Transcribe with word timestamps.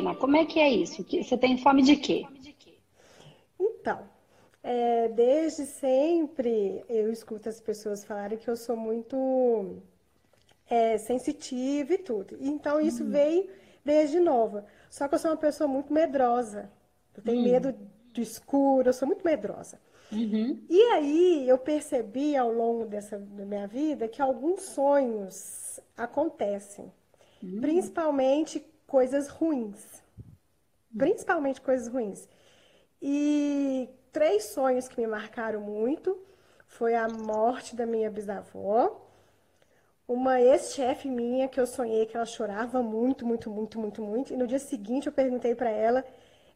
Helena, 0.00 0.14
como 0.14 0.36
é 0.36 0.46
que 0.46 0.58
é 0.58 0.68
isso? 0.68 1.04
Você 1.04 1.36
tem 1.36 1.58
fome 1.58 1.82
de 1.82 1.96
quê? 1.96 2.24
Então, 3.58 4.08
é, 4.62 5.08
desde 5.08 5.66
sempre 5.66 6.82
eu 6.88 7.12
escuto 7.12 7.48
as 7.48 7.60
pessoas 7.60 8.04
falarem 8.04 8.38
que 8.38 8.48
eu 8.48 8.56
sou 8.56 8.76
muito 8.76 9.76
é, 10.68 10.98
sensitiva 10.98 11.94
e 11.94 11.98
tudo. 11.98 12.36
Então 12.40 12.80
isso 12.80 13.04
hum. 13.04 13.10
veio 13.10 13.48
desde 13.84 14.18
nova. 14.18 14.66
Só 14.88 15.06
que 15.06 15.14
eu 15.14 15.18
sou 15.18 15.30
uma 15.30 15.36
pessoa 15.36 15.68
muito 15.68 15.92
medrosa. 15.92 16.70
Eu 17.16 17.22
tenho 17.22 17.40
hum. 17.40 17.44
medo 17.44 17.74
do 18.12 18.20
escuro, 18.20 18.88
eu 18.88 18.92
sou 18.92 19.06
muito 19.06 19.24
medrosa. 19.24 19.80
Uhum. 20.12 20.60
E 20.68 20.82
aí 20.92 21.48
eu 21.48 21.56
percebi 21.56 22.36
ao 22.36 22.52
longo 22.52 22.84
dessa 22.84 23.16
da 23.16 23.44
minha 23.44 23.68
vida 23.68 24.08
que 24.08 24.20
alguns 24.20 24.62
sonhos 24.62 25.78
acontecem, 25.96 26.90
uhum. 27.40 27.60
principalmente 27.60 28.58
coisas 28.94 29.28
ruins, 29.28 30.02
principalmente 31.02 31.60
coisas 31.60 31.88
ruins. 31.88 32.28
E 33.00 33.88
três 34.12 34.44
sonhos 34.56 34.88
que 34.88 35.00
me 35.00 35.06
marcaram 35.06 35.60
muito 35.60 36.18
foi 36.66 36.94
a 36.94 37.08
morte 37.08 37.76
da 37.76 37.86
minha 37.86 38.10
bisavó, 38.10 39.06
uma 40.06 40.40
ex-chefe 40.40 41.08
minha 41.08 41.48
que 41.48 41.60
eu 41.60 41.66
sonhei 41.66 42.04
que 42.06 42.16
ela 42.16 42.26
chorava 42.26 42.82
muito, 42.82 43.24
muito, 43.24 43.48
muito, 43.48 43.78
muito, 43.78 44.02
muito. 44.02 44.32
E 44.32 44.36
no 44.36 44.46
dia 44.46 44.58
seguinte 44.58 45.06
eu 45.06 45.12
perguntei 45.12 45.54
para 45.54 45.70
ela 45.70 46.04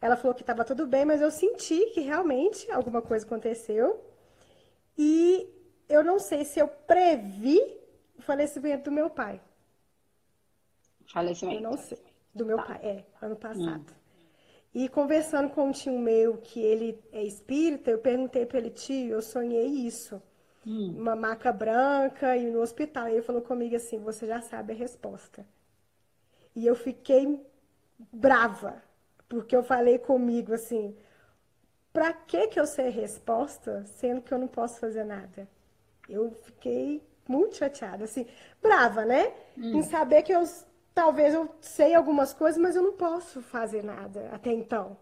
ela 0.05 0.17
falou 0.17 0.35
que 0.35 0.43
estava 0.43 0.67
tudo 0.67 0.87
bem, 0.87 1.07
mas 1.07 1.23
eu 1.23 1.31
senti 1.31 1.79
que 1.95 2.01
realmente 2.01 2.71
alguma 2.71 3.01
coisa 3.01 3.25
aconteceu. 3.25 4.05
E 4.99 5.49
eu 5.89 6.05
não 6.05 6.19
sei 6.19 6.45
se 6.45 6.61
eu 6.61 6.69
previ 6.69 7.59
o 8.19 8.21
falecimento 8.21 8.85
do 8.85 8.93
meu 8.93 9.09
pai. 9.09 9.41
Falecimento? 11.11 11.57
Eu 11.57 11.71
não 11.71 11.79
sei. 11.79 12.04
Do 12.35 12.45
meu 12.45 12.57
tá. 12.57 12.65
pai, 12.65 12.81
é, 12.83 13.05
ano 13.25 13.37
passado. 13.37 13.91
Hum. 13.91 14.05
E 14.75 14.89
conversando 14.89 15.51
com 15.51 15.69
um 15.69 15.73
tio 15.73 15.99
meu, 15.99 16.39
que 16.39 16.61
ele 16.61 16.99
é 17.13 17.23
espírita, 17.23 17.91
eu 17.91 17.99
perguntei 17.99 18.45
para 18.45 18.59
ele, 18.59 18.71
tio, 18.71 19.13
eu 19.13 19.23
sonhei 19.23 19.67
isso. 19.67 20.21
Hum. 20.67 20.95
Uma 20.99 21.15
maca 21.15 21.53
branca 21.53 22.37
e 22.37 22.51
no 22.51 22.61
hospital. 22.61 23.09
E 23.09 23.13
ele 23.13 23.23
falou 23.23 23.43
comigo 23.43 23.77
assim: 23.77 23.99
você 23.99 24.27
já 24.27 24.41
sabe 24.41 24.73
a 24.73 24.77
resposta. 24.77 25.47
E 26.57 26.67
eu 26.67 26.75
fiquei 26.75 27.41
brava 28.13 28.83
porque 29.29 29.55
eu 29.57 29.63
falei 29.63 29.99
comigo 29.99 30.53
assim, 30.53 30.97
para 31.93 32.13
que 32.13 32.49
que 32.49 32.61
eu 32.61 32.67
sei 32.67 32.89
a 32.89 32.91
resposta, 32.91 33.85
sendo 33.87 34.23
que 34.23 34.33
eu 34.33 34.39
não 34.39 34.49
posso 34.49 34.79
fazer 34.79 35.05
nada? 35.05 35.49
Eu 36.09 36.31
fiquei 36.31 37.03
muito 37.27 37.57
chateada, 37.57 38.05
assim, 38.05 38.27
brava, 38.63 39.05
né? 39.05 39.33
Hum. 39.57 39.79
Em 39.79 39.83
saber 39.83 40.23
que 40.23 40.33
eu 40.33 40.45
talvez 40.95 41.35
eu 41.35 41.49
sei 41.61 41.95
algumas 41.95 42.33
coisas, 42.33 42.61
mas 42.61 42.77
eu 42.77 42.83
não 42.83 42.93
posso 42.93 43.43
fazer 43.43 43.83
nada 43.83 44.31
até 44.33 44.53
então. 44.53 44.97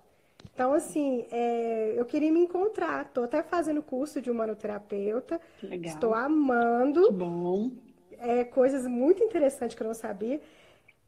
Então, 0.52 0.74
assim, 0.74 1.24
é, 1.30 1.94
eu 1.96 2.04
queria 2.04 2.32
me 2.32 2.40
encontrar. 2.40 3.06
Estou 3.06 3.24
até 3.24 3.42
fazendo 3.42 3.82
curso 3.82 4.20
de 4.20 4.30
humanoterapeuta. 4.30 5.40
Legal. 5.62 5.94
Estou 5.94 6.14
amando. 6.14 7.06
Que 7.06 7.12
bom. 7.12 7.70
É, 8.18 8.44
coisas 8.44 8.86
muito 8.86 9.22
interessantes 9.22 9.76
que 9.76 9.82
eu 9.82 9.86
não 9.86 9.94
sabia. 9.94 10.40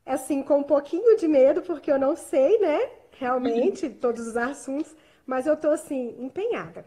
Assim, 0.06 0.42
com 0.42 0.58
um 0.58 0.62
pouquinho 0.62 1.16
de 1.16 1.26
medo, 1.26 1.62
porque 1.62 1.90
eu 1.90 1.98
não 1.98 2.14
sei, 2.14 2.58
né? 2.58 2.90
realmente, 3.18 3.88
todos 3.88 4.26
os 4.26 4.36
assuntos, 4.36 4.94
mas 5.26 5.46
eu 5.46 5.56
tô 5.56 5.70
assim, 5.70 6.14
empenhada. 6.18 6.84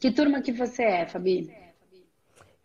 Que 0.00 0.10
turma 0.10 0.42
que 0.42 0.52
você 0.52 0.82
é, 0.82 1.06
Fabi? 1.06 1.52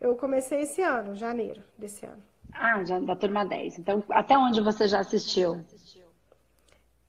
Eu 0.00 0.16
comecei 0.16 0.60
esse 0.60 0.82
ano, 0.82 1.14
janeiro 1.14 1.62
desse 1.76 2.06
ano. 2.06 2.22
Ah, 2.52 2.84
já 2.84 2.98
da 3.00 3.16
turma 3.16 3.44
10. 3.44 3.78
Então, 3.78 4.02
até 4.10 4.36
onde 4.36 4.60
você 4.60 4.88
já 4.88 5.00
assistiu? 5.00 5.64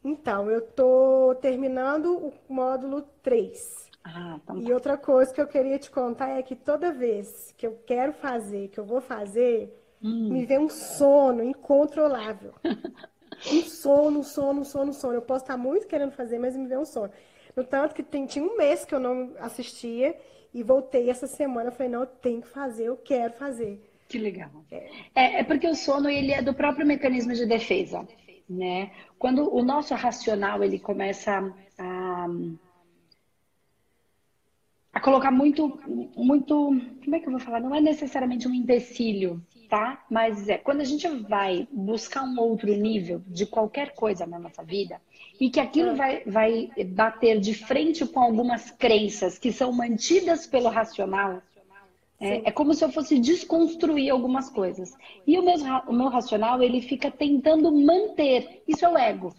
Então, 0.04 0.50
eu 0.50 0.62
tô 0.62 1.36
terminando 1.42 2.18
o 2.18 2.34
módulo 2.50 3.04
3. 3.22 3.90
Ah, 4.04 4.40
então... 4.42 4.58
E 4.58 4.66
tá. 4.66 4.74
outra 4.74 4.98
coisa 4.98 5.32
que 5.32 5.40
eu 5.40 5.48
queria 5.48 5.78
te 5.78 5.92
contar 5.92 6.30
é 6.30 6.42
que 6.42 6.56
toda 6.56 6.92
vez 6.92 7.54
que 7.56 7.68
eu 7.68 7.80
quero 7.86 8.12
fazer, 8.14 8.70
que 8.70 8.80
eu 8.80 8.86
vou 8.86 9.00
fazer, 9.00 9.72
hum. 10.04 10.30
me 10.30 10.46
vem 10.46 10.58
um 10.58 10.70
sono 10.70 11.44
incontrolável. 11.44 12.54
um 13.52 13.62
sono, 13.62 14.20
um 14.20 14.24
sono, 14.24 14.62
um 14.62 14.64
sono, 14.64 14.90
um 14.90 14.94
sono. 14.94 15.14
Eu 15.14 15.22
posso 15.22 15.44
estar 15.44 15.58
muito 15.58 15.88
querendo 15.88 16.12
fazer, 16.12 16.40
mas 16.40 16.56
me 16.56 16.68
vê 16.68 16.78
um 16.78 16.86
sono. 16.86 17.12
No 17.56 17.64
tanto 17.64 17.94
que 17.94 18.02
tem, 18.02 18.26
tinha 18.26 18.44
um 18.44 18.58
mês 18.58 18.84
que 18.84 18.96
eu 18.96 19.00
não 19.00 19.34
assistia 19.40 20.18
e 20.52 20.64
voltei 20.64 21.10
essa 21.10 21.28
semana. 21.28 21.68
Eu 21.70 21.74
falei, 21.74 21.92
não, 21.92 22.02
eu 22.02 22.08
tenho 22.08 22.42
que 22.42 22.48
fazer, 22.48 22.86
eu 22.86 22.98
quero 22.98 23.34
fazer. 23.34 23.91
Que 24.12 24.18
legal. 24.18 24.50
É, 25.16 25.40
é 25.40 25.44
porque 25.46 25.66
o 25.66 25.74
sono 25.74 26.10
ele 26.10 26.34
é 26.34 26.42
do 26.42 26.54
próprio 26.54 26.86
mecanismo 26.86 27.34
de 27.34 27.46
defesa, 27.46 28.06
né? 28.50 28.92
Quando 29.18 29.56
o 29.56 29.64
nosso 29.64 29.96
racional 29.96 30.62
ele 30.62 30.80
começa 30.80 31.32
a, 31.80 32.28
a 34.92 35.00
colocar 35.00 35.32
muito, 35.32 35.80
muito, 36.18 36.54
como 37.02 37.16
é 37.16 37.20
que 37.22 37.26
eu 37.26 37.32
vou 37.32 37.40
falar? 37.40 37.62
Não 37.62 37.74
é 37.74 37.80
necessariamente 37.80 38.50
um 38.50 38.54
empecilho, 38.54 39.42
tá? 39.70 40.04
Mas 40.10 40.50
é 40.50 40.58
quando 40.58 40.82
a 40.82 40.84
gente 40.84 41.08
vai 41.08 41.66
buscar 41.72 42.24
um 42.24 42.38
outro 42.38 42.68
nível 42.76 43.24
de 43.26 43.46
qualquer 43.46 43.94
coisa 43.94 44.28
na 44.28 44.38
nossa 44.38 44.62
vida 44.62 45.00
e 45.40 45.50
que 45.50 45.62
aquilo 45.62 45.96
vai, 45.96 46.22
vai 46.26 46.70
bater 46.88 47.40
de 47.40 47.54
frente 47.54 48.06
com 48.06 48.20
algumas 48.20 48.72
crenças 48.72 49.40
que 49.40 49.54
são 49.54 49.72
mantidas 49.72 50.46
pelo 50.46 50.68
racional, 50.68 51.42
é, 52.22 52.50
é, 52.50 52.52
como 52.52 52.74
se 52.74 52.86
eu 52.86 52.92
fosse 52.92 53.18
desconstruir 53.18 54.12
algumas 54.12 54.50
coisas. 54.50 54.96
E 55.26 55.38
o 55.40 55.44
meu, 55.44 55.56
o 55.88 55.94
meu 55.94 56.08
racional, 56.08 56.62
ele 56.62 56.80
fica 56.80 57.10
tentando 57.10 57.72
manter. 57.72 58.62
Isso 58.68 58.86
é 58.86 58.90
o 58.90 58.98
ego, 58.98 59.34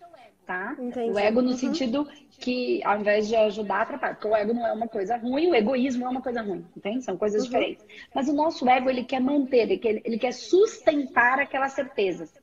tá? 0.44 0.76
Entendi. 0.78 1.12
O 1.12 1.18
ego 1.18 1.40
no 1.40 1.50
uhum. 1.50 1.56
sentido 1.56 2.08
que 2.40 2.82
ao 2.82 2.98
invés 2.98 3.28
de 3.28 3.36
ajudar, 3.36 3.82
atrapalha. 3.82 4.14
Porque 4.14 4.26
o 4.26 4.34
ego 4.34 4.52
não 4.52 4.66
é 4.66 4.72
uma 4.72 4.88
coisa 4.88 5.16
ruim, 5.16 5.46
o 5.46 5.54
egoísmo 5.54 6.04
é 6.04 6.08
uma 6.08 6.20
coisa 6.20 6.42
ruim, 6.42 6.66
entende? 6.76 7.04
São 7.04 7.16
coisas 7.16 7.42
uhum. 7.42 7.50
diferentes. 7.50 7.86
Mas 8.12 8.28
o 8.28 8.32
nosso 8.32 8.68
ego, 8.68 8.90
ele 8.90 9.04
quer 9.04 9.20
manter, 9.20 9.58
ele 9.58 9.78
quer, 9.78 10.02
ele 10.04 10.18
quer 10.18 10.32
sustentar 10.32 11.38
aquelas 11.38 11.72
certezas. 11.72 12.34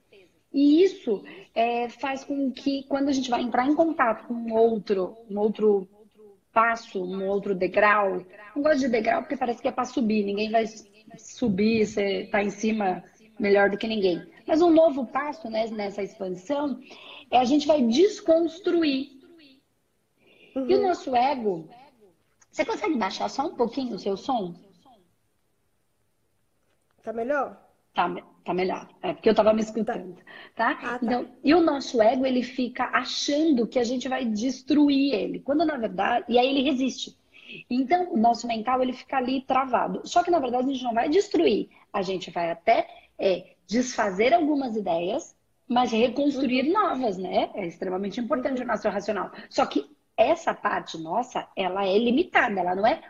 E 0.53 0.83
isso 0.83 1.23
é, 1.53 1.89
faz 1.89 2.23
com 2.23 2.50
que, 2.51 2.83
quando 2.88 3.09
a 3.09 3.11
gente 3.11 3.29
vai 3.29 3.41
entrar 3.41 3.67
em 3.67 3.75
contato 3.75 4.25
com 4.25 4.51
outro, 4.53 5.17
um 5.29 5.38
outro 5.38 5.88
passo, 6.52 7.04
um 7.04 7.28
outro 7.28 7.54
degrau, 7.56 8.26
não 8.56 8.64
gosto 8.64 8.80
de 8.80 8.88
degrau 8.88 9.22
porque 9.22 9.38
parece 9.38 9.62
que 9.62 9.68
é 9.68 9.72
para 9.72 9.86
subir, 9.86 10.24
ninguém 10.24 10.52
vai 10.52 10.66
subir, 11.18 11.86
você 11.86 12.24
está 12.24 12.44
em 12.44 12.50
cima 12.50 13.04
melhor 13.40 13.70
do 13.70 13.78
que 13.78 13.88
ninguém. 13.88 14.22
Mas 14.48 14.62
um 14.62 14.70
novo 14.70 15.06
passo 15.06 15.50
né, 15.50 15.68
nessa 15.68 16.02
expansão 16.02 16.80
é 17.32 17.38
a 17.38 17.46
gente 17.46 17.68
vai 17.68 17.82
desconstruir 17.82 19.20
Uhum. 20.56 20.70
E 20.70 20.76
o 20.76 20.82
nosso 20.82 21.16
ego, 21.16 21.70
você 22.52 22.66
consegue 22.66 22.98
baixar 22.98 23.30
só 23.30 23.48
um 23.48 23.56
pouquinho 23.56 23.96
o 23.96 24.00
seu 24.00 24.18
som? 24.18 24.56
Tá 27.04 27.14
melhor? 27.14 27.69
Tá, 27.94 28.13
tá 28.45 28.53
melhor. 28.53 28.88
É 29.01 29.13
porque 29.13 29.29
eu 29.29 29.35
tava 29.35 29.53
me 29.53 29.61
escutando, 29.61 30.16
tá? 30.55 30.75
tá? 30.75 30.79
Ah, 30.81 31.00
tá? 31.00 31.00
Então, 31.01 31.27
e 31.44 31.53
o 31.53 31.61
nosso 31.61 32.01
ego, 32.01 32.25
ele 32.25 32.44
fica 32.44 32.85
achando 32.94 33.67
que 33.67 33.79
a 33.79 33.83
gente 33.83 34.07
vai 34.07 34.25
destruir 34.25 35.13
ele, 35.13 35.39
quando 35.39 35.66
na 35.66 35.77
verdade, 35.77 36.25
e 36.29 36.38
aí 36.38 36.47
ele 36.47 36.63
resiste. 36.63 37.17
Então, 37.69 38.13
o 38.13 38.17
nosso 38.17 38.47
mental, 38.47 38.81
ele 38.81 38.94
fica 38.94 39.17
ali 39.17 39.41
travado. 39.41 40.01
Só 40.05 40.23
que 40.23 40.31
na 40.31 40.39
verdade 40.39 40.69
a 40.69 40.73
gente 40.73 40.83
não 40.83 40.94
vai 40.94 41.09
destruir, 41.09 41.69
a 41.91 42.01
gente 42.01 42.29
vai 42.31 42.51
até 42.51 42.88
é, 43.17 43.55
desfazer 43.67 44.33
algumas 44.33 44.75
ideias, 44.75 45.35
mas 45.67 45.91
reconstruir 45.91 46.66
uhum. 46.66 46.73
novas, 46.73 47.17
né? 47.17 47.51
É 47.53 47.66
extremamente 47.67 48.19
importante 48.19 48.61
o 48.61 48.66
nosso 48.66 48.88
racional. 48.89 49.31
Só 49.50 49.66
que 49.66 49.89
essa 50.17 50.53
parte 50.53 50.97
nossa, 50.97 51.47
ela 51.56 51.85
é 51.85 51.97
limitada, 51.97 52.59
ela 52.59 52.75
não 52.75 52.85
é 52.85 53.01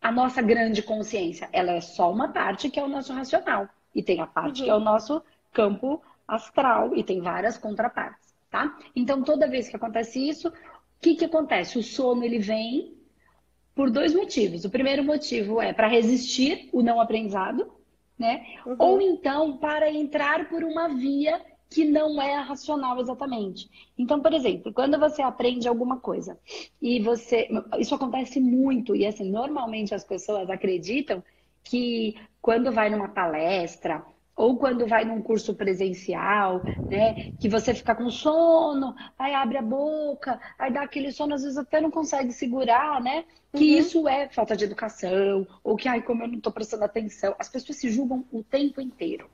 a 0.00 0.10
nossa 0.10 0.40
grande 0.40 0.82
consciência, 0.82 1.48
ela 1.52 1.72
é 1.72 1.80
só 1.80 2.10
uma 2.10 2.32
parte 2.32 2.70
que 2.70 2.80
é 2.80 2.82
o 2.82 2.88
nosso 2.88 3.12
racional. 3.12 3.68
E 3.94 4.02
tem 4.02 4.20
a 4.20 4.26
parte 4.26 4.60
uhum. 4.60 4.64
que 4.64 4.70
é 4.70 4.74
o 4.74 4.80
nosso 4.80 5.22
campo 5.52 6.02
astral, 6.26 6.94
e 6.94 7.02
tem 7.02 7.20
várias 7.20 7.58
contrapartes, 7.58 8.34
tá? 8.50 8.78
Então, 8.94 9.22
toda 9.22 9.48
vez 9.48 9.68
que 9.68 9.76
acontece 9.76 10.28
isso, 10.28 10.48
o 10.48 10.52
que, 11.00 11.16
que 11.16 11.24
acontece? 11.24 11.78
O 11.78 11.82
sono, 11.82 12.24
ele 12.24 12.38
vem 12.38 12.94
por 13.74 13.90
dois 13.90 14.14
motivos. 14.14 14.64
O 14.64 14.70
primeiro 14.70 15.02
motivo 15.02 15.60
é 15.60 15.72
para 15.72 15.88
resistir 15.88 16.68
o 16.72 16.82
não 16.82 17.00
aprendizado, 17.00 17.72
né? 18.18 18.44
Uhum. 18.66 18.76
Ou 18.78 19.00
então 19.00 19.56
para 19.56 19.90
entrar 19.90 20.48
por 20.48 20.62
uma 20.62 20.88
via 20.88 21.40
que 21.70 21.84
não 21.84 22.20
é 22.20 22.34
racional 22.34 23.00
exatamente. 23.00 23.70
Então, 23.96 24.20
por 24.20 24.34
exemplo, 24.34 24.72
quando 24.72 24.98
você 24.98 25.22
aprende 25.22 25.68
alguma 25.68 25.98
coisa 25.98 26.38
e 26.82 27.00
você. 27.00 27.48
Isso 27.78 27.94
acontece 27.94 28.40
muito, 28.40 28.94
e 28.94 29.06
assim, 29.06 29.30
normalmente 29.30 29.94
as 29.94 30.04
pessoas 30.04 30.50
acreditam 30.50 31.22
que 31.62 32.16
quando 32.40 32.72
vai 32.72 32.90
numa 32.90 33.08
palestra 33.08 34.04
ou 34.34 34.56
quando 34.56 34.86
vai 34.86 35.04
num 35.04 35.20
curso 35.20 35.54
presencial, 35.54 36.64
né, 36.88 37.14
que 37.38 37.46
você 37.46 37.74
fica 37.74 37.94
com 37.94 38.08
sono, 38.08 38.94
aí 39.18 39.34
abre 39.34 39.58
a 39.58 39.62
boca, 39.62 40.40
aí 40.58 40.72
dá 40.72 40.82
aquele 40.82 41.12
sono, 41.12 41.34
às 41.34 41.42
vezes 41.42 41.58
até 41.58 41.78
não 41.78 41.90
consegue 41.90 42.32
segurar, 42.32 43.02
né? 43.02 43.24
Que 43.52 43.74
uhum. 43.74 43.78
isso 43.78 44.08
é 44.08 44.30
falta 44.30 44.56
de 44.56 44.64
educação, 44.64 45.46
ou 45.62 45.76
que, 45.76 45.88
ai, 45.88 46.00
como 46.00 46.22
eu 46.22 46.28
não 46.28 46.38
estou 46.38 46.52
prestando 46.52 46.84
atenção. 46.84 47.34
As 47.38 47.50
pessoas 47.50 47.76
se 47.78 47.90
julgam 47.90 48.24
o 48.32 48.42
tempo 48.42 48.80
inteiro. 48.80 49.28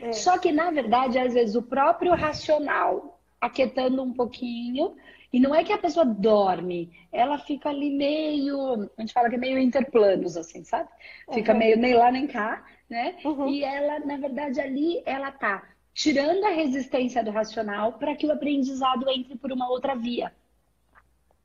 É. 0.00 0.12
Só 0.12 0.36
que, 0.36 0.50
na 0.50 0.70
verdade, 0.70 1.16
às 1.16 1.34
vezes, 1.34 1.54
o 1.54 1.62
próprio 1.62 2.12
racional, 2.14 3.20
aquietando 3.40 4.02
um 4.02 4.12
pouquinho. 4.12 4.96
E 5.34 5.40
não 5.40 5.52
é 5.52 5.64
que 5.64 5.72
a 5.72 5.78
pessoa 5.78 6.06
dorme, 6.06 6.92
ela 7.10 7.38
fica 7.38 7.68
ali 7.68 7.90
meio, 7.90 8.88
a 8.96 9.00
gente 9.00 9.12
fala 9.12 9.28
que 9.28 9.34
é 9.34 9.38
meio 9.38 9.58
interplanos, 9.58 10.36
assim, 10.36 10.62
sabe? 10.62 10.88
Fica 11.32 11.50
uhum. 11.50 11.58
meio 11.58 11.76
nem 11.76 11.92
lá 11.92 12.12
nem 12.12 12.28
cá, 12.28 12.64
né? 12.88 13.16
Uhum. 13.24 13.48
E 13.48 13.64
ela, 13.64 13.98
na 13.98 14.16
verdade, 14.16 14.60
ali, 14.60 15.02
ela 15.04 15.32
tá 15.32 15.64
tirando 15.92 16.44
a 16.44 16.50
resistência 16.50 17.24
do 17.24 17.32
racional 17.32 17.94
para 17.94 18.14
que 18.14 18.28
o 18.28 18.32
aprendizado 18.32 19.10
entre 19.10 19.36
por 19.36 19.50
uma 19.50 19.68
outra 19.68 19.96
via. 19.96 20.32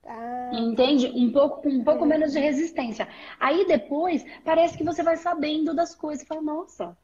Ah. 0.05 0.51
Entende? 0.53 1.07
Um 1.07 1.31
pouco, 1.31 1.67
um 1.67 1.83
pouco 1.83 2.05
é. 2.05 2.07
menos 2.09 2.31
de 2.33 2.39
resistência. 2.39 3.07
Aí 3.39 3.65
depois, 3.65 4.23
parece 4.45 4.77
que 4.77 4.83
você 4.83 5.01
vai 5.01 5.17
sabendo 5.17 5.73
das 5.73 5.95
coisas. 5.95 6.27
Fala, 6.27 6.43
nossa, 6.43 6.95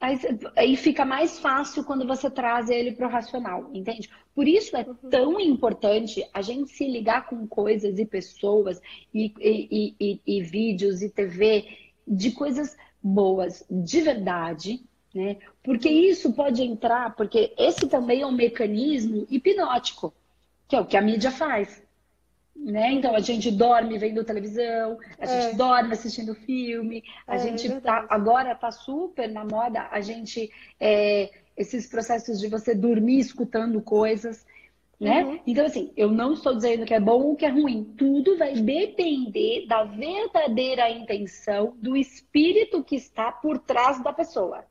Aí, 0.00 0.16
aí, 0.56 0.76
fica 0.76 1.04
mais 1.04 1.40
fácil 1.40 1.82
quando 1.82 2.06
você 2.06 2.30
traz 2.30 2.70
ele 2.70 2.92
para 2.92 3.08
o 3.08 3.10
racional, 3.10 3.68
entende? 3.74 4.08
Por 4.32 4.46
isso 4.46 4.76
é 4.76 4.86
uhum. 4.86 4.94
tão 5.10 5.40
importante 5.40 6.24
a 6.32 6.40
gente 6.40 6.70
se 6.70 6.86
ligar 6.86 7.26
com 7.26 7.48
coisas 7.48 7.98
e 7.98 8.06
pessoas 8.06 8.80
e, 9.12 9.32
e, 9.40 9.94
e, 9.98 10.20
e, 10.24 10.42
vídeos 10.42 11.02
e 11.02 11.10
TV 11.10 11.66
de 12.06 12.30
coisas 12.30 12.76
boas, 13.02 13.64
de 13.68 14.00
verdade, 14.00 14.80
né? 15.12 15.38
Porque 15.64 15.88
isso 15.88 16.32
pode 16.32 16.62
entrar, 16.62 17.16
porque 17.16 17.52
esse 17.58 17.88
também 17.88 18.22
é 18.22 18.26
um 18.26 18.32
mecanismo 18.32 19.26
hipnótico, 19.28 20.14
que 20.68 20.76
é 20.76 20.80
o 20.80 20.86
que 20.86 20.96
a 20.96 21.02
mídia 21.02 21.32
faz. 21.32 21.82
Né? 22.58 22.92
Então 22.92 23.14
a 23.14 23.20
gente 23.20 23.52
dorme 23.52 23.96
vendo 23.98 24.24
televisão, 24.24 24.98
a 25.18 25.24
é. 25.24 25.42
gente 25.42 25.56
dorme 25.56 25.92
assistindo 25.92 26.34
filme, 26.34 27.04
a 27.26 27.36
é, 27.36 27.38
gente 27.38 27.70
é 27.70 27.80
tá, 27.80 28.04
agora 28.10 28.54
tá 28.54 28.72
super 28.72 29.30
na 29.30 29.44
moda 29.44 29.86
a 29.92 30.00
gente 30.00 30.50
é, 30.78 31.30
esses 31.56 31.86
processos 31.86 32.40
de 32.40 32.48
você 32.48 32.74
dormir 32.74 33.20
escutando 33.20 33.80
coisas, 33.80 34.44
né? 34.98 35.24
Uhum. 35.24 35.40
Então 35.46 35.64
assim, 35.64 35.92
eu 35.96 36.10
não 36.10 36.32
estou 36.32 36.54
dizendo 36.54 36.84
que 36.84 36.92
é 36.92 36.98
bom 36.98 37.22
ou 37.22 37.36
que 37.36 37.46
é 37.46 37.48
ruim, 37.48 37.84
tudo 37.96 38.36
vai 38.36 38.54
depender 38.54 39.66
da 39.68 39.84
verdadeira 39.84 40.90
intenção 40.90 41.76
do 41.80 41.96
espírito 41.96 42.82
que 42.82 42.96
está 42.96 43.30
por 43.30 43.60
trás 43.60 44.02
da 44.02 44.12
pessoa. 44.12 44.64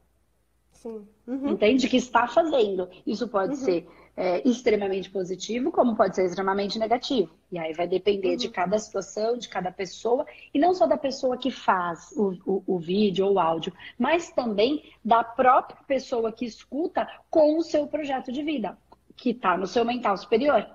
Sim. 0.74 1.08
Uhum. 1.26 1.50
Entende? 1.50 1.88
Que 1.88 1.98
está 1.98 2.28
fazendo. 2.28 2.90
Isso 3.06 3.28
pode 3.28 3.52
uhum. 3.52 3.56
ser 3.56 3.88
é, 4.18 4.42
extremamente 4.50 5.12
positivo, 5.12 5.72
como 5.72 5.96
pode 5.96 6.16
ser 6.16 6.26
extremamente 6.26 6.80
negativo. 6.80 7.30
E 7.52 7.60
aí 7.60 7.72
vai 7.74 7.88
depender 7.88 8.32
uhum. 8.32 8.38
de 8.38 8.50
cada 8.50 8.80
situação, 8.80 9.38
de 9.38 9.48
cada 9.48 9.72
pessoa, 9.72 10.26
e 10.52 10.58
não 10.58 10.74
só 10.74 10.88
da 10.88 10.98
pessoa 10.98 11.38
que 11.38 11.52
faz 11.52 12.12
o, 12.18 12.36
o, 12.44 12.64
o, 12.66 12.80
vídeo 12.80 13.28
ou 13.28 13.34
o 13.34 13.40
áudio, 13.40 13.72
mas 13.96 14.32
também 14.32 14.92
da 15.06 15.24
própria 15.24 15.78
pessoa 15.86 16.32
que 16.32 16.46
escuta 16.46 17.08
com 17.30 17.60
o 17.60 17.62
seu 17.62 17.86
projeto 17.86 18.32
de 18.32 18.42
vida, 18.42 18.76
que 19.16 19.30
está 19.30 19.56
no 19.56 19.68
seu 19.68 19.86
mental 19.86 20.18
superior. 20.18 20.68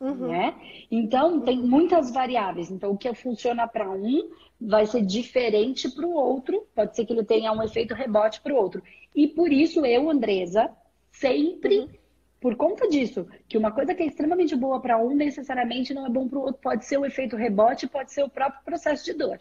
Uhum. 0.00 0.28
Né? 0.28 0.54
Então, 0.90 1.42
tem 1.42 1.58
muitas 1.58 2.10
variáveis. 2.10 2.70
Então, 2.70 2.92
o 2.92 2.98
que 2.98 3.12
funciona 3.12 3.68
para 3.68 3.90
um 3.90 4.30
vai 4.58 4.86
ser 4.86 5.02
diferente 5.02 5.90
para 5.90 6.06
o 6.06 6.14
outro. 6.14 6.66
Pode 6.74 6.96
ser 6.96 7.04
que 7.04 7.12
ele 7.12 7.24
tenha 7.24 7.52
um 7.52 7.62
efeito 7.62 7.94
rebote 7.94 8.40
para 8.40 8.54
o 8.54 8.56
outro. 8.56 8.82
E 9.14 9.26
por 9.26 9.52
isso, 9.52 9.84
eu, 9.84 10.10
Andresa, 10.10 10.70
sempre 11.10 11.80
uhum 11.80 12.05
por 12.46 12.54
conta 12.54 12.88
disso, 12.88 13.26
que 13.48 13.58
uma 13.58 13.72
coisa 13.72 13.92
que 13.92 14.04
é 14.04 14.06
extremamente 14.06 14.54
boa 14.54 14.78
para 14.80 15.02
um 15.02 15.10
necessariamente 15.10 15.92
não 15.92 16.06
é 16.06 16.08
bom 16.08 16.28
para 16.28 16.38
o 16.38 16.42
outro. 16.42 16.62
Pode 16.62 16.84
ser 16.84 16.96
o 16.96 17.04
efeito 17.04 17.34
rebote, 17.34 17.88
pode 17.88 18.12
ser 18.12 18.22
o 18.22 18.28
próprio 18.28 18.62
processo 18.64 19.04
de 19.04 19.14
dor. 19.14 19.40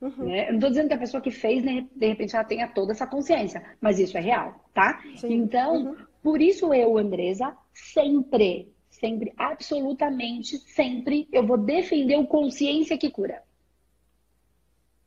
Uhum. 0.00 0.24
Né? 0.24 0.48
Eu 0.48 0.48
não 0.48 0.54
estou 0.56 0.68
dizendo 0.68 0.88
que 0.88 0.94
a 0.94 0.98
pessoa 0.98 1.20
que 1.20 1.30
fez, 1.30 1.62
de 1.62 2.06
repente, 2.08 2.34
ela 2.34 2.44
tenha 2.44 2.66
toda 2.66 2.90
essa 2.90 3.06
consciência, 3.06 3.62
mas 3.80 4.00
isso 4.00 4.18
é 4.18 4.20
real, 4.20 4.64
tá? 4.74 5.00
Sim. 5.14 5.32
Então, 5.32 5.76
uhum. 5.76 5.96
por 6.20 6.42
isso 6.42 6.74
eu, 6.74 6.98
Andresa, 6.98 7.56
sempre, 7.72 8.68
sempre, 8.90 9.32
absolutamente 9.36 10.58
sempre, 10.58 11.28
eu 11.30 11.46
vou 11.46 11.56
defender 11.56 12.16
o 12.16 12.26
consciência 12.26 12.98
que 12.98 13.12
cura. 13.12 13.44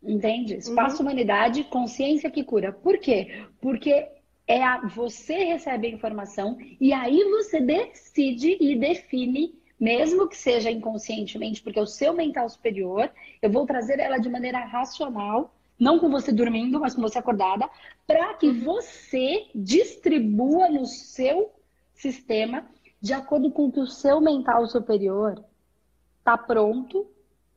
Entende? 0.01 0.55
Espaço 0.55 0.95
uhum. 0.95 1.01
Humanidade, 1.01 1.65
consciência 1.65 2.31
que 2.31 2.41
cura. 2.41 2.71
Por 2.71 2.97
quê? 2.99 3.43
Porque 3.59 4.07
é 4.47 4.63
a, 4.63 4.79
você 4.87 5.43
recebe 5.45 5.87
a 5.87 5.91
informação 5.91 6.57
e 6.79 6.93
aí 6.93 7.23
você 7.25 7.59
decide 7.61 8.57
e 8.59 8.75
define, 8.75 9.55
mesmo 9.79 10.27
que 10.27 10.37
seja 10.37 10.69
inconscientemente, 10.69 11.61
porque 11.61 11.79
é 11.79 11.81
o 11.81 11.87
seu 11.87 12.13
mental 12.13 12.49
superior, 12.49 13.11
eu 13.41 13.51
vou 13.51 13.65
trazer 13.65 13.99
ela 13.99 14.17
de 14.17 14.29
maneira 14.29 14.59
racional, 14.65 15.53
não 15.79 15.97
com 15.99 16.09
você 16.09 16.31
dormindo, 16.31 16.79
mas 16.79 16.93
com 16.93 17.01
você 17.01 17.17
acordada, 17.17 17.69
para 18.05 18.33
que 18.35 18.47
uhum. 18.47 18.63
você 18.63 19.47
distribua 19.55 20.69
no 20.69 20.85
seu 20.85 21.51
sistema 21.93 22.65
de 23.01 23.13
acordo 23.13 23.51
com 23.51 23.65
o 23.65 23.71
que 23.71 23.79
o 23.79 23.87
seu 23.87 24.21
mental 24.21 24.67
superior 24.67 25.43
está 26.19 26.37
pronto 26.37 27.07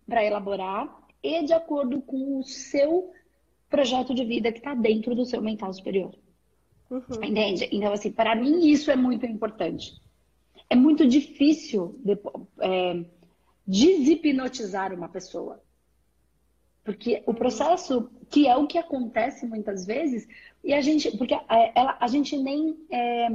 para 0.07 0.25
elaborar 0.25 0.89
e 1.23 1.43
de 1.45 1.53
acordo 1.53 2.01
com 2.01 2.39
o 2.39 2.43
seu 2.43 3.13
projeto 3.69 4.15
de 4.15 4.25
vida 4.25 4.53
que 4.53 4.59
está 4.59 4.75
dentro 4.75 5.15
do 5.15 5.27
seu 5.27 5.43
mental 5.43 5.73
superior. 5.73 6.15
Uhum. 6.95 7.25
Entende? 7.25 7.69
Então, 7.73 7.93
assim, 7.93 8.13
para 8.13 8.37
mim 8.37 8.69
isso 8.69 8.91
é 8.91 8.97
muito 8.97 9.27
importante. 9.27 10.01
É 10.71 10.77
muito 10.77 11.07
difícil 11.07 12.01
é, 12.61 13.05
deshipnotizar 13.67 14.93
uma 14.95 15.09
pessoa. 15.09 15.61
Porque 16.85 17.23
o 17.27 17.35
processo, 17.35 18.11
que 18.31 18.47
é 18.47 18.57
o 18.57 18.67
que 18.67 18.79
acontece 18.79 19.47
muitas 19.47 19.85
vezes, 19.85 20.29
e 20.63 20.73
a 20.73 20.81
gente, 20.81 21.17
porque 21.17 21.35
a, 21.35 21.45
é, 21.51 21.73
ela, 21.75 21.97
a 21.99 22.07
gente 22.07 22.37
nem 22.37 22.77
é, 22.91 23.29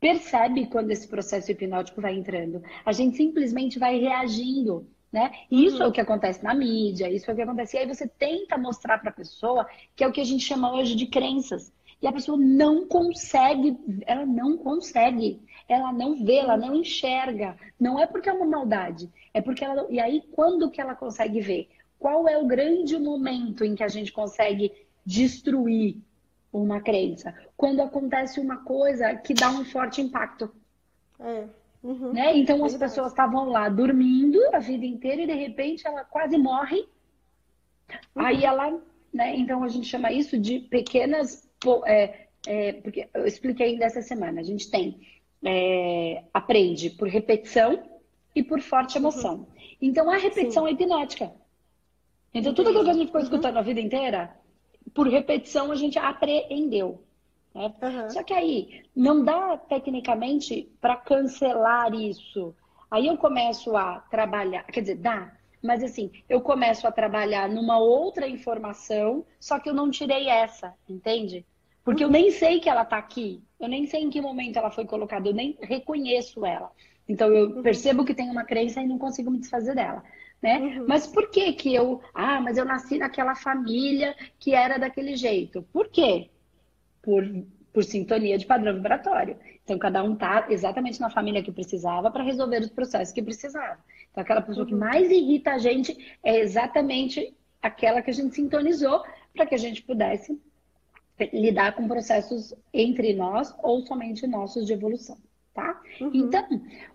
percebe 0.00 0.66
quando 0.66 0.90
esse 0.90 1.06
processo 1.06 1.52
hipnótico 1.52 2.00
vai 2.00 2.14
entrando. 2.14 2.62
A 2.84 2.92
gente 2.92 3.16
simplesmente 3.16 3.78
vai 3.78 3.98
reagindo. 3.98 4.86
Né? 5.10 5.30
E 5.50 5.64
isso 5.64 5.78
uhum. 5.78 5.84
é 5.84 5.86
o 5.86 5.92
que 5.92 6.02
acontece 6.02 6.44
na 6.44 6.54
mídia, 6.54 7.10
isso 7.10 7.30
é 7.30 7.32
o 7.32 7.36
que 7.36 7.40
acontece. 7.40 7.76
E 7.76 7.80
aí 7.80 7.86
você 7.86 8.06
tenta 8.06 8.58
mostrar 8.58 8.98
para 8.98 9.08
a 9.08 9.14
pessoa 9.14 9.66
que 9.96 10.04
é 10.04 10.06
o 10.06 10.12
que 10.12 10.20
a 10.20 10.24
gente 10.24 10.44
chama 10.44 10.74
hoje 10.74 10.94
de 10.94 11.06
crenças. 11.06 11.72
E 12.00 12.06
a 12.06 12.12
pessoa 12.12 12.38
não 12.38 12.86
consegue, 12.86 13.76
ela 14.06 14.24
não 14.24 14.56
consegue, 14.56 15.40
ela 15.68 15.92
não 15.92 16.24
vê, 16.24 16.36
ela 16.36 16.56
não 16.56 16.74
enxerga. 16.74 17.56
Não 17.78 17.98
é 17.98 18.06
porque 18.06 18.28
é 18.28 18.32
uma 18.32 18.46
maldade, 18.46 19.10
é 19.34 19.40
porque 19.40 19.64
ela. 19.64 19.86
E 19.90 19.98
aí, 19.98 20.22
quando 20.32 20.70
que 20.70 20.80
ela 20.80 20.94
consegue 20.94 21.40
ver? 21.40 21.68
Qual 21.98 22.28
é 22.28 22.38
o 22.38 22.46
grande 22.46 22.96
momento 22.96 23.64
em 23.64 23.74
que 23.74 23.82
a 23.82 23.88
gente 23.88 24.12
consegue 24.12 24.72
destruir 25.04 25.96
uma 26.52 26.80
crença? 26.80 27.34
Quando 27.56 27.82
acontece 27.82 28.38
uma 28.38 28.58
coisa 28.58 29.16
que 29.16 29.34
dá 29.34 29.50
um 29.50 29.64
forte 29.64 30.00
impacto. 30.00 30.50
É. 31.18 31.48
Uhum. 31.82 32.12
Né? 32.12 32.36
Então 32.36 32.64
as 32.64 32.76
pessoas 32.76 33.08
estavam 33.08 33.48
lá 33.48 33.68
dormindo 33.68 34.38
a 34.52 34.58
vida 34.58 34.84
inteira 34.84 35.22
e 35.22 35.26
de 35.26 35.34
repente 35.34 35.86
ela 35.86 36.04
quase 36.04 36.36
morre. 36.36 36.86
Uhum. 38.14 38.24
Aí 38.24 38.44
ela, 38.44 38.80
né? 39.12 39.36
Então 39.36 39.64
a 39.64 39.68
gente 39.68 39.86
chama 39.86 40.12
isso 40.12 40.38
de 40.38 40.60
pequenas 40.60 41.47
é, 41.86 42.28
é, 42.46 42.72
porque 42.74 43.08
eu 43.12 43.26
expliquei 43.26 43.78
dessa 43.78 44.02
semana, 44.02 44.40
a 44.40 44.44
gente 44.44 44.70
tem 44.70 45.00
é, 45.44 46.24
aprende 46.32 46.90
por 46.90 47.08
repetição 47.08 47.82
e 48.34 48.42
por 48.42 48.60
forte 48.60 48.96
uhum. 48.96 49.02
emoção. 49.02 49.34
Uhum. 49.34 49.46
Então 49.80 50.10
a 50.10 50.16
repetição 50.16 50.64
Sim. 50.64 50.70
é 50.70 50.72
hipnótica. 50.72 51.32
Então 52.34 52.54
tudo 52.54 52.68
aquilo 52.68 52.84
que 52.84 52.90
a 52.90 52.94
gente 52.94 53.06
ficou 53.06 53.20
uhum. 53.20 53.26
escutando 53.26 53.56
a 53.56 53.62
vida 53.62 53.80
inteira, 53.80 54.36
por 54.94 55.08
repetição 55.08 55.70
a 55.70 55.74
gente 55.74 55.98
apreendeu. 55.98 57.02
Né? 57.54 57.74
Uhum. 57.82 58.10
Só 58.10 58.22
que 58.22 58.32
aí 58.32 58.84
não 58.94 59.24
dá 59.24 59.56
tecnicamente 59.56 60.68
para 60.80 60.96
cancelar 60.96 61.92
isso. 61.94 62.54
Aí 62.90 63.06
eu 63.06 63.16
começo 63.16 63.76
a 63.76 64.00
trabalhar, 64.10 64.62
quer 64.64 64.80
dizer, 64.80 64.96
dá, 64.96 65.37
mas 65.62 65.82
assim, 65.82 66.10
eu 66.28 66.40
começo 66.40 66.86
a 66.86 66.92
trabalhar 66.92 67.48
numa 67.48 67.78
outra 67.78 68.28
informação, 68.28 69.24
só 69.40 69.58
que 69.58 69.68
eu 69.68 69.74
não 69.74 69.90
tirei 69.90 70.28
essa, 70.28 70.74
entende? 70.88 71.44
Porque 71.84 72.04
eu 72.04 72.10
nem 72.10 72.30
sei 72.30 72.60
que 72.60 72.68
ela 72.68 72.82
está 72.82 72.98
aqui, 72.98 73.42
eu 73.58 73.68
nem 73.68 73.86
sei 73.86 74.02
em 74.02 74.10
que 74.10 74.20
momento 74.20 74.58
ela 74.58 74.70
foi 74.70 74.84
colocada, 74.84 75.28
eu 75.28 75.34
nem 75.34 75.56
reconheço 75.60 76.44
ela. 76.44 76.70
Então 77.08 77.32
eu 77.32 77.48
uhum. 77.48 77.62
percebo 77.62 78.04
que 78.04 78.14
tem 78.14 78.30
uma 78.30 78.44
crença 78.44 78.82
e 78.82 78.86
não 78.86 78.98
consigo 78.98 79.30
me 79.30 79.38
desfazer 79.38 79.74
dela. 79.74 80.04
Né? 80.42 80.58
Uhum. 80.58 80.84
Mas 80.86 81.06
por 81.06 81.30
que 81.30 81.52
que 81.54 81.74
eu, 81.74 82.00
ah, 82.12 82.40
mas 82.40 82.58
eu 82.58 82.64
nasci 82.64 82.98
naquela 82.98 83.34
família 83.34 84.14
que 84.38 84.54
era 84.54 84.78
daquele 84.78 85.16
jeito? 85.16 85.62
Por 85.72 85.88
quê? 85.88 86.28
Por, 87.02 87.24
por 87.72 87.82
sintonia 87.82 88.36
de 88.36 88.46
padrão 88.46 88.74
vibratório. 88.74 89.38
Então 89.64 89.78
cada 89.78 90.02
um 90.02 90.14
tá 90.14 90.46
exatamente 90.50 91.00
na 91.00 91.10
família 91.10 91.42
que 91.42 91.50
precisava 91.50 92.10
para 92.10 92.22
resolver 92.22 92.60
os 92.60 92.70
processos 92.70 93.14
que 93.14 93.22
precisava. 93.22 93.78
Então, 94.10 94.22
aquela 94.22 94.42
pessoa 94.42 94.66
que 94.66 94.74
mais 94.74 95.10
irrita 95.10 95.52
a 95.52 95.58
gente 95.58 96.16
é 96.22 96.38
exatamente 96.38 97.34
aquela 97.62 98.02
que 98.02 98.10
a 98.10 98.14
gente 98.14 98.34
sintonizou 98.34 99.02
para 99.34 99.46
que 99.46 99.54
a 99.54 99.58
gente 99.58 99.82
pudesse 99.82 100.40
lidar 101.32 101.74
com 101.74 101.88
processos 101.88 102.54
entre 102.72 103.12
nós 103.12 103.54
ou 103.62 103.84
somente 103.86 104.26
nossos 104.26 104.66
de 104.66 104.72
evolução, 104.72 105.18
tá? 105.52 105.80
Uhum. 106.00 106.10
Então, 106.14 106.46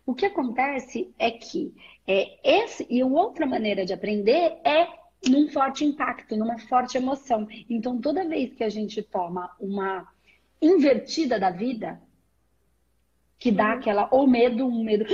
o 0.05 0.13
que 0.13 0.25
acontece 0.25 1.13
é 1.19 1.29
que 1.31 1.73
é, 2.07 2.37
esse 2.43 2.87
e 2.89 3.03
outra 3.03 3.45
maneira 3.45 3.85
de 3.85 3.93
aprender 3.93 4.57
é 4.63 4.87
num 5.29 5.47
forte 5.49 5.85
impacto, 5.85 6.35
numa 6.35 6.57
forte 6.57 6.97
emoção. 6.97 7.47
Então, 7.69 7.99
toda 7.99 8.27
vez 8.27 8.53
que 8.53 8.63
a 8.63 8.69
gente 8.69 9.01
toma 9.01 9.51
uma 9.59 10.07
invertida 10.61 11.39
da 11.39 11.49
vida, 11.49 12.01
que 13.37 13.51
dá 13.51 13.67
uhum. 13.67 13.71
aquela 13.73 14.07
ou 14.11 14.25
medo, 14.25 14.65
um 14.65 14.83
medo, 14.83 15.05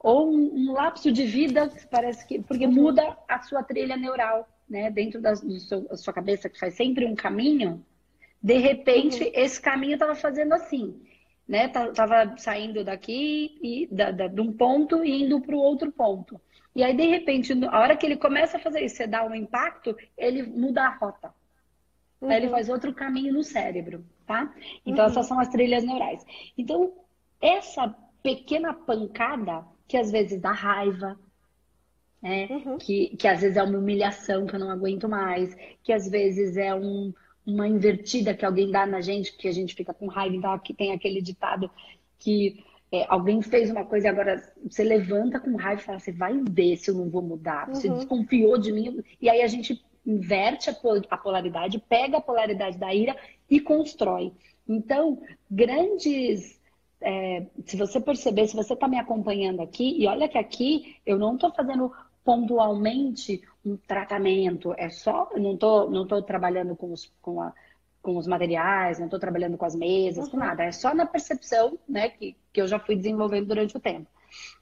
ou 0.00 0.32
um, 0.32 0.54
um 0.54 0.72
lapso 0.72 1.10
de 1.10 1.24
vida, 1.24 1.70
parece 1.90 2.26
que 2.26 2.40
porque 2.42 2.66
uhum. 2.66 2.72
muda 2.72 3.16
a 3.28 3.40
sua 3.40 3.62
trilha 3.62 3.96
neural, 3.96 4.48
né? 4.68 4.90
Dentro 4.90 5.20
da, 5.20 5.34
seu, 5.34 5.96
sua 5.96 6.12
cabeça 6.12 6.48
que 6.48 6.58
faz 6.58 6.74
sempre 6.74 7.04
um 7.04 7.14
caminho, 7.14 7.84
de 8.42 8.58
repente 8.58 9.24
uhum. 9.24 9.30
esse 9.34 9.60
caminho 9.60 9.94
estava 9.94 10.14
fazendo 10.14 10.52
assim, 10.52 11.00
né? 11.46 11.68
Tava 11.68 12.36
saindo 12.36 12.84
daqui 12.84 13.58
e 13.62 13.88
da, 13.90 14.10
da, 14.10 14.28
de 14.28 14.40
um 14.40 14.52
ponto 14.52 15.04
e 15.04 15.22
indo 15.24 15.40
para 15.40 15.56
o 15.56 15.60
outro 15.60 15.90
ponto. 15.90 16.40
E 16.76 16.82
aí, 16.84 16.94
de 16.94 17.06
repente, 17.06 17.52
a 17.66 17.80
hora 17.80 17.96
que 17.96 18.06
ele 18.06 18.16
começa 18.16 18.56
a 18.56 18.60
fazer 18.60 18.84
isso, 18.84 18.96
você 18.96 19.06
dá 19.06 19.24
um 19.24 19.34
impacto, 19.34 19.96
ele 20.16 20.44
muda 20.44 20.82
a 20.82 20.96
rota. 20.96 21.34
Uhum. 22.20 22.30
Aí 22.30 22.36
ele 22.36 22.46
uhum. 22.46 22.52
faz 22.52 22.68
outro 22.68 22.94
caminho 22.94 23.32
no 23.32 23.42
cérebro, 23.42 24.04
tá? 24.24 24.54
Então, 24.86 25.04
uhum. 25.04 25.10
essas 25.10 25.26
são 25.26 25.40
as 25.40 25.48
trilhas 25.48 25.82
neurais. 25.82 26.24
Então, 26.56 26.92
essa 27.40 27.92
pequena 28.22 28.74
pancada, 28.74 29.64
que 29.88 29.96
às 29.96 30.10
vezes 30.10 30.40
dá 30.40 30.52
raiva, 30.52 31.18
né? 32.22 32.46
Uhum. 32.50 32.78
Que, 32.78 33.16
que 33.16 33.26
às 33.26 33.40
vezes 33.40 33.56
é 33.56 33.62
uma 33.62 33.78
humilhação 33.78 34.46
que 34.46 34.54
eu 34.54 34.60
não 34.60 34.70
aguento 34.70 35.08
mais, 35.08 35.56
que 35.82 35.92
às 35.92 36.08
vezes 36.08 36.56
é 36.56 36.74
um, 36.74 37.12
uma 37.46 37.66
invertida 37.66 38.34
que 38.34 38.44
alguém 38.44 38.70
dá 38.70 38.86
na 38.86 39.00
gente, 39.00 39.36
que 39.36 39.48
a 39.48 39.52
gente 39.52 39.74
fica 39.74 39.94
com 39.94 40.06
raiva, 40.06 40.36
então 40.36 40.52
aqui 40.52 40.74
tem 40.74 40.92
aquele 40.92 41.22
ditado 41.22 41.70
que 42.18 42.62
é, 42.90 43.04
alguém 43.08 43.42
fez 43.42 43.70
uma 43.70 43.84
coisa 43.84 44.06
e 44.06 44.10
agora 44.10 44.52
você 44.68 44.82
levanta 44.82 45.38
com 45.38 45.56
raiva 45.56 45.80
e 45.80 45.84
fala, 45.84 45.98
você 45.98 46.12
vai 46.12 46.38
ver 46.50 46.76
se 46.76 46.90
eu 46.90 46.94
não 46.94 47.08
vou 47.08 47.22
mudar. 47.22 47.68
Você 47.68 47.88
uhum. 47.88 47.96
desconfiou 47.96 48.58
de 48.58 48.72
mim. 48.72 49.02
E 49.20 49.28
aí 49.28 49.42
a 49.42 49.46
gente 49.46 49.82
inverte 50.06 50.70
a 50.70 51.16
polaridade, 51.18 51.82
pega 51.86 52.16
a 52.16 52.20
polaridade 52.20 52.78
da 52.78 52.94
ira 52.94 53.14
e 53.48 53.60
constrói. 53.60 54.32
Então, 54.66 55.20
grandes. 55.50 56.57
É, 57.00 57.46
se 57.64 57.76
você 57.76 58.00
perceber, 58.00 58.48
se 58.48 58.56
você 58.56 58.74
está 58.74 58.88
me 58.88 58.98
acompanhando 58.98 59.60
aqui, 59.62 60.00
e 60.00 60.06
olha 60.06 60.28
que 60.28 60.38
aqui 60.38 60.96
eu 61.06 61.18
não 61.18 61.34
estou 61.34 61.52
fazendo 61.52 61.92
pontualmente 62.24 63.40
um 63.64 63.76
tratamento, 63.76 64.74
é 64.76 64.90
só, 64.90 65.30
não 65.36 65.54
estou 65.54 65.90
não 65.90 66.06
tô 66.06 66.20
trabalhando 66.22 66.74
com, 66.76 66.92
os, 66.92 67.12
com 67.22 67.40
a 67.40 67.52
com 68.02 68.16
os 68.16 68.26
materiais, 68.26 68.98
não 68.98 69.06
estou 69.06 69.20
trabalhando 69.20 69.58
com 69.58 69.64
as 69.64 69.74
mesas, 69.74 70.24
uhum. 70.26 70.30
com 70.30 70.36
nada. 70.38 70.64
É 70.64 70.72
só 70.72 70.94
na 70.94 71.04
percepção, 71.04 71.78
né, 71.86 72.08
que, 72.08 72.34
que 72.52 72.60
eu 72.60 72.66
já 72.66 72.78
fui 72.78 72.96
desenvolvendo 72.96 73.48
durante 73.48 73.76
o 73.76 73.80
tempo. 73.80 74.08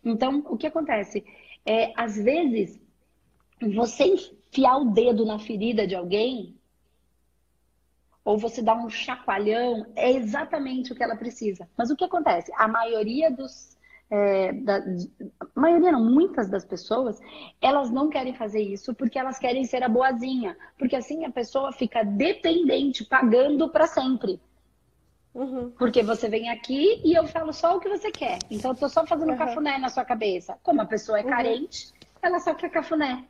Então, 0.05 0.45
o 0.49 0.57
que 0.57 0.67
acontece? 0.67 1.25
É, 1.65 1.93
às 1.97 2.17
vezes, 2.17 2.81
você 3.61 4.05
enfiar 4.05 4.79
o 4.79 4.91
dedo 4.91 5.25
na 5.25 5.39
ferida 5.39 5.87
de 5.87 5.95
alguém, 5.95 6.56
ou 8.27 8.37
você 8.37 8.61
dar 8.61 8.75
um 8.75 8.91
chacoalhão, 8.91 9.87
é 9.95 10.11
exatamente 10.11 10.93
o 10.93 10.97
que 10.97 11.03
ela 11.03 11.15
precisa. 11.15 11.69
Mas 11.79 11.91
o 11.91 11.97
que 11.97 12.05
acontece? 12.05 12.53
A 12.57 12.67
maioria 12.67 13.31
dos 13.31 13.77
é, 14.11 14.53
da, 14.53 14.79
a 15.41 15.61
maioria 15.61 15.93
não, 15.93 16.05
muitas 16.05 16.49
das 16.49 16.65
pessoas, 16.65 17.21
elas 17.61 17.91
não 17.91 18.09
querem 18.09 18.35
fazer 18.35 18.61
isso 18.61 18.95
porque 18.95 19.19
elas 19.19 19.39
querem 19.39 19.65
ser 19.65 19.83
a 19.85 19.89
boazinha. 19.89 20.57
Porque 20.77 20.97
assim 20.97 21.25
a 21.25 21.31
pessoa 21.31 21.71
fica 21.71 22.03
dependente, 22.03 23.05
pagando 23.05 23.69
para 23.69 23.87
sempre. 23.87 24.41
Uhum. 25.33 25.71
Porque 25.79 26.03
você 26.03 26.29
vem 26.29 26.51
aqui 26.51 27.01
e 27.05 27.17
eu 27.17 27.29
falo 27.29 27.53
só 27.53 27.77
o 27.77 27.81
que 27.81 27.89
você 27.89 28.11
quer. 28.11 28.41
Então 28.51 28.73
eu 28.73 28.77
tô 28.77 28.89
só 28.89 29.07
fazendo 29.07 29.31
uhum. 29.31 29.39
cafuné 29.39 29.79
na 29.79 29.89
sua 29.89 30.05
cabeça. 30.05 30.59
Como 30.65 30.83
a 30.83 30.87
pessoa 30.87 31.21
é 31.21 31.23
uhum. 31.23 31.31
carente, 31.31 31.93
ela 32.21 32.41
só 32.41 32.55
quer 32.55 32.71
cafuné. 32.71 33.25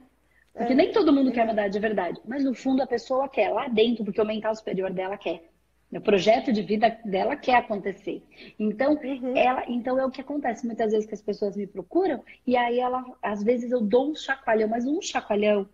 Porque 0.57 0.73
é. 0.73 0.77
nem 0.77 0.91
todo 0.91 1.13
mundo 1.13 1.33
quer 1.33 1.47
mudar 1.47 1.69
de 1.69 1.79
verdade. 1.79 2.21
Mas 2.25 2.43
no 2.43 2.55
fundo 2.55 2.83
a 2.83 2.87
pessoa 2.87 3.29
quer, 3.29 3.51
lá 3.51 3.69
dentro, 3.69 4.05
porque 4.05 4.21
o 4.21 4.25
mental 4.25 4.55
superior 4.55 4.91
dela 4.91 5.19
quer. 5.19 5.43
O 5.93 6.01
projeto 6.01 6.53
de 6.53 6.63
vida 6.63 6.99
dela 7.05 7.37
quer 7.37 7.57
acontecer. 7.57 8.23
Então, 8.59 8.95
uhum. 8.95 9.37
ela, 9.37 9.65
então 9.69 9.99
é 9.99 10.05
o 10.05 10.11
que 10.11 10.21
acontece 10.21 10.67
muitas 10.67 10.91
vezes 10.91 11.07
que 11.07 11.15
as 11.15 11.23
pessoas 11.23 11.57
me 11.57 11.67
procuram 11.67 12.25
e 12.45 12.57
aí 12.57 12.81
ela, 12.81 13.05
às 13.23 13.43
vezes 13.43 13.71
eu 13.71 13.81
dou 13.81 14.11
um 14.11 14.15
chacoalhão, 14.15 14.69
mas 14.69 14.85
um 14.85 15.01
chacoalhão. 15.01 15.69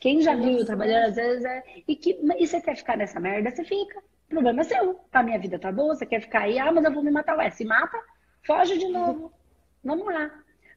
Quem 0.00 0.22
já 0.22 0.34
viu 0.34 0.64
trabalhando 0.64 1.08
às 1.08 1.16
vezes 1.16 1.44
é 1.44 1.62
e 1.86 1.96
que 1.96 2.18
e 2.38 2.46
você 2.46 2.60
quer 2.60 2.76
ficar 2.76 2.96
nessa 2.96 3.20
merda, 3.20 3.50
você 3.50 3.64
fica. 3.64 3.98
O 3.98 4.30
problema 4.30 4.60
é 4.60 4.64
seu. 4.64 5.00
A 5.12 5.22
minha 5.22 5.38
vida 5.38 5.58
tá 5.58 5.70
boa, 5.72 5.94
você 5.94 6.06
quer 6.06 6.20
ficar 6.20 6.42
aí, 6.42 6.58
ah, 6.58 6.72
mas 6.72 6.84
eu 6.84 6.92
vou 6.92 7.02
me 7.02 7.10
matar. 7.10 7.36
Ué, 7.36 7.50
se 7.50 7.64
mata, 7.64 7.98
foge 8.46 8.78
de 8.78 8.88
novo. 8.88 9.32
Vamos 9.84 10.06
lá. 10.06 10.30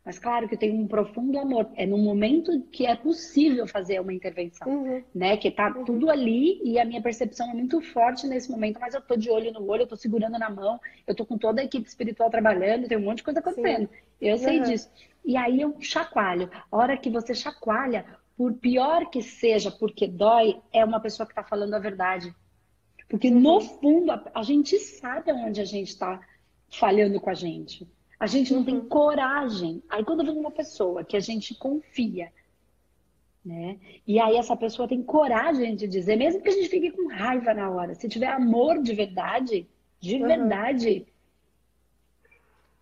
Mas 0.03 0.17
claro 0.17 0.47
que 0.47 0.55
eu 0.55 0.59
tenho 0.59 0.73
um 0.73 0.87
profundo 0.87 1.37
amor. 1.39 1.69
É 1.75 1.85
no 1.85 1.97
momento 1.97 2.61
que 2.71 2.87
é 2.87 2.95
possível 2.95 3.67
fazer 3.67 3.99
uma 4.01 4.13
intervenção, 4.13 4.67
uhum. 4.67 5.03
né? 5.13 5.37
Que 5.37 5.51
tá 5.51 5.71
uhum. 5.75 5.85
tudo 5.85 6.09
ali 6.09 6.59
e 6.63 6.79
a 6.79 6.85
minha 6.85 7.01
percepção 7.01 7.51
é 7.51 7.53
muito 7.53 7.79
forte 7.81 8.25
nesse 8.25 8.49
momento, 8.49 8.79
mas 8.79 8.95
eu 8.95 9.01
tô 9.01 9.15
de 9.15 9.29
olho 9.29 9.53
no 9.53 9.63
olho, 9.69 9.83
eu 9.83 9.87
tô 9.87 9.95
segurando 9.95 10.39
na 10.39 10.49
mão, 10.49 10.79
eu 11.05 11.13
tô 11.13 11.23
com 11.23 11.37
toda 11.37 11.61
a 11.61 11.63
equipe 11.63 11.87
espiritual 11.87 12.31
trabalhando, 12.31 12.87
tem 12.87 12.97
um 12.97 13.03
monte 13.03 13.17
de 13.17 13.23
coisa 13.23 13.39
acontecendo. 13.39 13.87
Sim. 13.87 13.95
Eu 14.19 14.37
sei 14.37 14.57
uhum. 14.57 14.63
disso. 14.63 14.89
E 15.23 15.37
aí 15.37 15.61
eu 15.61 15.75
chacoalho. 15.79 16.49
A 16.71 16.77
hora 16.77 16.97
que 16.97 17.09
você 17.09 17.35
chacoalha, 17.35 18.05
por 18.35 18.53
pior 18.53 19.07
que 19.11 19.21
seja, 19.21 19.69
porque 19.69 20.07
dói, 20.07 20.59
é 20.73 20.83
uma 20.83 20.99
pessoa 20.99 21.27
que 21.27 21.35
tá 21.35 21.43
falando 21.43 21.75
a 21.75 21.79
verdade. 21.79 22.33
Porque 23.07 23.29
no 23.29 23.55
uhum. 23.55 23.61
fundo, 23.61 24.11
a, 24.11 24.23
a 24.33 24.41
gente 24.41 24.79
sabe 24.79 25.31
onde 25.31 25.61
a 25.61 25.65
gente 25.65 25.95
tá 25.95 26.19
falhando 26.71 27.19
com 27.19 27.29
a 27.29 27.35
gente. 27.35 27.87
A 28.21 28.27
gente 28.27 28.53
não 28.53 28.63
tem 28.63 28.75
uhum. 28.75 28.87
coragem. 28.87 29.81
Aí 29.89 30.05
quando 30.05 30.23
vem 30.23 30.37
uma 30.37 30.51
pessoa 30.51 31.03
que 31.03 31.17
a 31.17 31.19
gente 31.19 31.55
confia, 31.55 32.31
né? 33.43 33.79
E 34.05 34.19
aí 34.19 34.37
essa 34.37 34.55
pessoa 34.55 34.87
tem 34.87 35.01
coragem 35.01 35.75
de 35.75 35.87
dizer, 35.87 36.15
mesmo 36.17 36.39
que 36.39 36.49
a 36.49 36.51
gente 36.51 36.69
fique 36.69 36.91
com 36.91 37.07
raiva 37.07 37.51
na 37.51 37.67
hora, 37.71 37.95
se 37.95 38.07
tiver 38.07 38.27
amor 38.27 38.79
de 38.79 38.93
verdade, 38.93 39.67
de 39.99 40.17
uhum. 40.17 40.27
verdade, 40.27 41.07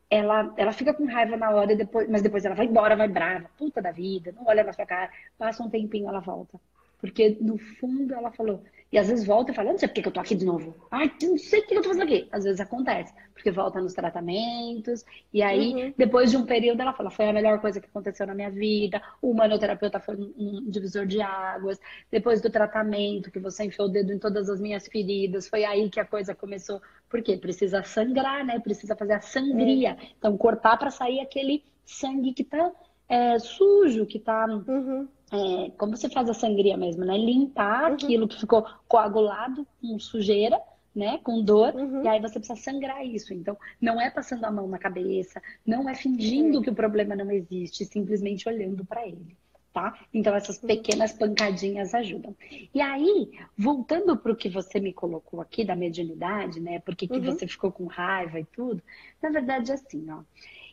ela, 0.09 0.53
ela 0.57 0.73
fica 0.73 0.93
com 0.93 1.05
raiva 1.05 1.37
na 1.37 1.51
hora, 1.51 1.73
depois, 1.73 2.09
mas 2.09 2.21
depois 2.21 2.43
ela 2.43 2.55
vai 2.55 2.65
embora, 2.65 2.97
vai 2.97 3.07
brava, 3.07 3.49
puta 3.57 3.81
da 3.81 3.93
vida, 3.93 4.33
não 4.33 4.45
olha 4.45 4.65
na 4.65 4.73
sua 4.73 4.85
cara, 4.85 5.09
passa 5.37 5.63
um 5.63 5.69
tempinho, 5.69 6.09
ela 6.09 6.19
volta. 6.19 6.59
Porque 6.99 7.37
no 7.39 7.57
fundo 7.57 8.13
ela 8.13 8.29
falou, 8.29 8.61
e 8.91 8.97
às 8.97 9.07
vezes 9.07 9.25
volta 9.25 9.51
e 9.51 9.55
fala, 9.55 9.71
não 9.71 9.77
sei 9.77 9.87
por 9.87 9.93
que 9.93 10.07
eu 10.07 10.11
tô 10.11 10.19
aqui 10.19 10.33
de 10.33 10.45
novo. 10.45 10.75
Ai, 10.89 11.11
não 11.21 11.37
sei 11.37 11.59
o 11.59 11.67
que 11.67 11.75
eu 11.75 11.81
tô 11.81 11.89
fazendo 11.89 12.03
aqui. 12.03 12.27
Às 12.31 12.43
vezes 12.43 12.59
acontece, 12.59 13.13
porque 13.33 13.51
volta 13.51 13.79
nos 13.79 13.93
tratamentos. 13.93 15.05
E 15.31 15.43
aí, 15.43 15.73
uhum. 15.73 15.93
depois 15.95 16.31
de 16.31 16.37
um 16.37 16.45
período, 16.45 16.81
ela 16.81 16.93
fala, 16.93 17.11
foi 17.11 17.29
a 17.29 17.33
melhor 17.33 17.61
coisa 17.61 17.79
que 17.79 17.85
aconteceu 17.85 18.25
na 18.25 18.33
minha 18.33 18.49
vida. 18.49 18.99
O 19.21 19.29
humanoterapeuta 19.29 19.99
foi 19.99 20.15
um 20.15 20.69
divisor 20.69 21.05
de 21.05 21.21
águas. 21.21 21.79
Depois 22.09 22.41
do 22.41 22.49
tratamento, 22.49 23.29
que 23.29 23.39
você 23.39 23.65
enfiou 23.65 23.87
o 23.87 23.91
dedo 23.91 24.11
em 24.11 24.17
todas 24.17 24.49
as 24.49 24.59
minhas 24.59 24.87
feridas, 24.87 25.47
foi 25.47 25.63
aí 25.65 25.87
que 25.89 25.99
a 25.99 26.05
coisa 26.05 26.33
começou. 26.33 26.81
Porque 27.07 27.37
precisa 27.37 27.83
sangrar, 27.83 28.43
né? 28.43 28.59
Precisa 28.59 28.95
fazer 28.95 29.13
a 29.13 29.21
sangria. 29.21 29.91
Uhum. 29.91 30.07
Então, 30.17 30.37
cortar 30.37 30.77
para 30.77 30.89
sair 30.89 31.19
aquele 31.19 31.63
sangue 31.85 32.33
que 32.33 32.43
tá 32.43 32.71
é, 33.07 33.37
sujo, 33.37 34.07
que 34.07 34.17
tá... 34.17 34.47
Uhum 34.47 35.07
é, 35.31 35.71
como 35.77 35.95
você 35.95 36.09
faz 36.09 36.29
a 36.29 36.33
sangria 36.33 36.75
mesmo, 36.75 37.05
né? 37.05 37.17
Limpar 37.17 37.89
uhum. 37.89 37.93
aquilo 37.93 38.27
que 38.27 38.39
ficou 38.39 38.65
coagulado 38.87 39.65
com 39.81 39.99
sujeira, 39.99 40.59
né? 40.95 41.19
Com 41.23 41.43
dor, 41.43 41.75
uhum. 41.75 42.03
e 42.03 42.07
aí 42.07 42.19
você 42.19 42.39
precisa 42.39 42.59
sangrar 42.59 43.05
isso. 43.05 43.33
Então, 43.33 43.57
não 43.79 44.01
é 44.01 44.09
passando 44.09 44.45
a 44.45 44.51
mão 44.51 44.67
na 44.67 44.79
cabeça, 44.79 45.41
não 45.65 45.87
é 45.87 45.93
fingindo 45.93 46.57
uhum. 46.57 46.63
que 46.63 46.69
o 46.69 46.75
problema 46.75 47.15
não 47.15 47.29
existe, 47.31 47.85
simplesmente 47.85 48.49
olhando 48.49 48.83
para 48.83 49.07
ele. 49.07 49.37
Tá? 49.71 49.93
Então, 50.11 50.33
essas 50.35 50.59
uhum. 50.59 50.67
pequenas 50.67 51.13
pancadinhas 51.13 51.93
ajudam. 51.93 52.35
E 52.73 52.81
aí, 52.81 53.29
voltando 53.55 54.17
para 54.17 54.31
o 54.31 54.35
que 54.35 54.49
você 54.49 54.79
me 54.79 54.91
colocou 54.91 55.41
aqui 55.41 55.63
da 55.63 55.75
mediunidade, 55.75 56.59
né? 56.59 56.79
Porque 56.79 57.07
que 57.07 57.13
uhum. 57.13 57.23
você 57.23 57.47
ficou 57.47 57.71
com 57.71 57.85
raiva 57.85 58.39
e 58.39 58.45
tudo, 58.45 58.81
na 59.21 59.29
verdade, 59.29 59.69
é 59.69 59.75
assim, 59.75 60.09
ó. 60.09 60.21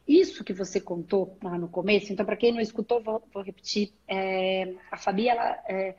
Isso 0.07 0.45
que 0.45 0.53
você 0.53 0.81
contou 0.81 1.37
lá 1.43 1.59
no 1.59 1.69
começo, 1.69 2.13
então, 2.13 2.25
para 2.25 2.37
quem 2.37 2.53
não 2.53 2.61
escutou, 2.61 3.03
vou, 3.03 3.23
vou 3.33 3.43
repetir. 3.43 3.93
É, 4.07 4.73
a 4.91 4.97
Fabi, 4.97 5.29
ela, 5.29 5.63
é, 5.69 5.97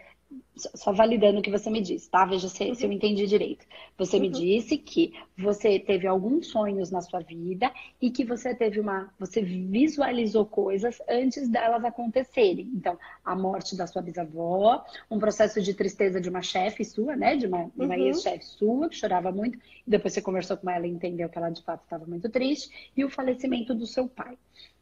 só 0.56 0.92
validando 0.92 1.40
o 1.40 1.42
que 1.42 1.52
você 1.52 1.70
me 1.70 1.82
disse, 1.82 2.10
tá? 2.10 2.26
Veja 2.26 2.50
se, 2.50 2.64
uhum. 2.64 2.76
se 2.76 2.84
eu 2.84 2.90
uhum. 2.90 2.96
entendi 2.96 3.26
direito. 3.28 3.66
Você 3.98 4.18
uhum. 4.18 4.24
me 4.24 4.30
disse 4.30 4.78
que 4.78 5.14
você 5.38 5.80
teve 5.80 6.08
alguns 6.08 6.48
sonhos 6.48 6.92
na 6.92 7.02
sua 7.02 7.20
vida 7.20 7.72
e 8.02 8.10
que 8.10 8.26
você 8.26 8.54
teve 8.54 8.80
uma. 8.80 9.14
Você 9.20 9.42
visualizou 9.42 10.46
coisas 10.46 11.02
antes 11.08 11.48
delas 11.48 11.84
acontecerem. 11.86 12.70
Então, 12.74 12.98
a 13.24 13.36
morte 13.36 13.76
da 13.76 13.88
sua 13.88 14.02
bisavó, 14.02 14.84
um 15.10 15.20
processo 15.20 15.62
de 15.62 15.74
tristeza 15.74 16.20
de 16.20 16.30
uma 16.30 16.42
chefe 16.42 16.84
sua, 16.84 17.16
né? 17.16 17.36
De 17.36 17.46
uma, 17.46 17.72
uma 17.78 17.96
uhum. 17.96 18.08
ex-chefe 18.08 18.46
sua, 18.46 18.90
que 18.90 18.96
chorava 18.96 19.32
muito. 19.32 19.60
Depois 19.86 20.14
você 20.14 20.22
conversou 20.22 20.58
com 20.58 20.70
ela 20.70 20.88
e 20.88 20.92
entendeu 20.92 21.30
que 21.30 21.38
ela 21.38 21.50
de 21.50 21.64
fato 21.64 21.84
estava 21.84 22.06
muito 22.06 22.30
triste. 22.30 22.92
E 22.98 23.06
o 23.06 23.10
falecimento 23.10 23.74
do 23.74 23.86
seu 23.86 24.08
pai. 24.08 24.38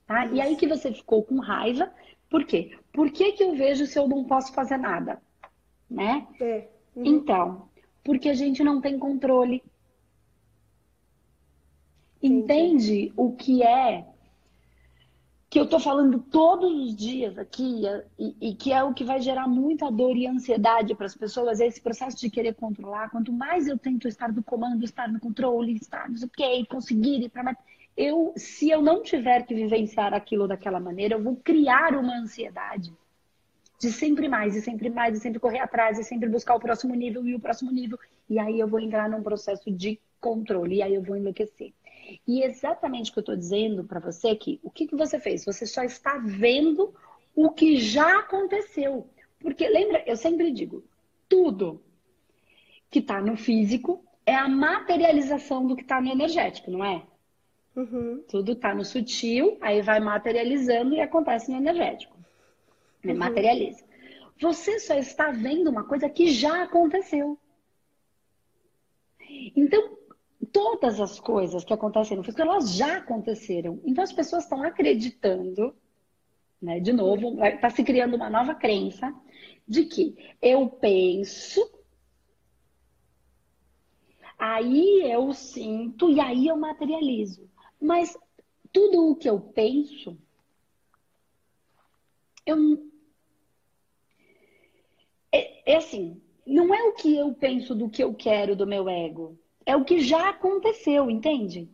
Tá? 0.07 0.25
E 0.27 0.39
aí 0.39 0.55
que 0.55 0.67
você 0.67 0.91
ficou 0.91 1.23
com 1.23 1.39
raiva. 1.39 1.91
Por 2.29 2.45
quê? 2.45 2.77
Por 2.91 3.11
que, 3.11 3.33
que 3.33 3.43
eu 3.43 3.55
vejo 3.55 3.85
se 3.85 3.99
eu 3.99 4.07
não 4.07 4.23
posso 4.23 4.51
fazer 4.53 4.77
nada? 4.77 5.21
Né? 5.89 6.27
É. 6.39 6.67
Uhum. 6.95 7.05
Então, 7.05 7.69
porque 8.03 8.29
a 8.29 8.33
gente 8.33 8.63
não 8.63 8.81
tem 8.81 8.97
controle. 8.97 9.63
Entende 12.21 13.11
o 13.15 13.33
que 13.33 13.61
é 13.61 14.05
que 15.49 15.59
eu 15.59 15.69
tô 15.69 15.79
falando 15.79 16.19
todos 16.19 16.69
os 16.69 16.95
dias 16.95 17.37
aqui 17.37 17.83
e, 18.19 18.35
e, 18.41 18.55
que 18.55 18.73
é 18.73 18.83
o 18.83 18.93
que 18.93 19.05
vai 19.05 19.21
gerar 19.21 19.47
muita 19.47 19.89
dor 19.89 20.17
e 20.17 20.27
ansiedade 20.27 20.93
para 20.95 21.05
as 21.05 21.15
pessoas, 21.15 21.61
é 21.61 21.67
esse 21.67 21.79
processo 21.79 22.17
de 22.17 22.29
querer 22.29 22.55
controlar. 22.55 23.09
Quanto 23.09 23.31
mais 23.31 23.67
eu 23.67 23.77
tento 23.77 24.07
estar 24.07 24.33
no 24.33 24.43
comando, 24.43 24.83
estar 24.83 25.07
no 25.07 25.19
controle, 25.19 25.75
estar 25.75 26.09
não 26.09 26.17
sei 26.17 26.27
o 26.27 26.31
que, 26.31 26.65
conseguir 26.65 27.23
ir 27.23 27.29
para 27.29 27.55
eu, 27.95 28.33
se 28.35 28.69
eu 28.69 28.81
não 28.81 29.01
tiver 29.01 29.45
que 29.45 29.55
vivenciar 29.55 30.13
aquilo 30.13 30.47
daquela 30.47 30.79
maneira, 30.79 31.15
eu 31.15 31.23
vou 31.23 31.37
criar 31.37 31.95
uma 31.95 32.17
ansiedade 32.17 32.93
de 33.79 33.91
sempre 33.91 34.27
mais, 34.27 34.55
e 34.55 34.61
sempre 34.61 34.89
mais, 34.89 35.17
e 35.17 35.19
sempre 35.19 35.39
correr 35.39 35.59
atrás, 35.59 35.99
e 35.99 36.03
sempre 36.03 36.29
buscar 36.29 36.55
o 36.55 36.59
próximo 36.59 36.95
nível 36.95 37.25
e 37.25 37.35
o 37.35 37.39
próximo 37.39 37.71
nível. 37.71 37.99
E 38.29 38.39
aí 38.39 38.59
eu 38.59 38.67
vou 38.67 38.79
entrar 38.79 39.09
num 39.09 39.21
processo 39.21 39.71
de 39.71 39.99
controle, 40.19 40.77
e 40.77 40.81
aí 40.81 40.95
eu 40.95 41.01
vou 41.01 41.15
enlouquecer. 41.15 41.73
E 42.27 42.43
exatamente 42.43 43.09
o 43.09 43.13
que 43.13 43.19
eu 43.19 43.21
estou 43.21 43.35
dizendo 43.35 43.83
para 43.83 43.99
você 43.99 44.29
aqui, 44.29 44.59
o 44.63 44.69
que, 44.69 44.87
que 44.87 44.95
você 44.95 45.19
fez? 45.19 45.43
Você 45.45 45.65
só 45.65 45.83
está 45.83 46.17
vendo 46.17 46.93
o 47.35 47.49
que 47.49 47.77
já 47.77 48.19
aconteceu. 48.19 49.09
Porque 49.39 49.67
lembra, 49.67 50.03
eu 50.07 50.15
sempre 50.15 50.51
digo, 50.51 50.83
tudo 51.27 51.81
que 52.89 52.99
está 52.99 53.21
no 53.21 53.35
físico 53.35 54.03
é 54.25 54.33
a 54.33 54.47
materialização 54.47 55.67
do 55.67 55.75
que 55.75 55.83
está 55.83 56.01
no 56.01 56.09
energético, 56.09 56.71
não 56.71 56.83
é? 56.83 57.03
Uhum. 57.75 58.23
Tudo 58.29 58.53
está 58.53 58.73
no 58.73 58.85
sutil, 58.85 59.57
aí 59.61 59.81
vai 59.81 59.99
materializando 59.99 60.95
e 60.95 61.01
acontece 61.01 61.51
no 61.51 61.57
energético. 61.57 62.14
Uhum. 63.11 63.17
Materializa. 63.17 63.83
Você 64.39 64.79
só 64.79 64.95
está 64.95 65.31
vendo 65.31 65.69
uma 65.69 65.83
coisa 65.83 66.09
que 66.09 66.29
já 66.29 66.63
aconteceu. 66.63 67.39
Então, 69.55 69.97
todas 70.51 70.99
as 70.99 71.19
coisas 71.19 71.63
que 71.63 71.73
acontecem 71.73 72.17
no 72.17 72.23
elas 72.37 72.75
já 72.75 72.97
aconteceram. 72.97 73.81
Então, 73.85 74.03
as 74.03 74.11
pessoas 74.11 74.43
estão 74.43 74.63
acreditando, 74.63 75.75
né, 76.61 76.79
de 76.79 76.91
novo, 76.93 77.43
está 77.43 77.69
se 77.69 77.83
criando 77.83 78.15
uma 78.15 78.29
nova 78.29 78.55
crença 78.55 79.13
de 79.67 79.85
que 79.85 80.15
eu 80.41 80.69
penso, 80.69 81.67
aí 84.37 85.11
eu 85.11 85.33
sinto 85.33 86.09
e 86.09 86.19
aí 86.19 86.47
eu 86.47 86.57
materializo. 86.57 87.49
Mas 87.81 88.17
tudo 88.71 89.11
o 89.11 89.15
que 89.15 89.29
eu 89.29 89.39
penso, 89.39 90.17
eu. 92.45 92.91
É, 95.35 95.73
é 95.73 95.75
assim, 95.77 96.21
não 96.47 96.73
é 96.73 96.83
o 96.83 96.93
que 96.93 97.17
eu 97.17 97.33
penso 97.33 97.75
do 97.75 97.89
que 97.89 98.01
eu 98.03 98.13
quero 98.13 98.55
do 98.55 98.65
meu 98.65 98.87
ego. 98.87 99.37
É 99.65 99.75
o 99.75 99.83
que 99.83 99.99
já 99.99 100.29
aconteceu, 100.29 101.09
entende? 101.09 101.67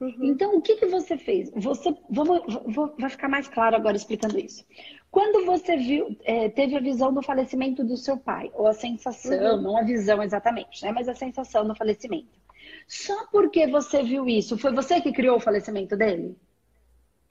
Uhum. 0.00 0.14
Então, 0.22 0.56
o 0.56 0.62
que, 0.62 0.76
que 0.76 0.86
você 0.86 1.18
fez? 1.18 1.50
Você, 1.54 1.94
vou, 2.08 2.24
vou, 2.66 2.94
vai 2.96 3.10
ficar 3.10 3.28
mais 3.28 3.48
claro 3.48 3.76
agora 3.76 3.96
explicando 3.96 4.38
isso. 4.38 4.64
Quando 5.10 5.44
você 5.44 5.76
viu, 5.76 6.16
é, 6.22 6.48
teve 6.48 6.76
a 6.76 6.80
visão 6.80 7.12
do 7.12 7.20
falecimento 7.20 7.84
do 7.84 7.96
seu 7.96 8.16
pai, 8.16 8.50
ou 8.54 8.66
a 8.66 8.72
sensação, 8.72 9.56
uhum. 9.56 9.62
não 9.62 9.76
a 9.76 9.82
visão 9.82 10.22
exatamente, 10.22 10.82
né, 10.84 10.92
mas 10.92 11.08
a 11.08 11.14
sensação 11.14 11.66
do 11.66 11.74
falecimento. 11.74 12.38
Só 12.86 13.26
porque 13.26 13.66
você 13.66 14.02
viu 14.02 14.28
isso, 14.28 14.56
foi 14.56 14.72
você 14.72 15.00
que 15.00 15.12
criou 15.12 15.36
o 15.36 15.40
falecimento 15.40 15.96
dele? 15.96 16.36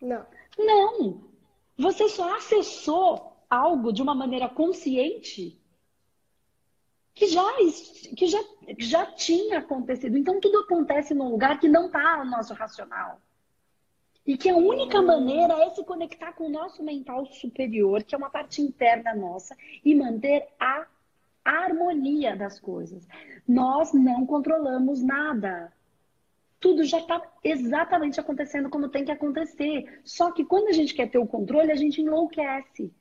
Não. 0.01 0.25
Não. 0.57 1.21
Você 1.77 2.09
só 2.09 2.35
acessou 2.35 3.26
algo 3.49 3.91
de 3.91 4.01
uma 4.01 4.13
maneira 4.13 4.49
consciente 4.49 5.59
que 7.17 7.27
já, 7.27 7.43
que 8.15 8.27
já, 8.27 8.43
já 8.77 9.05
tinha 9.07 9.59
acontecido. 9.59 10.17
Então, 10.17 10.39
tudo 10.39 10.59
acontece 10.59 11.15
num 11.15 11.29
lugar 11.29 11.59
que 11.59 11.67
não 11.67 11.87
está 11.87 12.23
no 12.23 12.29
nosso 12.29 12.53
racional. 12.53 13.19
E 14.25 14.37
que 14.37 14.49
a 14.49 14.55
única 14.55 15.01
maneira 15.01 15.53
é 15.63 15.69
se 15.71 15.83
conectar 15.83 16.33
com 16.33 16.45
o 16.45 16.49
nosso 16.49 16.83
mental 16.83 17.25
superior, 17.25 18.03
que 18.03 18.13
é 18.13 18.17
uma 18.17 18.29
parte 18.29 18.61
interna 18.61 19.15
nossa, 19.15 19.55
e 19.83 19.95
manter 19.95 20.47
a 20.59 20.85
harmonia 21.43 22.35
das 22.35 22.59
coisas. 22.59 23.07
Nós 23.47 23.93
não 23.93 24.25
controlamos 24.25 25.01
nada. 25.01 25.73
Tudo 26.59 26.83
já 26.83 26.99
está 26.99 27.21
exatamente 27.43 28.19
acontecendo 28.19 28.69
como 28.69 28.89
tem 28.89 29.05
que 29.05 29.11
acontecer. 29.11 30.01
Só 30.03 30.31
que 30.31 30.45
quando 30.45 30.67
a 30.67 30.73
gente 30.73 30.93
quer 30.93 31.09
ter 31.09 31.17
o 31.17 31.25
controle, 31.25 31.71
a 31.71 31.75
gente 31.75 32.01
enlouquece. 32.01 32.93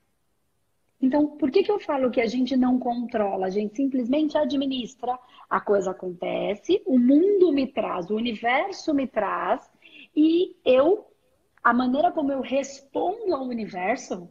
Então, 1.00 1.26
por 1.37 1.50
que, 1.50 1.62
que 1.62 1.70
eu 1.70 1.78
falo 1.78 2.11
que 2.11 2.20
a 2.20 2.26
gente 2.26 2.56
não 2.56 2.78
controla? 2.78 3.46
A 3.46 3.50
gente 3.50 3.76
simplesmente 3.76 4.37
administra, 4.37 5.18
a 5.48 5.61
coisa 5.61 5.90
acontece, 5.90 6.82
o 6.87 6.98
mundo 6.98 7.52
me 7.52 7.66
traz, 7.66 8.11
o 8.11 8.16
universo 8.16 8.94
me 8.94 9.06
traz, 9.06 9.70
e 10.14 10.56
eu, 10.64 11.06
a 11.62 11.74
maneira 11.74 12.11
como 12.11 12.32
eu 12.32 12.40
respondo 12.40 13.35
ao 13.35 13.44
universo, 13.44 14.28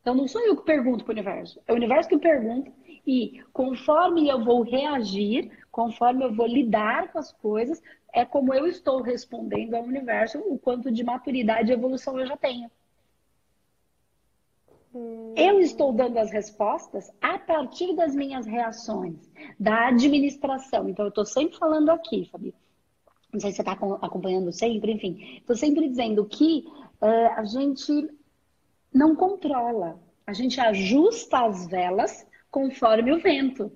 então 0.00 0.14
não 0.14 0.26
sou 0.26 0.40
eu 0.40 0.56
que 0.56 0.64
pergunto 0.64 1.04
para 1.04 1.12
o 1.12 1.14
universo, 1.14 1.62
é 1.66 1.72
o 1.72 1.76
universo 1.76 2.08
que 2.08 2.18
pergunta, 2.18 2.72
e 3.06 3.40
conforme 3.52 4.28
eu 4.28 4.44
vou 4.44 4.62
reagir, 4.62 5.50
conforme 5.70 6.24
eu 6.24 6.34
vou 6.34 6.46
lidar 6.46 7.12
com 7.12 7.18
as 7.18 7.32
coisas, 7.32 7.80
é 8.12 8.24
como 8.24 8.52
eu 8.52 8.66
estou 8.66 9.00
respondendo 9.00 9.74
ao 9.74 9.84
universo, 9.84 10.38
o 10.40 10.58
quanto 10.58 10.90
de 10.90 11.04
maturidade 11.04 11.70
e 11.70 11.74
evolução 11.74 12.18
eu 12.18 12.26
já 12.26 12.36
tenho. 12.36 12.68
Eu 15.36 15.60
estou 15.60 15.92
dando 15.92 16.18
as 16.18 16.32
respostas 16.32 17.10
a 17.20 17.38
partir 17.38 17.94
das 17.94 18.14
minhas 18.14 18.44
reações, 18.44 19.30
da 19.58 19.88
administração. 19.88 20.88
Então, 20.88 21.04
eu 21.04 21.10
estou 21.10 21.24
sempre 21.24 21.56
falando 21.56 21.90
aqui, 21.90 22.28
Fabi. 22.30 22.54
Não 23.32 23.38
sei 23.38 23.50
se 23.50 23.56
você 23.56 23.62
está 23.62 23.72
acompanhando 23.72 24.52
sempre, 24.52 24.92
enfim. 24.92 25.38
Estou 25.38 25.54
sempre 25.54 25.88
dizendo 25.88 26.26
que 26.26 26.64
é, 27.00 27.26
a 27.28 27.44
gente 27.44 28.10
não 28.92 29.14
controla. 29.14 30.00
A 30.26 30.32
gente 30.32 30.60
ajusta 30.60 31.46
as 31.46 31.68
velas 31.68 32.26
conforme 32.50 33.12
o 33.12 33.20
vento. 33.20 33.70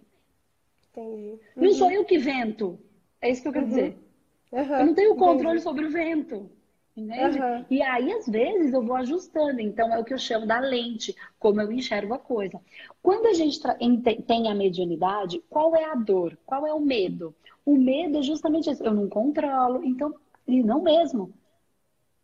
Entendi. 0.91 1.39
Uhum. 1.57 1.63
Não 1.65 1.73
sou 1.73 1.91
eu 1.91 2.05
que 2.05 2.19
vento. 2.19 2.79
É 3.21 3.31
isso 3.31 3.43
que 3.43 3.49
eu 3.49 3.53
quero 3.53 3.67
uhum. 3.67 3.71
dizer. 3.71 3.99
Uhum. 4.51 4.75
Eu 4.75 4.87
não 4.87 4.95
tenho 4.95 5.15
controle 5.15 5.59
Entendi. 5.59 5.63
sobre 5.63 5.85
o 5.87 5.91
vento. 5.91 6.51
Entende? 6.97 7.41
Uhum. 7.41 7.65
E 7.69 7.83
aí, 7.83 8.13
às 8.13 8.27
vezes, 8.27 8.73
eu 8.73 8.85
vou 8.85 8.95
ajustando. 8.97 9.61
Então, 9.61 9.93
é 9.93 9.99
o 9.99 10.05
que 10.05 10.15
eu 10.15 10.19
chamo 10.19 10.47
da 10.47 10.61
lente, 10.61 11.15
como 11.39 11.61
eu 11.61 11.73
enxergo 11.73 12.15
a 12.15 12.19
coisa. 12.19 12.61
Quando 13.03 13.27
a 13.27 13.33
gente 13.33 13.61
tem 14.27 14.49
a 14.49 14.55
mediunidade, 14.55 15.43
qual 15.51 15.75
é 15.75 15.85
a 15.85 15.95
dor? 15.97 16.39
Qual 16.47 16.65
é 16.67 16.73
o 16.73 16.81
medo? 16.81 17.35
O 17.67 17.77
medo 17.77 18.19
é 18.19 18.23
justamente 18.23 18.71
isso. 18.71 18.85
Eu 18.85 18.95
não 18.95 19.09
controlo, 19.09 19.85
então, 19.85 20.15
e 20.47 20.63
não 20.63 20.83
mesmo. 20.83 21.35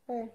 É. 0.09 0.29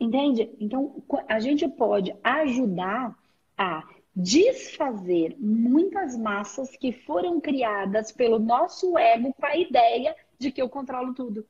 Entende? 0.00 0.50
Então, 0.58 1.02
a 1.28 1.38
gente 1.38 1.68
pode 1.68 2.14
ajudar 2.24 3.14
a 3.58 3.86
desfazer 4.16 5.36
muitas 5.38 6.16
massas 6.16 6.74
que 6.76 6.92
foram 6.92 7.40
criadas 7.40 8.10
pelo 8.10 8.38
nosso 8.38 8.96
ego 8.98 9.34
com 9.34 9.46
a 9.46 9.56
ideia 9.56 10.16
de 10.38 10.50
que 10.50 10.60
eu 10.60 10.68
controlo 10.68 11.14
tudo. 11.14 11.46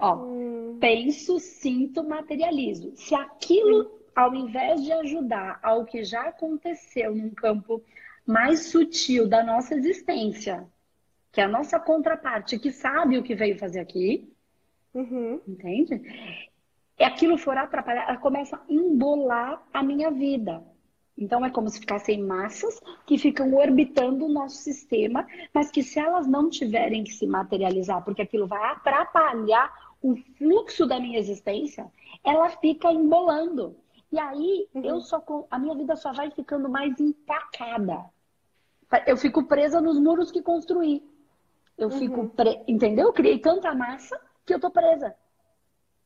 Ó, 0.00 0.16
hum. 0.16 0.78
penso, 0.80 1.38
sinto, 1.38 2.02
materializo. 2.02 2.92
Se 2.96 3.14
aquilo, 3.14 3.90
ao 4.14 4.34
invés 4.34 4.82
de 4.82 4.92
ajudar 4.92 5.58
ao 5.62 5.84
que 5.84 6.04
já 6.04 6.22
aconteceu 6.22 7.14
num 7.14 7.30
campo 7.30 7.82
mais 8.26 8.66
sutil 8.66 9.28
da 9.28 9.42
nossa 9.42 9.74
existência, 9.74 10.66
que 11.32 11.40
é 11.40 11.44
a 11.44 11.48
nossa 11.48 11.78
contraparte, 11.78 12.58
que 12.58 12.72
sabe 12.72 13.18
o 13.18 13.22
que 13.22 13.34
veio 13.34 13.58
fazer 13.58 13.80
aqui, 13.80 14.32
uhum. 14.94 15.40
entende? 15.46 16.00
E 16.98 17.04
aquilo 17.04 17.38
for 17.38 17.56
atrapalhar, 17.56 18.08
ela 18.08 18.18
começa 18.18 18.56
a 18.56 18.62
embolar 18.68 19.62
a 19.72 19.82
minha 19.82 20.10
vida. 20.10 20.62
Então 21.16 21.44
é 21.44 21.50
como 21.50 21.68
se 21.68 21.80
ficassem 21.80 22.22
massas 22.22 22.80
que 23.06 23.18
ficam 23.18 23.54
orbitando 23.54 24.24
o 24.24 24.32
nosso 24.32 24.56
sistema, 24.56 25.26
mas 25.52 25.70
que 25.70 25.82
se 25.82 25.98
elas 25.98 26.26
não 26.26 26.48
tiverem 26.48 27.04
que 27.04 27.12
se 27.12 27.26
materializar, 27.26 28.02
porque 28.02 28.22
aquilo 28.22 28.46
vai 28.46 28.62
atrapalhar 28.72 29.70
o 30.02 30.16
fluxo 30.38 30.86
da 30.86 30.98
minha 30.98 31.18
existência, 31.18 31.90
ela 32.24 32.48
fica 32.50 32.90
embolando. 32.90 33.76
E 34.12 34.18
aí 34.18 34.68
uhum. 34.74 34.84
eu 34.84 35.00
só 35.00 35.22
a 35.50 35.58
minha 35.58 35.74
vida 35.74 35.94
só 35.96 36.12
vai 36.12 36.30
ficando 36.30 36.68
mais 36.68 36.98
empacada. 36.98 38.04
Eu 39.06 39.16
fico 39.16 39.44
presa 39.44 39.80
nos 39.80 39.98
muros 39.98 40.30
que 40.30 40.42
construí. 40.42 41.02
Eu 41.78 41.88
uhum. 41.88 41.98
fico, 41.98 42.28
pre... 42.30 42.62
entendeu? 42.66 43.08
Eu 43.08 43.12
criei 43.12 43.38
tanta 43.38 43.74
massa 43.74 44.20
que 44.44 44.52
eu 44.52 44.60
tô 44.60 44.70
presa. 44.70 45.14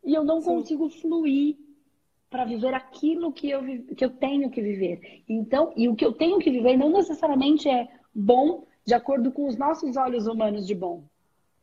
E 0.05 0.15
eu 0.15 0.23
não 0.23 0.41
Sim. 0.41 0.47
consigo 0.47 0.91
fluir 0.91 1.57
para 2.29 2.45
viver 2.45 2.75
aquilo 2.75 3.33
que 3.33 3.49
eu, 3.49 3.63
que 3.97 4.05
eu 4.05 4.11
tenho 4.11 4.51
que 4.51 4.61
viver. 4.61 5.23
Então, 5.29 5.73
e 5.77 5.89
o 5.89 5.95
que 5.95 6.05
eu 6.05 6.13
tenho 6.13 6.39
que 6.39 6.51
viver 6.51 6.77
não 6.77 6.91
necessariamente 6.91 7.69
é 7.69 7.89
bom 8.15 8.67
de 8.85 8.93
acordo 8.93 9.33
com 9.33 9.47
os 9.47 9.57
nossos 9.57 9.97
olhos 9.97 10.27
humanos 10.27 10.67
de 10.67 10.75
bom. 10.75 11.05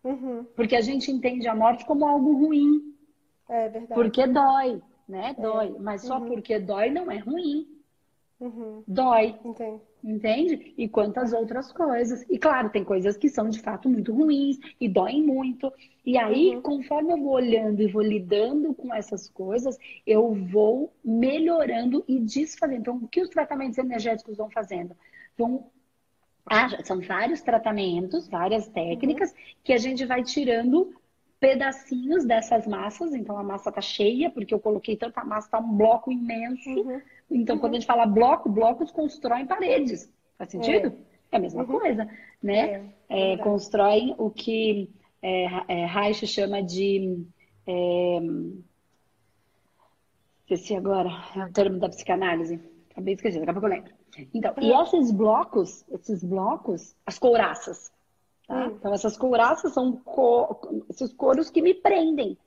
Uhum. 0.04 0.46
Porque 0.56 0.76
a 0.76 0.82
gente 0.82 1.12
entende 1.12 1.48
a 1.48 1.56
morte 1.56 1.86
como 1.86 2.08
algo 2.08 2.34
ruim. 2.34 2.96
É 3.50 3.70
verdade. 3.70 3.94
Porque 3.94 4.26
dói, 4.28 4.82
né? 5.08 5.36
É. 5.38 5.42
Dói. 5.42 5.76
Mas 5.80 6.02
só 6.02 6.20
uhum. 6.20 6.28
porque 6.28 6.60
dói 6.60 6.90
não 6.90 7.12
é 7.12 7.18
ruim. 7.18 7.68
Uhum. 8.40 8.84
Dói. 8.88 9.36
Entendi. 9.46 9.82
Entende? 10.04 10.74
E 10.76 10.90
quantas 10.90 11.32
outras 11.32 11.72
coisas. 11.72 12.26
E 12.28 12.40
claro, 12.40 12.72
tem 12.72 12.84
coisas 12.84 13.16
que 13.16 13.30
são 13.30 13.48
de 13.48 13.60
fato 13.60 13.88
muito 13.88 14.12
ruins 14.12 14.58
e 14.80 14.90
doem 14.90 15.24
muito. 15.24 15.72
E 16.04 16.18
aí, 16.18 16.56
uhum. 16.56 16.62
conforme 16.62 17.14
eu 17.14 17.18
vou 17.18 17.34
olhando 17.34 17.82
e 17.82 17.92
vou 17.92 18.02
lidando 18.02 18.74
com 18.74 18.92
essas 18.92 19.30
coisas, 19.30 19.78
eu 20.08 20.34
vou 20.34 20.92
melhorando 21.06 22.04
e 22.08 22.20
desfazendo. 22.20 22.80
Então, 22.80 22.96
o 22.96 23.08
que 23.08 23.22
os 23.22 23.30
tratamentos 23.30 23.78
energéticos 23.78 24.38
vão 24.38 24.50
fazendo? 24.50 24.96
Vão 25.38 25.70
ah, 26.46 26.70
são 26.84 27.00
vários 27.02 27.42
tratamentos, 27.42 28.28
várias 28.28 28.68
técnicas 28.68 29.32
uhum. 29.32 29.38
que 29.64 29.74
a 29.74 29.78
gente 29.78 30.06
vai 30.06 30.24
tirando 30.24 30.94
pedacinhos 31.40 32.24
dessas 32.24 32.68
massas, 32.68 33.16
então 33.16 33.36
a 33.36 33.44
massa 33.44 33.72
tá 33.72 33.82
cheia, 33.82 34.30
porque 34.30 34.54
eu 34.54 34.60
coloquei 34.60 34.96
tanta 34.96 35.24
massa, 35.24 35.50
tá 35.50 35.60
um 35.60 35.76
bloco 35.76 36.12
imenso. 36.12 36.70
Uhum. 36.70 37.02
Então, 37.32 37.56
uhum. 37.56 37.62
quando 37.62 37.74
a 37.74 37.80
gente 37.80 37.88
fala 37.88 38.06
bloco, 38.06 38.48
blocos 38.48 38.92
constroem 38.92 39.48
paredes. 39.48 40.12
Faz 40.38 40.52
sentido? 40.52 40.96
É, 41.32 41.36
é 41.36 41.38
a 41.38 41.40
mesma 41.40 41.64
uhum. 41.64 41.80
coisa, 41.80 42.08
né? 42.42 42.92
É, 43.10 43.34
é, 43.34 43.38
constroem 43.38 44.14
o 44.18 44.30
que 44.30 44.90
é, 45.22 45.46
é, 45.68 45.86
Reich 45.86 46.28
chama 46.28 46.62
de. 46.62 47.26
É, 47.66 48.20
esqueci 50.42 50.76
agora, 50.76 51.10
é 51.36 51.40
um 51.46 51.52
termo 51.52 51.80
da 51.80 51.90
psicanálise. 51.90 52.60
Acabei 52.92 53.14
esquecendo, 53.16 53.46
daqui 53.46 53.52
a 53.52 53.54
pouco 53.54 53.68
eu 53.68 53.78
lembro. 53.78 54.01
Então, 54.34 54.54
e 54.60 54.72
esses 54.72 55.12
blocos, 55.12 55.86
esses 55.90 56.24
blocos, 56.24 56.96
as 57.06 57.18
couraças, 57.18 57.92
tá? 58.48 58.68
Hum. 58.68 58.76
Então, 58.78 58.94
essas 58.94 59.18
couraças 59.18 59.74
são 59.74 59.98
co 59.98 60.84
esses 60.90 61.14
coros 61.14 61.50
que 61.50 61.62
me 61.62 61.74
prendem. 61.74 62.38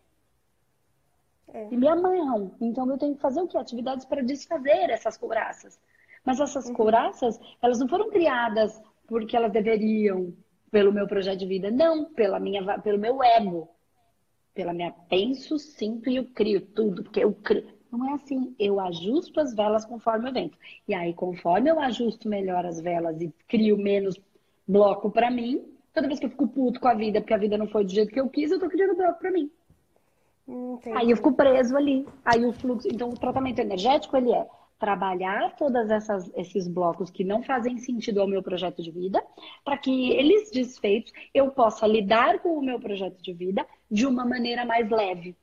É. 1.53 1.69
E 1.71 1.77
me 1.77 1.87
amanham. 1.87 2.53
Então, 2.61 2.91
eu 2.91 2.99
tenho 2.99 3.15
que 3.15 3.21
fazer 3.21 3.41
o 3.41 3.47
quê? 3.47 3.57
Atividades 3.57 4.05
para 4.05 4.23
desfazer 4.23 4.91
essas 4.91 5.17
couraças. 5.17 5.79
Mas 6.25 6.41
essas 6.41 6.67
uhum. 6.67 6.75
couraças, 6.75 7.39
elas 7.63 7.79
não 7.79 7.89
foram 7.89 8.11
criadas 8.11 8.83
porque 9.07 9.37
elas 9.37 9.53
deveriam, 9.53 10.35
pelo 10.71 10.93
meu 10.93 11.07
projeto 11.07 11.39
de 11.39 11.47
vida. 11.47 11.71
Não, 11.71 12.07
pela 12.07 12.41
minha, 12.41 12.81
pelo 12.81 12.99
meu 12.99 13.23
ego. 13.23 13.69
Pela 14.53 14.73
minha 14.73 14.93
penso, 15.09 15.57
sinto 15.57 16.11
e 16.11 16.17
eu 16.17 16.25
crio 16.25 16.61
tudo. 16.61 17.05
Porque 17.05 17.23
eu 17.23 17.33
crio. 17.33 17.69
Não 17.97 18.11
é 18.11 18.15
assim. 18.15 18.55
Eu 18.59 18.81
ajusto 18.81 19.41
as 19.41 19.55
velas 19.55 19.85
conforme 19.85 20.29
o 20.29 20.33
vento. 20.33 20.59
E 20.89 20.95
aí, 20.95 21.15
conforme 21.15 21.71
eu 21.71 21.79
ajusto 21.79 22.29
melhor 22.29 22.67
as 22.67 22.81
velas 22.81 23.21
e 23.21 23.33
crio 23.49 23.79
menos 23.79 24.21
bloco 24.67 25.11
para 25.11 25.31
mim, 25.31 25.65
toda 25.93 26.09
vez 26.09 26.19
que 26.19 26.27
eu 26.27 26.31
fico 26.31 26.49
puto 26.49 26.81
com 26.81 26.89
a 26.89 26.95
vida, 26.95 27.21
porque 27.21 27.35
a 27.35 27.39
vida 27.39 27.57
não 27.57 27.69
foi 27.69 27.85
do 27.85 27.91
jeito 27.91 28.13
que 28.13 28.21
eu 28.21 28.29
quis, 28.29 28.51
eu 28.51 28.59
tô 28.59 28.69
criando 28.69 28.97
bloco 28.97 29.19
para 29.19 29.31
mim. 29.31 29.51
Entendi. 30.47 30.97
Aí 30.97 31.11
eu 31.11 31.17
fico 31.17 31.33
preso 31.33 31.77
ali. 31.77 32.07
Aí 32.25 32.45
o 32.45 32.53
fluxo. 32.53 32.89
Então, 32.89 33.11
o 33.11 33.19
tratamento 33.19 33.61
energético, 33.61 34.17
ele 34.17 34.33
é 34.33 34.47
trabalhar 34.79 35.55
todos 35.57 35.89
esses 36.37 36.69
blocos 36.69 37.11
que 37.11 37.25
não 37.25 37.43
fazem 37.43 37.79
sentido 37.79 38.21
ao 38.21 38.29
meu 38.29 38.43
projeto 38.43 38.83
de 38.83 38.91
vida, 38.91 39.25
para 39.65 39.79
que 39.79 40.11
eles 40.11 40.51
desfeitos 40.51 41.13
eu 41.33 41.51
possa 41.53 41.87
lidar 41.87 42.41
com 42.41 42.59
o 42.59 42.63
meu 42.63 42.79
projeto 42.79 43.23
de 43.23 43.33
vida 43.33 43.65
de 43.91 44.05
uma 44.05 44.27
maneira 44.27 44.67
mais 44.67 44.91
leve. 44.91 45.37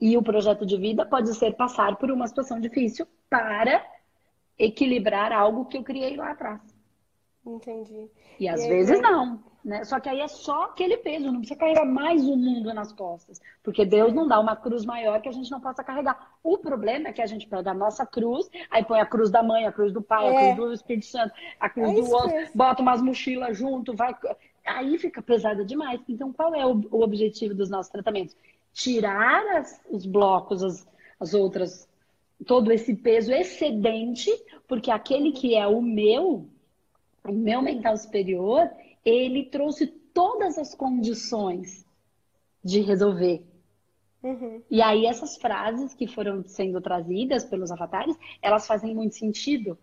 E 0.00 0.16
o 0.16 0.22
projeto 0.22 0.64
de 0.64 0.76
vida 0.76 1.04
pode 1.04 1.34
ser 1.34 1.54
passar 1.54 1.96
por 1.96 2.10
uma 2.10 2.26
situação 2.26 2.60
difícil 2.60 3.06
para 3.28 3.84
equilibrar 4.58 5.32
algo 5.32 5.66
que 5.66 5.76
eu 5.76 5.82
criei 5.82 6.16
lá 6.16 6.32
atrás. 6.32 6.60
Entendi. 7.44 8.08
E 8.38 8.48
às 8.48 8.62
e 8.62 8.68
vezes 8.68 8.96
aí... 8.96 9.00
não. 9.00 9.42
Né? 9.64 9.84
Só 9.84 9.98
que 9.98 10.08
aí 10.08 10.20
é 10.20 10.28
só 10.28 10.64
aquele 10.64 10.96
peso, 10.98 11.26
não 11.26 11.40
precisa 11.40 11.58
carregar 11.58 11.84
mais 11.84 12.24
o 12.24 12.36
mundo 12.36 12.72
nas 12.72 12.92
costas. 12.92 13.40
Porque 13.62 13.84
Deus 13.84 14.14
não 14.14 14.26
dá 14.26 14.38
uma 14.38 14.56
cruz 14.56 14.84
maior 14.84 15.20
que 15.20 15.28
a 15.28 15.32
gente 15.32 15.50
não 15.50 15.60
possa 15.60 15.82
carregar. 15.82 16.32
O 16.42 16.56
problema 16.56 17.08
é 17.08 17.12
que 17.12 17.20
a 17.20 17.26
gente 17.26 17.46
pega 17.46 17.72
a 17.72 17.74
nossa 17.74 18.06
cruz, 18.06 18.48
aí 18.70 18.84
põe 18.84 19.00
a 19.00 19.06
cruz 19.06 19.30
da 19.30 19.42
mãe, 19.42 19.66
a 19.66 19.72
cruz 19.72 19.92
do 19.92 20.00
pai, 20.00 20.26
é. 20.26 20.52
a 20.52 20.54
cruz 20.54 20.68
do 20.68 20.74
Espírito 20.74 21.06
Santo, 21.06 21.34
a 21.60 21.68
cruz 21.68 21.90
é 21.90 21.94
do 22.00 22.10
outro, 22.10 22.30
mesmo. 22.30 22.52
bota 22.54 22.80
umas 22.80 23.02
mochilas 23.02 23.58
junto, 23.58 23.94
vai. 23.94 24.16
Aí 24.64 24.96
fica 24.96 25.20
pesada 25.20 25.64
demais. 25.64 26.00
Então, 26.08 26.32
qual 26.32 26.54
é 26.54 26.64
o 26.64 26.80
objetivo 26.92 27.54
dos 27.54 27.68
nossos 27.68 27.90
tratamentos? 27.90 28.36
Tirar 28.78 29.44
as, 29.56 29.80
os 29.90 30.06
blocos, 30.06 30.62
as, 30.62 30.88
as 31.18 31.34
outras, 31.34 31.88
todo 32.46 32.70
esse 32.70 32.94
peso 32.94 33.32
excedente, 33.32 34.30
porque 34.68 34.90
aquele 34.90 35.32
que 35.32 35.56
é 35.56 35.66
o 35.66 35.82
meu, 35.82 36.48
o 37.24 37.32
meu 37.32 37.60
mental 37.60 37.96
superior, 37.96 38.70
ele 39.04 39.46
trouxe 39.46 39.88
todas 39.88 40.56
as 40.58 40.76
condições 40.76 41.84
de 42.62 42.80
resolver. 42.80 43.42
Uhum. 44.22 44.62
E 44.70 44.80
aí 44.80 45.06
essas 45.06 45.36
frases 45.36 45.94
que 45.94 46.06
foram 46.06 46.44
sendo 46.46 46.80
trazidas 46.80 47.44
pelos 47.44 47.70
avatares, 47.72 48.16
elas 48.40 48.66
fazem 48.66 48.94
muito 48.94 49.16
sentido. 49.16 49.76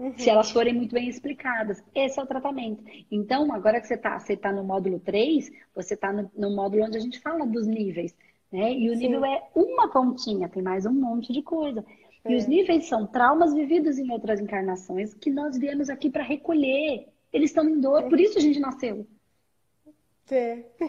Uhum. 0.00 0.16
Se 0.16 0.30
elas 0.30 0.50
forem 0.50 0.72
muito 0.72 0.94
bem 0.94 1.10
explicadas. 1.10 1.84
Esse 1.94 2.18
é 2.18 2.22
o 2.22 2.26
tratamento. 2.26 2.82
Então, 3.10 3.52
agora 3.52 3.78
que 3.78 3.86
você 3.86 3.94
está 3.94 4.18
você 4.18 4.34
tá 4.34 4.50
no 4.50 4.64
módulo 4.64 4.98
3, 4.98 5.50
você 5.74 5.92
está 5.92 6.10
no, 6.10 6.30
no, 6.34 6.56
módulo 6.56 6.84
onde 6.84 6.96
a 6.96 7.00
gente 7.00 7.20
fala 7.20 7.46
dos 7.46 7.66
níveis. 7.66 8.16
Né? 8.50 8.72
E 8.72 8.88
o 8.88 8.94
Sim. 8.94 9.00
nível 9.00 9.26
é 9.26 9.42
uma 9.54 9.88
pontinha, 9.88 10.48
tem 10.48 10.62
mais 10.62 10.86
um 10.86 10.92
monte 10.92 11.34
de 11.34 11.42
coisa. 11.42 11.84
É. 12.24 12.32
E 12.32 12.34
os 12.34 12.46
níveis 12.46 12.86
são 12.86 13.06
traumas 13.06 13.52
vividos 13.52 13.98
em 13.98 14.10
outras 14.10 14.40
encarnações 14.40 15.12
que 15.12 15.28
nós 15.28 15.58
viemos 15.58 15.90
aqui 15.90 16.08
para 16.08 16.22
recolher. 16.22 17.06
Eles 17.30 17.50
estão 17.50 17.68
em 17.68 17.78
dor, 17.78 18.04
por 18.08 18.18
isso 18.18 18.38
a 18.38 18.40
gente 18.40 18.58
nasceu. 18.58 19.06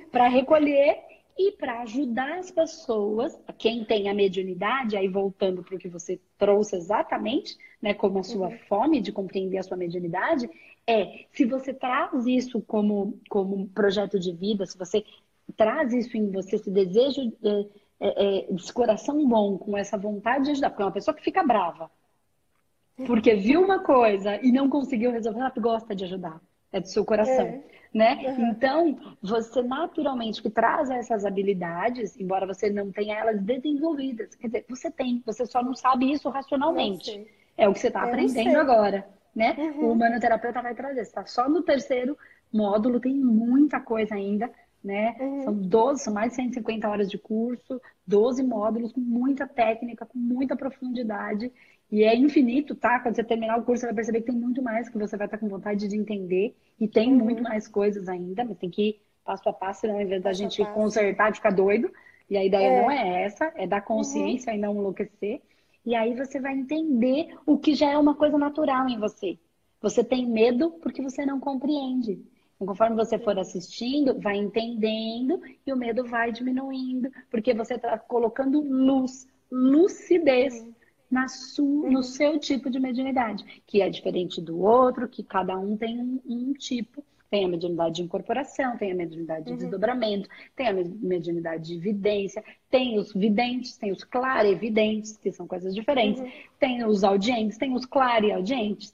Para 0.10 0.30
recolher 0.30 1.04
e 1.48 1.52
para 1.54 1.82
ajudar 1.82 2.38
as 2.38 2.52
pessoas, 2.52 3.40
quem 3.58 3.84
tem 3.84 4.10
a 4.10 4.14
mediunidade, 4.14 4.96
aí 4.96 5.08
voltando 5.08 5.64
para 5.64 5.76
o 5.76 5.80
que 5.80 5.90
você 5.90 6.20
trouxe 6.38 6.76
exatamente, 6.76 7.58
né, 7.82 7.94
como 7.94 8.20
a 8.20 8.24
sua 8.24 8.50
uhum. 8.50 8.58
fome 8.68 9.02
de 9.02 9.12
compreender 9.12 9.58
a 9.58 9.64
sua 9.64 9.76
mediunidade, 9.76 10.50
é 10.86 11.26
se 11.32 11.46
você 11.46 11.74
traz 11.74 12.28
isso 12.28 12.62
como, 12.62 13.20
como 13.30 13.68
projeto 13.70 14.20
de 14.20 14.32
vida, 14.32 14.66
se 14.66 14.78
você 14.78 15.04
traz 15.58 15.92
isso 15.94 16.16
em 16.16 16.30
você, 16.32 16.58
esse 16.58 16.70
desejo 16.70 17.34
é, 17.44 17.66
é, 18.00 18.40
é, 18.40 18.54
desse 18.54 18.72
coração 18.72 19.28
bom, 19.28 19.58
com 19.58 19.78
essa 19.78 19.98
vontade 19.98 20.46
de 20.46 20.52
ajudar, 20.52 20.70
porque 20.70 20.84
é 20.84 20.86
uma 20.86 20.92
pessoa 20.92 21.16
que 21.16 21.24
fica 21.24 21.44
brava, 21.44 21.90
porque 23.08 23.34
viu 23.34 23.64
uma 23.64 23.80
coisa 23.80 24.40
e 24.44 24.52
não 24.52 24.70
conseguiu 24.70 25.12
resolver, 25.12 25.40
ela 25.40 25.54
gosta 25.58 25.96
de 25.96 26.04
ajudar. 26.04 26.40
É 26.72 26.80
do 26.80 26.88
seu 26.88 27.04
coração, 27.04 27.46
é. 27.48 27.64
Né? 27.94 28.16
Uhum. 28.16 28.50
Então, 28.50 29.18
você 29.22 29.62
naturalmente 29.62 30.42
que 30.42 30.50
traz 30.50 30.90
essas 30.90 31.26
habilidades, 31.26 32.18
embora 32.20 32.48
você 32.48 32.70
não 32.70 32.92
tenha 32.92 33.18
elas 33.18 33.42
desenvolvidas, 33.42 34.34
quer 34.36 34.48
dizer, 34.48 34.66
você 34.68 34.90
tem, 34.90 35.22
você 35.26 35.46
só 35.46 35.62
não 35.62 35.76
sabe 35.76 36.12
isso 36.12 36.30
racionalmente. 36.30 37.28
É 37.58 37.68
o 37.68 37.74
que 37.74 37.80
você 37.80 37.88
está 37.88 38.04
aprendendo 38.04 38.58
agora, 38.58 39.08
né? 39.36 39.56
Uhum. 39.58 39.90
O 39.90 39.92
humanoterapeuta 39.92 40.62
vai 40.62 40.74
trazer. 40.74 41.02
Está 41.02 41.26
só 41.26 41.50
no 41.50 41.62
terceiro 41.62 42.18
módulo, 42.52 43.00
tem 43.00 43.14
muita 43.14 43.80
coisa 43.80 44.16
ainda, 44.16 44.50
né? 44.82 45.16
Uhum. 45.20 45.44
São 45.44 45.54
12, 45.54 46.04
são 46.04 46.14
mais 46.14 46.30
de 46.32 46.38
150 46.38 46.90
horas 46.90 47.10
de 47.10 47.18
curso, 47.18 47.82
12 48.08 48.42
módulos 48.42 48.94
com 48.94 49.02
muita 49.02 49.46
técnica, 49.46 50.06
com 50.06 50.18
muita 50.18 50.56
profundidade. 50.56 51.52
E 51.92 52.04
é 52.04 52.16
infinito, 52.16 52.74
tá? 52.74 53.00
Quando 53.00 53.16
você 53.16 53.24
terminar 53.24 53.60
o 53.60 53.64
curso, 53.64 53.82
você 53.82 53.88
vai 53.88 53.96
perceber 53.96 54.22
que 54.22 54.28
tem 54.28 54.36
muito 54.36 54.62
mais 54.62 54.88
que 54.88 54.98
você 54.98 55.18
vai 55.18 55.28
estar 55.28 55.38
com 55.38 55.50
vontade 55.50 55.90
de 55.90 55.98
entender. 55.98 56.56
E 56.80 56.88
tem 56.88 57.12
uhum. 57.12 57.20
muito 57.20 57.44
mais 57.44 57.68
coisas 57.68 58.08
ainda, 58.08 58.46
mas 58.46 58.58
tem 58.58 58.70
que 58.70 58.82
ir 58.82 59.02
passo 59.26 59.50
a 59.50 59.54
passo, 59.54 59.82
senão, 59.82 59.96
ao 59.96 60.02
invés 60.02 60.24
da 60.24 60.32
gente 60.32 60.64
consertar, 60.74 61.36
ficar 61.36 61.52
doido. 61.52 61.92
E 62.30 62.38
a 62.38 62.46
ideia 62.46 62.68
é. 62.68 62.82
não 62.82 62.90
é 62.90 63.24
essa, 63.24 63.52
é 63.56 63.68
dar 63.68 63.82
consciência 63.82 64.52
uhum. 64.52 64.58
e 64.58 64.62
não 64.62 64.76
enlouquecer. 64.76 65.42
E 65.86 65.94
aí 65.94 66.16
você 66.16 66.40
vai 66.40 66.54
entender 66.54 67.36
o 67.46 67.58
que 67.58 67.76
já 67.76 67.92
é 67.92 67.98
uma 67.98 68.16
coisa 68.16 68.38
natural 68.38 68.88
em 68.88 68.98
você. 68.98 69.38
Você 69.82 70.02
tem 70.02 70.26
medo 70.26 70.72
porque 70.82 71.02
você 71.02 71.26
não 71.26 71.42
compreende. 71.42 72.24
E 72.62 72.66
conforme 72.66 72.96
você 72.96 73.20
for 73.20 73.38
assistindo, 73.38 74.18
vai 74.18 74.38
entendendo 74.38 75.42
e 75.68 75.74
o 75.74 75.76
medo 75.76 76.06
vai 76.06 76.32
diminuindo, 76.32 77.12
porque 77.30 77.54
você 77.54 77.74
está 77.74 77.98
colocando 77.98 78.62
luz, 78.62 79.28
lucidez. 79.52 80.62
Uhum 80.62 80.81
na 81.12 81.26
no 81.60 82.02
seu 82.02 82.40
tipo 82.40 82.70
de 82.70 82.80
mediunidade, 82.80 83.44
que 83.68 83.82
é 83.82 83.90
diferente 83.90 84.42
do 84.42 84.60
outro, 84.62 85.10
que 85.10 85.22
cada 85.22 85.58
um 85.58 85.76
tem 85.76 86.00
um, 86.00 86.20
um 86.26 86.54
tipo. 86.54 87.04
Tem 87.30 87.46
a 87.46 87.48
mediunidade 87.48 87.96
de 87.96 88.02
incorporação, 88.02 88.78
tem 88.78 88.92
a 88.92 88.96
mediunidade 88.96 89.46
de 89.46 89.52
uhum. 89.52 89.58
desdobramento, 89.58 90.28
tem 90.54 90.68
a 90.68 90.74
mediunidade 90.74 91.68
de 91.68 91.76
evidência, 91.76 92.44
tem 92.70 93.00
os 93.00 93.14
videntes, 93.14 93.78
tem 93.78 93.90
os 93.92 94.04
clarevidentes, 94.04 95.16
que 95.16 95.32
são 95.32 95.48
coisas 95.48 95.74
diferentes, 95.74 96.22
uhum. 96.22 96.30
tem 96.60 96.84
os 96.84 97.06
audientes, 97.06 97.58
tem 97.58 97.74
os 97.74 97.86
clareaudientes, 97.86 98.94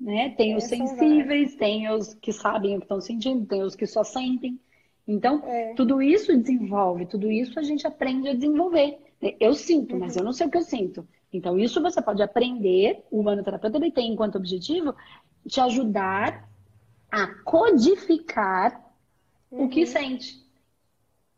né? 0.00 0.30
Tem 0.30 0.56
os 0.56 0.64
sensíveis, 0.64 1.54
tem 1.54 1.90
os 1.90 2.14
que 2.14 2.32
sabem 2.32 2.76
o 2.76 2.78
que 2.78 2.84
estão 2.84 3.00
sentindo, 3.00 3.44
tem 3.44 3.62
os 3.62 3.76
que 3.76 3.86
só 3.86 4.02
sentem. 4.02 4.58
Então, 5.06 5.42
é. 5.44 5.74
tudo 5.74 6.00
isso 6.00 6.34
desenvolve, 6.38 7.04
tudo 7.04 7.30
isso 7.30 7.58
a 7.58 7.62
gente 7.62 7.86
aprende 7.86 8.28
a 8.28 8.34
desenvolver. 8.34 8.98
Eu 9.38 9.52
sinto, 9.52 9.94
uhum. 9.94 10.00
mas 10.00 10.16
eu 10.16 10.24
não 10.24 10.32
sei 10.32 10.46
o 10.46 10.50
que 10.50 10.56
eu 10.56 10.62
sinto. 10.62 11.06
Então, 11.32 11.58
isso 11.58 11.80
você 11.80 12.02
pode 12.02 12.22
aprender, 12.22 13.04
o 13.10 13.20
humanoterapeuta 13.20 13.76
ele 13.78 13.92
tem 13.92 14.12
enquanto 14.12 14.36
objetivo 14.36 14.94
te 15.46 15.60
ajudar 15.60 16.48
a 17.10 17.26
codificar 17.44 18.94
uhum. 19.50 19.64
o 19.64 19.68
que 19.68 19.80
uhum. 19.80 19.86
sente. 19.86 20.50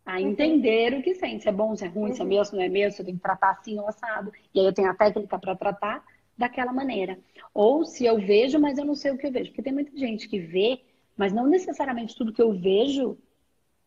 A 0.05 0.15
uhum. 0.15 0.31
entender 0.31 0.93
uhum. 0.93 1.01
o 1.01 1.03
que 1.03 1.15
sente. 1.15 1.43
Se 1.43 1.49
é 1.49 1.53
bom, 1.53 1.77
se 1.77 1.85
é 1.85 1.89
ruim, 1.89 2.11
uhum. 2.11 2.15
se 2.15 2.21
é 2.21 2.25
uhum. 2.25 2.29
meu, 2.29 2.45
se 2.45 2.55
não 2.55 2.63
é 2.63 2.69
meu, 2.69 2.91
se 2.91 3.01
eu 3.01 3.05
tenho 3.05 3.17
que 3.17 3.23
tratar 3.23 3.51
assim 3.51 3.79
ou 3.79 3.89
assado. 3.89 4.33
E 4.55 4.61
aí 4.61 4.67
eu 4.67 4.73
tenho 4.73 4.91
a 4.91 4.95
técnica 4.95 5.39
para 5.39 5.57
tratar 5.57 6.05
daquela 6.37 6.73
maneira. 6.73 7.19
Ou 7.53 7.85
se 7.85 8.05
eu 8.05 8.19
vejo, 8.19 8.59
mas 8.59 8.79
eu 8.79 8.85
não 8.85 8.95
sei 8.95 9.13
o 9.13 9.19
que 9.19 9.27
eu 9.27 9.33
vejo. 9.33 9.51
Porque 9.51 9.63
tem 9.63 9.73
muita 9.73 9.97
gente 9.97 10.29
que 10.29 10.39
vê, 10.39 10.81
mas 11.17 11.33
não 11.33 11.47
necessariamente 11.47 12.17
tudo 12.17 12.33
que 12.33 12.43
eu 12.43 12.53
vejo, 12.53 13.17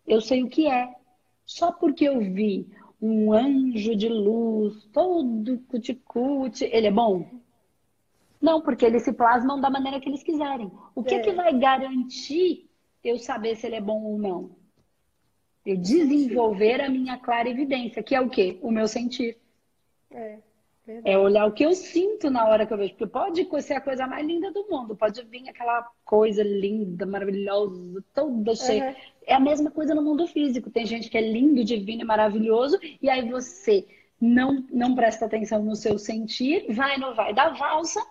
eu 0.07 0.21
sei 0.21 0.43
o 0.43 0.49
que 0.49 0.67
é. 0.67 0.93
Só 1.45 1.71
porque 1.71 2.05
eu 2.05 2.19
vi 2.19 2.67
um 3.01 3.33
anjo 3.33 3.95
de 3.95 4.09
luz, 4.09 4.85
todo 4.93 5.59
cuticute, 5.67 6.65
ele 6.65 6.87
é 6.87 6.91
bom? 6.91 7.41
Não, 8.41 8.61
porque 8.61 8.85
eles 8.85 9.03
se 9.03 9.13
plasmam 9.13 9.59
da 9.59 9.69
maneira 9.69 9.99
que 9.99 10.09
eles 10.09 10.23
quiserem. 10.23 10.71
O 10.93 11.03
que, 11.03 11.15
é. 11.15 11.19
que 11.19 11.31
vai 11.31 11.57
garantir 11.57 12.69
eu 13.03 13.17
saber 13.17 13.55
se 13.55 13.65
ele 13.67 13.75
é 13.75 13.81
bom 13.81 14.03
ou 14.03 14.17
não? 14.17 14.55
Eu 15.65 15.77
desenvolver 15.77 16.81
a 16.81 16.89
minha 16.89 17.17
clara 17.17 17.49
evidência, 17.49 18.03
que 18.03 18.13
é 18.13 18.21
o 18.21 18.29
quê? 18.29 18.59
O 18.61 18.69
meu 18.69 18.87
sentir. 18.87 19.37
É. 20.11 20.39
Verdade. 20.85 21.09
É 21.09 21.17
olhar 21.17 21.47
o 21.47 21.51
que 21.51 21.65
eu 21.65 21.73
sinto 21.73 22.29
na 22.29 22.47
hora 22.47 22.67
que 22.67 22.71
eu 22.71 22.77
vejo. 22.77 22.93
Porque 22.93 23.07
pode 23.07 23.63
ser 23.63 23.73
a 23.73 23.81
coisa 23.81 24.05
mais 24.05 24.25
linda 24.25 24.51
do 24.51 24.67
mundo, 24.69 24.95
pode 24.95 25.23
vir 25.23 25.49
aquela 25.49 25.89
coisa 26.03 26.43
linda, 26.43 27.07
maravilhosa, 27.07 28.03
toda 28.13 28.55
cheia. 28.55 28.89
Uhum. 28.89 28.95
É 29.25 29.33
a 29.33 29.39
mesma 29.39 29.71
coisa 29.71 29.95
no 29.95 30.01
mundo 30.01 30.27
físico. 30.27 30.69
Tem 30.69 30.85
gente 30.85 31.09
que 31.09 31.17
é 31.17 31.21
lindo, 31.21 31.63
divino 31.63 32.01
e 32.01 32.05
maravilhoso, 32.05 32.79
e 33.01 33.09
aí 33.09 33.27
você 33.29 33.85
não, 34.19 34.63
não 34.71 34.95
presta 34.95 35.25
atenção 35.25 35.63
no 35.63 35.75
seu 35.75 35.97
sentir, 35.97 36.65
vai 36.69 36.97
no 36.97 37.13
vai 37.13 37.33
da 37.33 37.49
valsa 37.49 38.01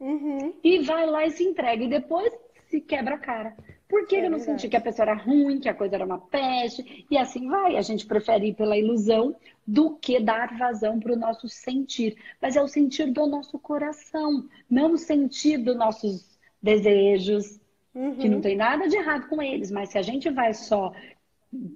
uhum. 0.00 0.54
e 0.62 0.80
vai 0.80 1.06
lá 1.06 1.26
e 1.26 1.30
se 1.30 1.44
entrega. 1.44 1.84
E 1.84 1.88
depois 1.88 2.32
se 2.68 2.80
quebra 2.80 3.14
a 3.14 3.18
cara. 3.18 3.56
Por 3.88 4.06
que 4.06 4.16
é 4.16 4.26
eu 4.26 4.30
não 4.30 4.38
verdade. 4.38 4.60
senti 4.60 4.68
que 4.68 4.76
a 4.76 4.80
pessoa 4.80 5.08
era 5.08 5.14
ruim, 5.14 5.60
que 5.60 5.68
a 5.68 5.74
coisa 5.74 5.94
era 5.94 6.04
uma 6.04 6.18
peste? 6.18 7.06
E 7.10 7.16
assim 7.16 7.48
vai. 7.48 7.76
A 7.76 7.82
gente 7.82 8.06
prefere 8.06 8.48
ir 8.48 8.54
pela 8.54 8.76
ilusão 8.76 9.36
do 9.66 9.94
que 9.96 10.18
dar 10.18 10.56
vazão 10.58 10.98
para 10.98 11.12
o 11.12 11.16
nosso 11.16 11.48
sentir. 11.48 12.16
Mas 12.40 12.56
é 12.56 12.62
o 12.62 12.66
sentir 12.66 13.12
do 13.12 13.26
nosso 13.26 13.58
coração, 13.58 14.48
não 14.68 14.92
o 14.92 14.98
sentir 14.98 15.58
dos 15.58 15.76
nossos 15.76 16.38
desejos, 16.60 17.60
uhum. 17.94 18.16
que 18.16 18.28
não 18.28 18.40
tem 18.40 18.56
nada 18.56 18.88
de 18.88 18.96
errado 18.96 19.28
com 19.28 19.40
eles. 19.40 19.70
Mas 19.70 19.90
se 19.90 19.98
a 19.98 20.02
gente 20.02 20.30
vai 20.30 20.52
só 20.52 20.92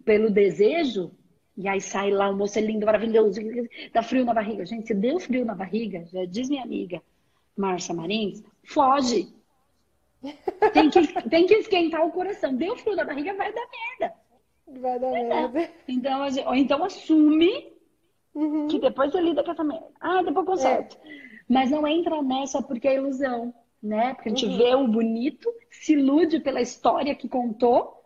pelo 0.04 0.30
desejo, 0.30 1.12
e 1.56 1.68
aí 1.68 1.80
sai 1.80 2.10
lá 2.10 2.30
o 2.30 2.36
moço 2.36 2.58
é 2.58 2.62
lindo, 2.62 2.86
maravilhoso, 2.86 3.40
dá 3.92 4.02
frio 4.02 4.24
na 4.24 4.34
barriga. 4.34 4.66
Gente, 4.66 4.86
se 4.86 4.94
deu 4.94 5.18
frio 5.18 5.44
na 5.44 5.54
barriga, 5.54 6.04
já 6.06 6.24
diz 6.24 6.48
minha 6.48 6.62
amiga 6.62 7.02
Márcia 7.56 7.94
Marins, 7.94 8.42
foge. 8.64 9.34
Tem 10.72 10.90
que, 10.90 11.28
tem 11.30 11.46
que 11.46 11.54
esquentar 11.54 12.04
o 12.04 12.10
coração. 12.10 12.52
Deu 12.54 12.76
frio 12.76 12.96
na 12.96 13.04
barriga, 13.04 13.34
vai 13.34 13.52
dar 13.52 13.68
merda. 13.98 14.14
Vai 14.80 14.98
dar 14.98 15.10
merda. 15.12 15.70
Então, 15.86 16.26
ou 16.46 16.54
então 16.56 16.84
assume 16.84 17.72
uhum. 18.34 18.66
que 18.66 18.80
depois 18.80 19.12
você 19.12 19.20
lida 19.20 19.44
com 19.44 19.52
essa 19.52 19.62
merda. 19.62 19.86
Ah, 20.00 20.22
depois 20.22 20.44
conserto. 20.44 20.98
É. 21.04 21.18
Mas 21.48 21.70
não 21.70 21.86
entra 21.86 22.20
nessa 22.20 22.60
porque 22.60 22.88
é 22.88 22.96
ilusão, 22.96 23.54
né? 23.82 24.14
Porque 24.14 24.28
a 24.28 24.32
gente 24.32 24.46
uhum. 24.46 24.56
vê 24.56 24.74
o 24.74 24.88
bonito, 24.88 25.52
se 25.70 25.92
ilude 25.92 26.40
pela 26.40 26.60
história 26.60 27.14
que 27.14 27.28
contou, 27.28 28.04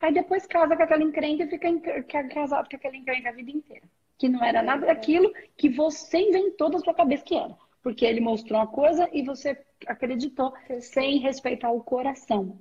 aí 0.00 0.12
depois 0.12 0.46
casa 0.46 0.76
com 0.76 0.82
aquela 0.82 1.02
encrenca 1.02 1.44
e 1.44 1.48
fica 1.48 2.24
casado 2.28 2.68
com 2.68 2.76
aquela 2.76 2.96
encrenca 2.96 3.28
a 3.28 3.32
vida 3.32 3.50
inteira. 3.50 3.84
Que 4.18 4.28
não 4.28 4.42
era 4.44 4.62
nada 4.62 4.86
daquilo 4.86 5.32
que 5.56 5.68
você 5.68 6.18
inventou 6.18 6.70
da 6.70 6.78
sua 6.78 6.94
cabeça 6.94 7.24
que 7.24 7.34
era. 7.34 7.56
Porque 7.82 8.04
ele 8.04 8.20
mostrou 8.20 8.60
uma 8.60 8.66
coisa 8.66 9.08
e 9.12 9.22
você 9.22 9.58
acreditou 9.86 10.52
sem 10.80 11.18
respeitar 11.18 11.70
o 11.70 11.82
coração. 11.82 12.58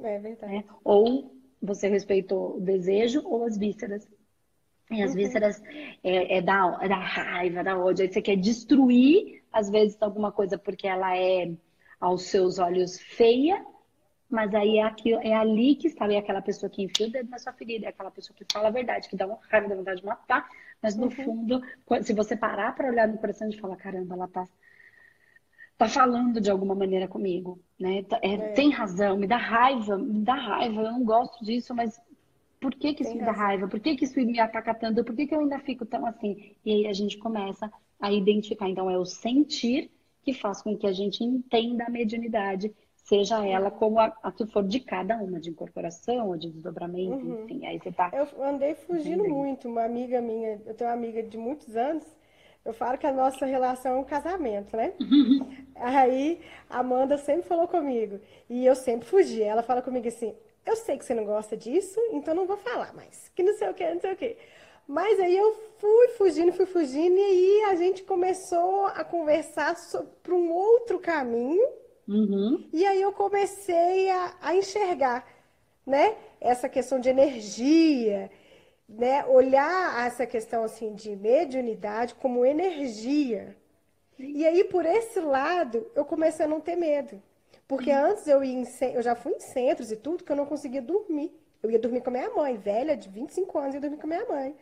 É 0.00 0.18
verdade. 0.18 0.52
Né? 0.52 0.64
Ou 0.82 1.32
você 1.62 1.88
respeitou 1.88 2.56
o 2.56 2.60
desejo 2.60 3.22
ou 3.24 3.44
as 3.44 3.56
vísceras. 3.56 4.08
E 4.90 5.02
as 5.02 5.10
uhum. 5.10 5.16
vísceras 5.16 5.62
é, 6.02 6.38
é, 6.38 6.42
da, 6.42 6.78
é 6.80 6.88
da 6.88 6.98
raiva, 6.98 7.62
da 7.62 7.78
ódio. 7.78 8.04
Aí 8.04 8.12
você 8.12 8.22
quer 8.22 8.36
destruir, 8.36 9.42
às 9.52 9.68
vezes, 9.68 10.00
alguma 10.00 10.32
coisa 10.32 10.56
porque 10.56 10.88
ela 10.88 11.16
é, 11.16 11.52
aos 12.00 12.22
seus 12.22 12.58
olhos, 12.58 13.00
feia, 13.00 13.64
mas 14.30 14.54
aí 14.54 14.78
é, 14.78 14.82
aqui, 14.82 15.14
é 15.14 15.34
ali 15.34 15.74
que 15.74 15.88
está 15.88 16.10
é 16.12 16.18
aquela 16.18 16.42
pessoa 16.42 16.68
que 16.68 16.82
enfia 16.82 17.06
o 17.06 17.10
dedo 17.10 17.30
na 17.30 17.38
sua 17.38 17.52
ferida, 17.52 17.86
é 17.86 17.88
aquela 17.88 18.10
pessoa 18.10 18.36
que 18.36 18.44
fala 18.52 18.68
a 18.68 18.72
verdade, 18.72 19.08
que 19.08 19.16
dá 19.16 19.26
uma 19.26 19.38
raiva, 19.50 19.68
dá 19.68 19.74
vontade 19.74 20.00
de 20.00 20.06
matar, 20.06 20.48
mas 20.82 20.96
no 20.96 21.04
uhum. 21.04 21.10
fundo, 21.10 21.62
se 22.02 22.12
você 22.12 22.36
parar 22.36 22.74
para 22.74 22.88
olhar 22.88 23.08
no 23.08 23.18
coração 23.18 23.48
e 23.48 23.58
falar, 23.58 23.76
caramba, 23.76 24.14
ela 24.14 24.28
tá 24.28 24.46
tá 25.78 25.88
falando 25.88 26.40
de 26.40 26.50
alguma 26.50 26.74
maneira 26.74 27.06
comigo, 27.06 27.60
né? 27.78 28.02
Tá, 28.02 28.18
é, 28.20 28.34
é. 28.34 28.52
Tem 28.52 28.68
razão, 28.70 29.16
me 29.16 29.28
dá 29.28 29.36
raiva, 29.36 29.96
me 29.96 30.24
dá 30.24 30.34
raiva, 30.34 30.82
eu 30.82 30.90
não 30.90 31.04
gosto 31.04 31.44
disso, 31.44 31.72
mas 31.72 32.00
por 32.60 32.74
que 32.74 32.94
que 32.94 33.02
isso 33.04 33.12
tem 33.12 33.20
me 33.20 33.26
dá 33.26 33.32
raiva? 33.32 33.68
Por 33.68 33.78
que 33.78 33.96
que 33.96 34.04
isso 34.04 34.20
me 34.20 34.40
ataca 34.40 34.74
tanto? 34.74 35.04
Por 35.04 35.14
que 35.14 35.26
que 35.26 35.34
eu 35.34 35.40
ainda 35.40 35.60
fico 35.60 35.86
tão 35.86 36.04
assim? 36.04 36.56
E 36.64 36.72
aí 36.72 36.86
a 36.88 36.92
gente 36.92 37.16
começa 37.18 37.70
a 38.00 38.12
identificar. 38.12 38.68
Então, 38.68 38.90
é 38.90 38.98
o 38.98 39.04
sentir 39.04 39.90
que 40.28 40.34
faz 40.34 40.60
com 40.60 40.76
que 40.76 40.86
a 40.86 40.92
gente 40.92 41.24
entenda 41.24 41.84
a 41.84 41.90
mediunidade, 41.90 42.70
seja 42.96 43.46
ela 43.46 43.70
como 43.70 43.98
a, 43.98 44.12
a 44.22 44.30
que 44.30 44.44
for 44.44 44.62
de 44.62 44.78
cada 44.78 45.16
uma, 45.16 45.40
de 45.40 45.48
incorporação 45.48 46.28
ou 46.28 46.36
de 46.36 46.50
desdobramento, 46.50 47.24
uhum. 47.24 47.44
enfim. 47.44 47.64
Aí 47.64 47.78
você 47.78 47.90
tá. 47.90 48.10
Eu 48.12 48.44
andei 48.44 48.74
fugindo 48.74 49.20
entendendo. 49.20 49.34
muito. 49.34 49.68
Uma 49.68 49.84
amiga 49.84 50.20
minha, 50.20 50.60
eu 50.66 50.74
tenho 50.74 50.90
uma 50.90 50.96
amiga 50.96 51.22
de 51.22 51.38
muitos 51.38 51.74
anos, 51.74 52.04
eu 52.62 52.74
falo 52.74 52.98
que 52.98 53.06
a 53.06 53.12
nossa 53.12 53.46
relação 53.46 53.92
é 53.92 53.98
um 54.00 54.04
casamento, 54.04 54.76
né? 54.76 54.92
Aí 55.76 56.42
a 56.68 56.80
Amanda 56.80 57.16
sempre 57.16 57.48
falou 57.48 57.66
comigo. 57.66 58.20
E 58.50 58.66
eu 58.66 58.74
sempre 58.74 59.08
fugi. 59.08 59.42
Ela 59.42 59.62
fala 59.62 59.80
comigo 59.80 60.06
assim: 60.08 60.34
eu 60.66 60.76
sei 60.76 60.98
que 60.98 61.06
você 61.06 61.14
não 61.14 61.24
gosta 61.24 61.56
disso, 61.56 61.98
então 62.12 62.34
não 62.34 62.46
vou 62.46 62.58
falar 62.58 62.92
mais. 62.92 63.30
Que 63.34 63.42
não 63.42 63.54
sei 63.54 63.70
o 63.70 63.74
que, 63.74 63.94
não 63.94 64.00
sei 64.00 64.12
o 64.12 64.16
que. 64.16 64.36
Mas 64.88 65.20
aí 65.20 65.36
eu 65.36 65.54
fui 65.76 66.08
fugindo, 66.16 66.52
fui 66.52 66.66
fugindo, 66.66 67.16
e 67.16 67.22
aí 67.22 67.62
a 67.70 67.74
gente 67.76 68.02
começou 68.02 68.86
a 68.86 69.04
conversar 69.04 69.76
para 70.22 70.34
um 70.34 70.50
outro 70.50 70.98
caminho. 70.98 71.68
Uhum. 72.08 72.66
E 72.72 72.84
aí 72.86 73.00
eu 73.00 73.12
comecei 73.12 74.08
a, 74.08 74.34
a 74.40 74.56
enxergar, 74.56 75.24
né? 75.86 76.16
Essa 76.40 76.68
questão 76.68 76.98
de 76.98 77.10
energia 77.10 78.30
né, 78.88 79.24
olhar 79.26 80.06
essa 80.06 80.26
questão 80.26 80.64
assim 80.64 80.94
de 80.94 81.14
mediunidade 81.14 82.14
como 82.14 82.44
energia. 82.44 83.54
E 84.18 84.44
aí, 84.46 84.64
por 84.64 84.84
esse 84.86 85.20
lado, 85.20 85.86
eu 85.94 86.04
comecei 86.04 86.46
a 86.46 86.48
não 86.48 86.60
ter 86.60 86.74
medo. 86.74 87.22
Porque 87.68 87.90
uhum. 87.90 88.06
antes 88.06 88.26
eu, 88.26 88.42
ia 88.42 88.54
em, 88.54 88.64
eu 88.94 89.02
já 89.02 89.14
fui 89.14 89.32
em 89.32 89.40
centros 89.40 89.92
e 89.92 89.96
tudo 89.96 90.24
que 90.24 90.32
eu 90.32 90.36
não 90.36 90.46
conseguia 90.46 90.80
dormir. 90.80 91.32
Eu 91.62 91.70
ia 91.70 91.78
dormir 91.78 92.00
com 92.00 92.08
a 92.08 92.12
minha 92.12 92.30
mãe, 92.30 92.56
velha, 92.56 92.96
de 92.96 93.08
25 93.08 93.58
anos, 93.58 93.74
ia 93.74 93.80
dormir 93.80 93.98
com 93.98 94.06
a 94.06 94.08
minha 94.08 94.26
mãe. 94.26 94.56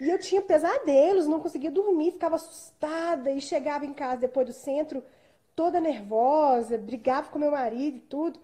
E 0.00 0.08
eu 0.08 0.18
tinha 0.18 0.40
pesadelos, 0.40 1.26
não 1.26 1.40
conseguia 1.40 1.70
dormir, 1.70 2.12
ficava 2.12 2.36
assustada 2.36 3.30
e 3.30 3.40
chegava 3.40 3.84
em 3.84 3.92
casa 3.92 4.18
depois 4.18 4.46
do 4.46 4.52
centro 4.52 5.02
toda 5.58 5.80
nervosa, 5.80 6.78
brigava 6.78 7.30
com 7.30 7.38
meu 7.38 7.50
marido 7.50 7.96
e 7.96 8.00
tudo. 8.00 8.38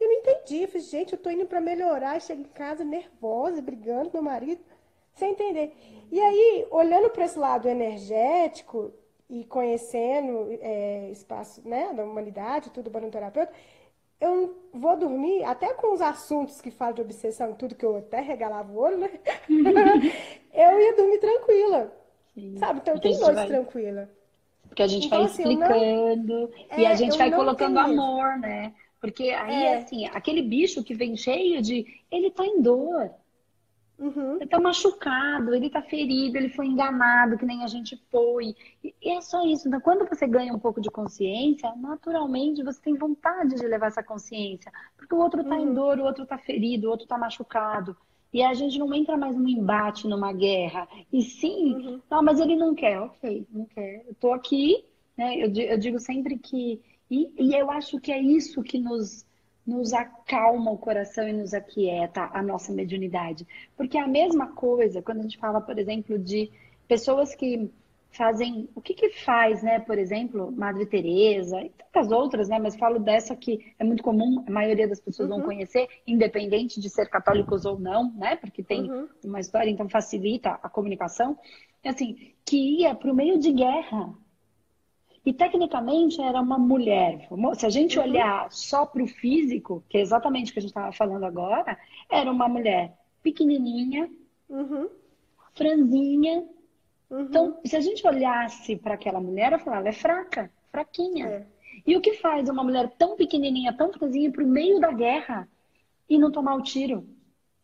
Eu 0.00 0.08
não 0.08 0.14
entendi. 0.20 0.62
Eu 0.62 0.68
falei, 0.68 0.82
gente, 0.82 1.12
eu 1.12 1.18
tô 1.18 1.28
indo 1.28 1.44
para 1.46 1.60
melhorar. 1.60 2.18
Chego 2.20 2.40
em 2.40 2.44
casa 2.44 2.82
nervosa, 2.82 3.60
brigando 3.60 4.08
com 4.08 4.16
meu 4.16 4.24
marido, 4.24 4.62
sem 5.12 5.32
entender. 5.32 5.76
E 6.10 6.18
aí, 6.18 6.66
olhando 6.70 7.10
para 7.10 7.26
esse 7.26 7.38
lado 7.38 7.68
energético 7.68 8.90
e 9.28 9.44
conhecendo 9.44 10.48
é, 10.62 11.10
espaço 11.10 11.60
né, 11.68 11.92
da 11.92 12.04
humanidade, 12.04 12.70
tudo 12.70 12.90
um 12.98 13.10
terapeuta, 13.10 13.52
eu 14.20 14.56
vou 14.72 14.96
dormir, 14.96 15.44
até 15.44 15.74
com 15.74 15.92
os 15.92 16.00
assuntos 16.00 16.60
que 16.60 16.70
falam 16.70 16.94
de 16.94 17.02
obsessão 17.02 17.50
e 17.50 17.54
tudo, 17.54 17.74
que 17.74 17.84
eu 17.84 17.96
até 17.96 18.20
regalava 18.20 18.72
o 18.72 18.78
olho, 18.78 18.98
né? 18.98 19.10
eu 20.52 20.80
ia 20.80 20.96
dormir 20.96 21.18
tranquila. 21.18 21.92
Sim. 22.34 22.56
Sabe? 22.58 22.80
Então 22.80 22.94
eu 22.94 23.00
tenho 23.00 23.20
noite 23.20 23.34
vai... 23.34 23.46
tranquila. 23.46 24.10
Porque 24.68 24.82
a 24.82 24.86
gente 24.86 25.06
então, 25.06 25.18
vai 25.18 25.26
assim, 25.26 25.42
explicando 25.42 26.40
não... 26.40 26.78
e 26.78 26.86
a 26.86 26.90
é, 26.90 26.96
gente 26.96 27.16
vai 27.16 27.30
colocando 27.30 27.78
amor, 27.78 28.38
né? 28.38 28.74
Porque 29.00 29.30
aí, 29.30 29.64
é. 29.64 29.76
assim, 29.76 30.06
aquele 30.06 30.42
bicho 30.42 30.82
que 30.82 30.94
vem 30.94 31.16
cheio 31.16 31.62
de. 31.62 31.86
Ele 32.10 32.30
tá 32.30 32.44
em 32.44 32.60
dor. 32.60 33.10
Uhum. 33.98 34.36
Ele 34.36 34.46
tá 34.46 34.60
machucado, 34.60 35.54
ele 35.54 35.70
tá 35.70 35.80
ferido, 35.80 36.36
ele 36.36 36.50
foi 36.50 36.66
enganado, 36.66 37.38
que 37.38 37.46
nem 37.46 37.64
a 37.64 37.66
gente 37.66 37.96
foi. 38.10 38.54
E 38.84 39.10
é 39.10 39.20
só 39.20 39.44
isso. 39.46 39.66
Então, 39.66 39.80
quando 39.80 40.06
você 40.06 40.26
ganha 40.26 40.52
um 40.52 40.58
pouco 40.58 40.80
de 40.80 40.90
consciência, 40.90 41.72
naturalmente 41.76 42.62
você 42.62 42.80
tem 42.80 42.94
vontade 42.94 43.54
de 43.54 43.66
levar 43.66 43.86
essa 43.86 44.02
consciência. 44.02 44.70
Porque 44.96 45.14
o 45.14 45.18
outro 45.18 45.42
tá 45.42 45.56
uhum. 45.56 45.70
em 45.70 45.74
dor, 45.74 45.98
o 45.98 46.04
outro 46.04 46.26
tá 46.26 46.36
ferido, 46.36 46.88
o 46.88 46.90
outro 46.90 47.06
tá 47.06 47.16
machucado. 47.16 47.96
E 48.32 48.42
a 48.42 48.52
gente 48.52 48.78
não 48.78 48.92
entra 48.92 49.16
mais 49.16 49.34
num 49.34 49.48
embate, 49.48 50.06
numa 50.06 50.32
guerra. 50.32 50.86
E 51.12 51.22
sim, 51.22 51.74
uhum. 51.74 52.02
não, 52.10 52.22
mas 52.22 52.38
ele 52.38 52.56
não 52.56 52.74
quer. 52.74 53.00
Ok, 53.00 53.46
não 53.50 53.64
quer. 53.64 54.04
Eu 54.06 54.14
tô 54.14 54.32
aqui, 54.32 54.84
né? 55.16 55.36
Eu, 55.36 55.52
eu 55.54 55.78
digo 55.78 55.98
sempre 55.98 56.36
que 56.36 56.82
e, 57.10 57.30
e 57.38 57.54
eu 57.54 57.70
acho 57.70 58.00
que 58.00 58.12
é 58.12 58.20
isso 58.20 58.62
que 58.62 58.78
nos, 58.78 59.24
nos 59.66 59.92
acalma 59.92 60.70
o 60.70 60.78
coração 60.78 61.28
e 61.28 61.32
nos 61.32 61.52
aquieta 61.52 62.30
a 62.32 62.42
nossa 62.42 62.72
mediunidade. 62.72 63.46
Porque 63.76 63.98
é 63.98 64.00
a 64.00 64.06
mesma 64.06 64.48
coisa 64.48 65.02
quando 65.02 65.18
a 65.18 65.22
gente 65.22 65.38
fala, 65.38 65.60
por 65.60 65.78
exemplo, 65.78 66.18
de 66.18 66.50
pessoas 66.86 67.34
que 67.34 67.70
fazem. 68.10 68.68
O 68.74 68.80
que 68.80 68.94
que 68.94 69.10
faz, 69.10 69.62
né? 69.62 69.80
Por 69.80 69.98
exemplo, 69.98 70.50
Madre 70.52 70.86
Teresa 70.86 71.60
e 71.60 71.70
tantas 71.70 72.10
outras, 72.10 72.48
né? 72.48 72.58
Mas 72.58 72.76
falo 72.76 72.98
dessa 72.98 73.34
que 73.36 73.74
é 73.78 73.84
muito 73.84 74.02
comum, 74.02 74.44
a 74.46 74.50
maioria 74.50 74.88
das 74.88 75.00
pessoas 75.00 75.28
uhum. 75.28 75.38
vão 75.38 75.46
conhecer, 75.46 75.88
independente 76.06 76.80
de 76.80 76.88
ser 76.88 77.08
católicos 77.08 77.64
ou 77.64 77.78
não, 77.78 78.12
né? 78.14 78.36
Porque 78.36 78.62
tem 78.62 78.90
uhum. 78.90 79.08
uma 79.24 79.40
história, 79.40 79.70
então 79.70 79.88
facilita 79.88 80.58
a 80.62 80.68
comunicação. 80.68 81.36
Assim, 81.84 82.32
que 82.44 82.80
ia 82.80 82.94
para 82.94 83.12
o 83.12 83.14
meio 83.14 83.38
de 83.38 83.52
guerra 83.52 84.12
e 85.26 85.32
tecnicamente 85.32 86.22
era 86.22 86.40
uma 86.40 86.56
mulher. 86.56 87.28
Se 87.56 87.66
a 87.66 87.68
gente 87.68 87.98
uhum. 87.98 88.04
olhar 88.04 88.46
só 88.52 88.86
para 88.86 89.02
o 89.02 89.08
físico, 89.08 89.82
que 89.88 89.98
é 89.98 90.00
exatamente 90.00 90.50
o 90.50 90.52
que 90.52 90.60
a 90.60 90.62
gente 90.62 90.70
estava 90.70 90.92
falando 90.92 91.24
agora, 91.24 91.76
era 92.08 92.30
uma 92.30 92.48
mulher 92.48 92.96
pequenininha, 93.24 94.08
uhum. 94.48 94.88
franzinha. 95.52 96.44
Uhum. 97.10 97.20
Então, 97.22 97.58
se 97.64 97.74
a 97.74 97.80
gente 97.80 98.06
olhasse 98.06 98.76
para 98.76 98.94
aquela 98.94 99.20
mulher, 99.20 99.52
eu 99.52 99.58
falava, 99.58 99.82
ela 99.82 99.88
é 99.88 99.92
fraca, 99.92 100.48
fraquinha. 100.70 101.26
É. 101.26 101.46
E 101.84 101.96
o 101.96 102.00
que 102.00 102.14
faz 102.14 102.48
uma 102.48 102.62
mulher 102.62 102.88
tão 102.96 103.16
pequenininha, 103.16 103.76
tão 103.76 103.92
franzinha, 103.92 104.30
para 104.30 104.44
o 104.44 104.46
meio 104.46 104.78
da 104.78 104.92
guerra 104.92 105.48
e 106.08 106.18
não 106.18 106.30
tomar 106.30 106.54
o 106.54 106.62
tiro? 106.62 107.04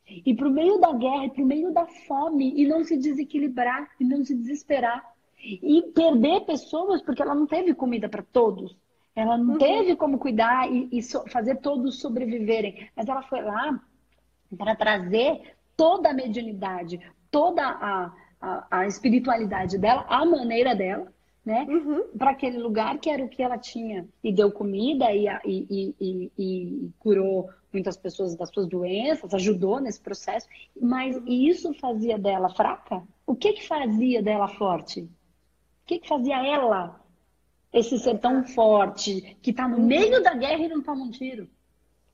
E 0.08 0.34
para 0.34 0.48
o 0.48 0.50
meio 0.50 0.78
da 0.78 0.92
guerra, 0.92 1.30
para 1.30 1.42
o 1.42 1.46
meio 1.46 1.72
da 1.72 1.86
fome, 1.86 2.52
e 2.60 2.66
não 2.66 2.82
se 2.82 2.96
desequilibrar, 2.96 3.88
e 4.00 4.04
não 4.04 4.24
se 4.24 4.34
desesperar. 4.34 5.11
E 5.42 5.82
perder 5.94 6.42
pessoas 6.42 7.02
porque 7.02 7.20
ela 7.20 7.34
não 7.34 7.46
teve 7.46 7.74
comida 7.74 8.08
para 8.08 8.22
todos. 8.22 8.76
Ela 9.14 9.36
não 9.36 9.54
uhum. 9.54 9.58
teve 9.58 9.96
como 9.96 10.18
cuidar 10.18 10.70
e, 10.70 10.88
e 10.90 11.02
so, 11.02 11.22
fazer 11.28 11.56
todos 11.56 12.00
sobreviverem. 12.00 12.88
Mas 12.96 13.08
ela 13.08 13.22
foi 13.22 13.42
lá 13.42 13.80
para 14.56 14.74
trazer 14.74 15.54
toda 15.76 16.10
a 16.10 16.14
mediunidade, 16.14 17.00
toda 17.30 17.62
a, 17.62 18.12
a, 18.40 18.66
a, 18.70 18.86
espiritualidade 18.86 19.78
dela, 19.78 20.04
a 20.08 20.24
maneira 20.24 20.74
dela, 20.74 21.12
né? 21.44 21.66
Uhum. 21.68 22.04
Para 22.16 22.30
aquele 22.30 22.58
lugar 22.58 22.98
que 22.98 23.10
era 23.10 23.24
o 23.24 23.28
que 23.28 23.42
ela 23.42 23.58
tinha. 23.58 24.06
E 24.22 24.32
deu 24.32 24.50
comida 24.50 25.12
e, 25.12 25.26
e, 25.44 25.94
e, 26.00 26.32
e, 26.38 26.90
curou 26.98 27.50
muitas 27.72 27.96
pessoas 27.96 28.36
das 28.36 28.50
suas 28.50 28.66
doenças, 28.66 29.34
ajudou 29.34 29.80
nesse 29.80 30.00
processo. 30.00 30.46
Mas 30.80 31.16
uhum. 31.16 31.24
isso 31.26 31.74
fazia 31.74 32.18
dela 32.18 32.48
fraca? 32.48 33.02
O 33.26 33.34
que, 33.34 33.54
que 33.54 33.66
fazia 33.66 34.22
dela 34.22 34.48
forte? 34.48 35.08
O 35.92 35.94
que, 35.94 35.98
que 36.00 36.08
fazia 36.08 36.42
ela 36.46 36.98
esse 37.70 37.98
ser 37.98 38.18
tão 38.18 38.44
forte, 38.44 39.36
que 39.42 39.50
está 39.50 39.68
no 39.68 39.78
meio 39.78 40.22
da 40.22 40.34
guerra 40.34 40.64
e 40.64 40.68
não 40.68 40.80
toma 40.80 41.04
um 41.04 41.10
tiro? 41.10 41.46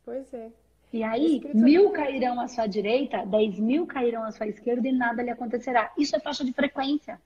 Pois 0.05 0.35
é. 0.35 0.51
E 0.93 1.05
aí, 1.05 1.41
mil 1.55 1.91
cairão 1.91 2.41
à 2.41 2.49
sua 2.49 2.67
direita, 2.67 3.25
dez 3.25 3.57
mil 3.57 3.87
cairão 3.87 4.25
à 4.25 4.33
sua 4.33 4.49
esquerda 4.49 4.89
e 4.89 4.93
nada 4.93 5.23
lhe 5.23 5.31
acontecerá. 5.31 5.93
Isso 5.97 6.17
é 6.17 6.19
faixa 6.19 6.45
de 6.45 6.53
frequência. 6.53 7.21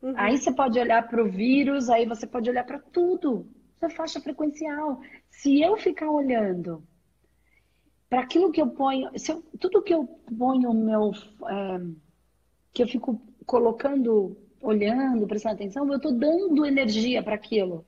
Uhum. 0.00 0.14
Aí 0.16 0.38
você 0.38 0.52
pode 0.52 0.78
olhar 0.78 1.08
para 1.08 1.24
o 1.24 1.28
vírus, 1.28 1.90
aí 1.90 2.06
você 2.06 2.24
pode 2.24 2.48
olhar 2.48 2.64
para 2.64 2.78
tudo. 2.78 3.48
Isso 3.74 3.86
é 3.86 3.90
faixa 3.90 4.20
frequencial. 4.20 5.00
Se 5.28 5.60
eu 5.60 5.76
ficar 5.76 6.08
olhando 6.08 6.84
para 8.08 8.20
aquilo 8.20 8.52
que 8.52 8.62
eu 8.62 8.68
ponho, 8.68 9.10
eu, 9.28 9.42
tudo 9.58 9.82
que 9.82 9.94
eu 9.94 10.04
ponho 10.38 10.72
meu, 10.72 11.10
é, 11.48 11.80
que 12.72 12.82
eu 12.82 12.86
fico 12.86 13.20
colocando, 13.46 14.36
olhando, 14.62 15.26
prestando 15.26 15.56
atenção, 15.56 15.86
eu 15.88 15.96
estou 15.96 16.12
dando 16.12 16.64
energia 16.64 17.22
para 17.22 17.34
aquilo. 17.34 17.84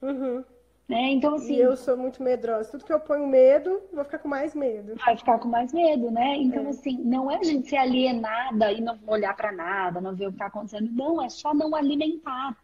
Uhum. 0.00 0.44
Né? 0.88 1.12
Então, 1.12 1.34
assim. 1.34 1.54
E 1.54 1.60
eu 1.60 1.76
sou 1.76 1.96
muito 1.96 2.22
medrosa. 2.22 2.70
Tudo 2.70 2.84
que 2.84 2.92
eu 2.92 3.00
ponho 3.00 3.26
medo, 3.26 3.82
vou 3.92 4.04
ficar 4.04 4.18
com 4.18 4.28
mais 4.28 4.54
medo. 4.54 4.94
Vai 4.96 5.16
ficar 5.16 5.38
com 5.38 5.48
mais 5.48 5.72
medo, 5.72 6.10
né? 6.10 6.36
Então, 6.36 6.66
é. 6.66 6.68
assim, 6.68 6.98
não 7.02 7.30
é 7.30 7.36
a 7.38 7.42
gente 7.42 7.68
ser 7.68 7.76
alienada 7.76 8.70
e 8.70 8.80
não 8.80 8.98
olhar 9.06 9.34
para 9.34 9.50
nada, 9.50 10.00
não 10.00 10.14
ver 10.14 10.26
o 10.26 10.30
que 10.30 10.36
está 10.36 10.46
acontecendo. 10.46 10.90
Não, 10.92 11.22
é 11.22 11.28
só 11.28 11.54
não 11.54 11.74
alimentar. 11.74 12.56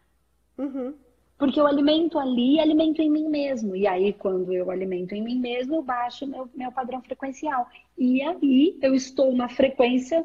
Uhum. 0.57 0.93
Porque 1.35 1.59
eu 1.59 1.65
alimento 1.65 2.19
ali 2.19 2.59
alimento 2.59 3.01
em 3.01 3.09
mim 3.09 3.27
mesmo. 3.27 3.75
E 3.75 3.87
aí, 3.87 4.13
quando 4.13 4.53
eu 4.53 4.69
alimento 4.69 5.15
em 5.15 5.23
mim 5.23 5.39
mesmo, 5.39 5.77
eu 5.77 5.81
baixo 5.81 6.27
meu, 6.27 6.47
meu 6.53 6.71
padrão 6.71 7.01
frequencial. 7.01 7.67
E 7.97 8.21
aí, 8.21 8.77
eu 8.83 8.93
estou 8.93 9.35
na 9.35 9.49
frequência 9.49 10.23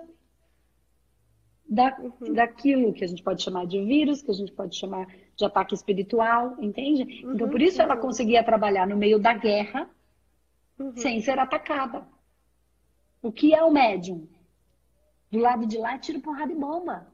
da, 1.69 1.97
uhum. 1.99 2.33
daquilo 2.33 2.93
que 2.93 3.05
a 3.05 3.07
gente 3.07 3.23
pode 3.23 3.43
chamar 3.43 3.67
de 3.67 3.83
vírus, 3.85 4.23
que 4.23 4.31
a 4.31 4.35
gente 4.35 4.53
pode 4.53 4.77
chamar 4.77 5.07
de 5.37 5.45
ataque 5.45 5.75
espiritual, 5.75 6.57
entende? 6.61 7.25
Uhum, 7.25 7.35
então, 7.35 7.49
por 7.49 7.61
isso 7.61 7.83
ela 7.83 7.97
conseguia 7.97 8.45
trabalhar 8.45 8.87
no 8.87 8.97
meio 8.97 9.19
da 9.19 9.35
guerra 9.35 9.89
uhum. 10.79 10.97
sem 10.97 11.21
ser 11.21 11.39
atacada. 11.39 12.07
O 13.21 13.33
que 13.33 13.55
é 13.55 13.63
o 13.63 13.73
médium? 13.73 14.29
Do 15.31 15.39
lado 15.39 15.67
de 15.67 15.77
lá, 15.77 15.99
tiro 15.99 16.21
porrada 16.21 16.53
e 16.53 16.57
bomba. 16.57 17.07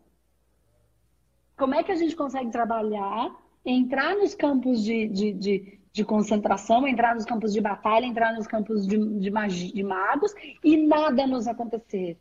Como 1.56 1.74
é 1.74 1.82
que 1.82 1.92
a 1.92 1.96
gente 1.96 2.14
consegue 2.14 2.50
trabalhar, 2.50 3.34
entrar 3.64 4.14
nos 4.16 4.34
campos 4.34 4.82
de, 4.82 5.08
de, 5.08 5.32
de, 5.32 5.78
de 5.92 6.04
concentração, 6.04 6.86
entrar 6.86 7.14
nos 7.14 7.24
campos 7.24 7.52
de 7.52 7.60
batalha, 7.60 8.04
entrar 8.04 8.34
nos 8.34 8.46
campos 8.46 8.86
de, 8.86 8.98
de, 9.18 9.30
de 9.72 9.82
magos 9.82 10.34
e 10.62 10.76
nada 10.76 11.26
nos 11.26 11.46
acontecer? 11.46 12.18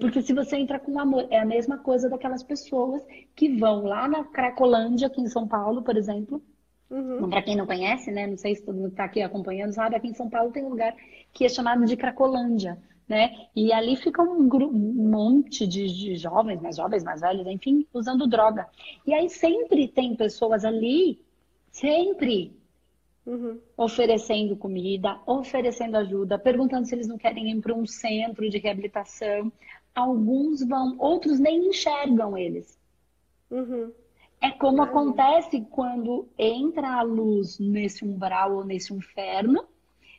Porque 0.00 0.20
se 0.20 0.34
você 0.34 0.56
entra 0.56 0.78
com 0.78 0.98
amor, 0.98 1.26
é 1.30 1.38
a 1.38 1.46
mesma 1.46 1.78
coisa 1.78 2.10
daquelas 2.10 2.42
pessoas 2.42 3.02
que 3.34 3.48
vão 3.56 3.84
lá 3.84 4.06
na 4.06 4.24
Cracolândia, 4.24 5.06
aqui 5.06 5.20
em 5.20 5.28
São 5.28 5.48
Paulo, 5.48 5.82
por 5.82 5.96
exemplo. 5.96 6.42
Uhum. 6.90 7.28
Para 7.28 7.42
quem 7.42 7.56
não 7.56 7.66
conhece, 7.66 8.10
né? 8.10 8.26
Não 8.26 8.36
sei 8.36 8.54
se 8.54 8.64
todo 8.64 8.76
mundo 8.76 8.88
está 8.88 9.04
aqui 9.04 9.22
acompanhando, 9.22 9.72
sabe? 9.72 9.96
Aqui 9.96 10.08
em 10.08 10.14
São 10.14 10.28
Paulo 10.28 10.52
tem 10.52 10.64
um 10.64 10.70
lugar 10.70 10.94
que 11.32 11.44
é 11.44 11.48
chamado 11.48 11.84
de 11.84 11.96
Cracolândia, 11.96 12.78
né? 13.08 13.48
E 13.54 13.72
ali 13.72 13.96
fica 13.96 14.22
um, 14.22 14.48
grupo, 14.48 14.74
um 14.74 15.10
monte 15.10 15.66
de, 15.66 15.86
de 15.86 16.16
jovens, 16.16 16.60
mais 16.60 16.76
jovens, 16.76 17.04
mais 17.04 17.20
velhos, 17.20 17.46
enfim, 17.46 17.86
usando 17.92 18.26
droga. 18.26 18.66
E 19.06 19.14
aí 19.14 19.28
sempre 19.28 19.88
tem 19.88 20.14
pessoas 20.14 20.64
ali, 20.64 21.20
sempre, 21.70 22.58
Uhum. 23.26 23.60
oferecendo 23.76 24.56
comida, 24.56 25.20
oferecendo 25.26 25.98
ajuda, 25.98 26.38
perguntando 26.38 26.86
se 26.86 26.94
eles 26.94 27.06
não 27.06 27.18
querem 27.18 27.50
ir 27.50 27.60
para 27.60 27.74
um 27.74 27.84
centro 27.84 28.48
de 28.48 28.56
reabilitação. 28.56 29.52
Alguns 29.98 30.62
vão, 30.62 30.94
outros 30.96 31.40
nem 31.40 31.70
enxergam 31.70 32.38
eles. 32.38 32.78
Uhum. 33.50 33.92
É 34.40 34.52
como 34.52 34.80
acontece 34.80 35.66
quando 35.72 36.28
entra 36.38 37.00
a 37.00 37.02
luz 37.02 37.58
nesse 37.58 38.04
umbral 38.04 38.54
ou 38.54 38.64
nesse 38.64 38.94
inferno 38.94 39.64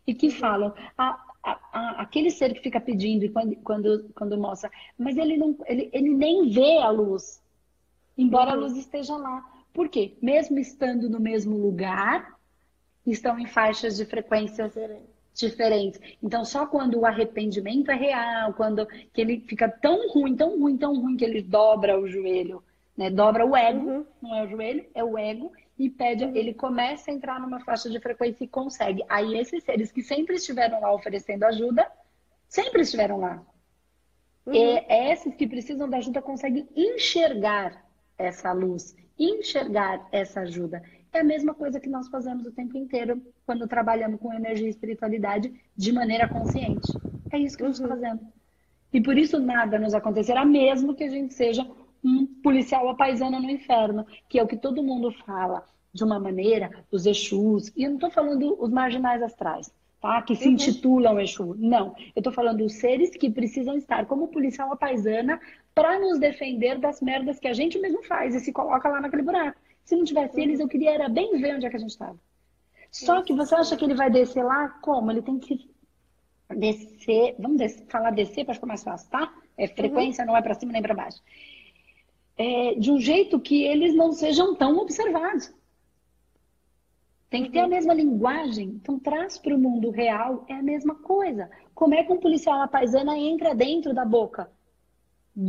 e 0.06 0.14
que 0.14 0.26
uhum. 0.26 0.34
falam, 0.34 0.74
a, 0.98 1.26
a, 1.42 1.60
a, 1.72 2.02
aquele 2.02 2.30
ser 2.30 2.54
que 2.54 2.62
fica 2.62 2.82
pedindo 2.82 3.24
e 3.24 3.30
quando, 3.30 3.56
quando, 3.58 4.10
quando 4.14 4.38
mostra, 4.38 4.70
mas 4.98 5.16
ele, 5.16 5.38
não, 5.38 5.56
ele, 5.66 5.90
ele 5.94 6.14
nem 6.14 6.50
vê 6.50 6.80
a 6.80 6.90
luz, 6.90 7.42
embora 8.18 8.52
a 8.52 8.56
uhum. 8.56 8.60
luz 8.60 8.76
esteja 8.76 9.16
lá. 9.16 9.50
Por 9.74 9.88
quê? 9.88 10.18
Mesmo 10.22 10.60
estando 10.60 11.10
no 11.10 11.22
mesmo 11.22 11.58
lugar, 11.58 12.38
estão 13.06 13.40
em 13.40 13.48
faixas 13.48 13.96
de 13.96 14.04
frequência 14.04 14.68
diferentes. 14.68 15.19
Então, 16.22 16.44
só 16.44 16.66
quando 16.66 17.00
o 17.00 17.06
arrependimento 17.06 17.92
é 17.92 17.96
real, 17.96 18.54
quando 18.54 18.86
que 19.14 19.22
ele 19.22 19.44
fica 19.48 19.70
tão 19.70 20.10
ruim, 20.10 20.36
tão 20.36 20.60
ruim, 20.60 20.78
tão 20.78 21.00
ruim 21.00 21.16
que 21.16 21.24
ele 21.24 21.42
dobra 21.42 22.00
o 22.00 22.08
joelho, 22.08 22.64
né? 22.98 23.10
Dobra 23.10 23.46
o 23.46 23.56
ego, 23.56 23.90
uhum. 23.90 24.06
não 24.22 24.36
é 24.36 24.44
o 24.44 24.50
joelho, 24.50 24.86
é 24.94 25.04
o 25.04 25.18
ego 25.18 25.52
e 25.78 25.90
pede, 25.90 26.26
uhum. 26.26 26.36
ele 26.36 26.54
começa 26.54 27.10
a 27.10 27.14
entrar 27.14 27.40
numa 27.40 27.62
faixa 27.62 27.90
de 27.90 28.00
frequência 28.00 28.44
e 28.44 28.48
consegue. 28.48 29.04
Aí 29.08 29.38
esses 29.40 29.64
seres 29.64 29.92
que 29.92 30.04
sempre 30.04 30.36
estiveram 30.36 30.82
lá 30.82 30.94
oferecendo 30.94 31.46
ajuda, 31.46 31.90
sempre 32.48 32.82
estiveram 32.82 33.20
lá. 33.20 33.42
Uhum. 34.46 34.54
E 34.54 34.86
esses 35.12 35.34
que 35.36 35.48
precisam 35.48 35.90
da 35.90 35.98
ajuda 35.98 36.22
conseguem 36.22 36.68
enxergar 36.76 37.86
essa 38.18 38.52
luz, 38.52 38.96
enxergar 39.18 40.06
essa 40.12 40.42
ajuda. 40.42 40.84
É 41.12 41.20
a 41.22 41.24
mesma 41.24 41.54
coisa 41.54 41.80
que 41.80 41.90
nós 41.90 42.08
fazemos 42.08 42.46
o 42.46 42.52
tempo 42.52 42.78
inteiro 42.78 43.22
quando 43.46 43.68
trabalhamos 43.68 44.20
com 44.20 44.34
energia 44.34 44.68
e 44.68 44.70
espiritualidade 44.70 45.52
de 45.76 45.92
maneira 45.92 46.28
consciente. 46.28 46.92
É 47.32 47.38
isso 47.38 47.58
que 47.58 47.64
nós 47.64 47.74
estamos 47.74 48.00
fazendo. 48.00 48.22
E 48.94 49.02
por 49.02 49.18
isso 49.18 49.40
nada 49.40 49.80
nos 49.80 49.94
acontecerá, 49.94 50.46
mesmo 50.46 50.96
que 50.96 51.04
a 51.04 51.10
gente 51.10 51.34
seja 51.34 51.66
um 52.04 52.26
policial 52.26 52.90
apaisano 52.90 53.40
no 53.40 53.50
inferno, 53.50 54.06
que 54.28 54.40
é 54.40 54.44
o 54.44 54.48
que 54.48 54.58
todo 54.58 54.84
mundo 54.84 55.12
fala 55.26 55.64
de 55.94 56.04
uma 56.04 56.20
maneira, 56.20 56.72
os 56.92 57.06
Exus, 57.06 57.72
e 57.76 57.84
eu 57.84 57.90
não 57.90 57.98
estou 57.98 58.12
falando 58.12 58.56
os 58.60 58.70
marginais 58.70 59.22
astrais, 59.22 59.74
tá? 60.00 60.22
Que 60.22 60.36
se 60.36 60.46
uhum. 60.46 60.54
intitulam 60.54 61.20
Exu. 61.20 61.56
Não, 61.58 61.96
eu 62.16 62.20
estou 62.20 62.32
falando 62.32 62.64
os 62.64 62.74
seres 62.74 63.10
que 63.10 63.30
precisam 63.30 63.76
estar 63.76 64.06
como 64.06 64.28
policial 64.28 64.72
apaisana 64.72 65.40
para 65.74 66.00
nos 66.00 66.20
defender 66.20 66.78
das 66.78 67.02
merdas 67.02 67.40
que 67.40 67.48
a 67.48 67.54
gente 67.54 67.80
mesmo 67.80 68.04
faz 68.04 68.36
e 68.36 68.40
se 68.40 68.52
coloca 68.52 68.88
lá 68.88 69.02
naquele 69.02 69.24
buraco. 69.24 69.60
Se 69.90 69.96
não 69.96 70.04
tivesse 70.04 70.36
uhum. 70.38 70.44
eles, 70.44 70.60
eu 70.60 70.68
queria 70.68 70.92
era 70.92 71.10
bem 71.10 71.42
ver 71.42 71.56
onde 71.56 71.66
é 71.66 71.70
que 71.70 71.76
a 71.76 71.80
gente 71.80 71.90
estava. 71.90 72.16
Só 72.92 73.24
que 73.24 73.34
você 73.34 73.56
acha 73.56 73.76
que 73.76 73.84
ele 73.84 73.96
vai 73.96 74.08
descer 74.08 74.44
lá 74.44 74.70
como? 74.70 75.10
Ele 75.10 75.24
tem 75.24 75.40
que 75.40 75.68
descer. 76.56 77.36
Vamos 77.40 77.58
descer, 77.58 77.88
falar 77.88 78.12
descer 78.12 78.46
para 78.46 78.54
ficar 78.54 78.68
mais 78.68 78.84
fácil, 78.84 79.10
tá? 79.10 79.34
É 79.58 79.68
frequência, 79.68 80.22
uhum. 80.22 80.28
não 80.28 80.38
é 80.38 80.44
para 80.44 80.54
cima 80.54 80.72
nem 80.74 80.84
para 80.84 80.94
baixo. 80.94 81.20
É, 82.38 82.76
de 82.76 82.92
um 82.92 83.00
jeito 83.00 83.40
que 83.40 83.64
eles 83.64 83.96
não 83.96 84.12
sejam 84.12 84.54
tão 84.56 84.78
observados. 84.78 85.52
Tem 87.32 87.46
que 87.46 87.50
ter 87.50 87.62
a 87.62 87.64
uhum. 87.64 87.70
mesma 87.70 87.94
linguagem. 87.96 88.68
Então, 88.68 89.00
traz 89.00 89.40
para 89.40 89.56
o 89.56 89.60
mundo 89.60 89.90
real 89.90 90.46
é 90.48 90.54
a 90.54 90.62
mesma 90.62 90.94
coisa. 90.94 91.50
Como 91.74 91.96
é 91.96 92.04
que 92.04 92.14
um 92.14 92.20
policial 92.20 92.60
na 92.60 92.68
paisana 92.68 93.18
entra 93.18 93.56
dentro 93.56 93.92
da 93.92 94.06
boca? 94.06 94.52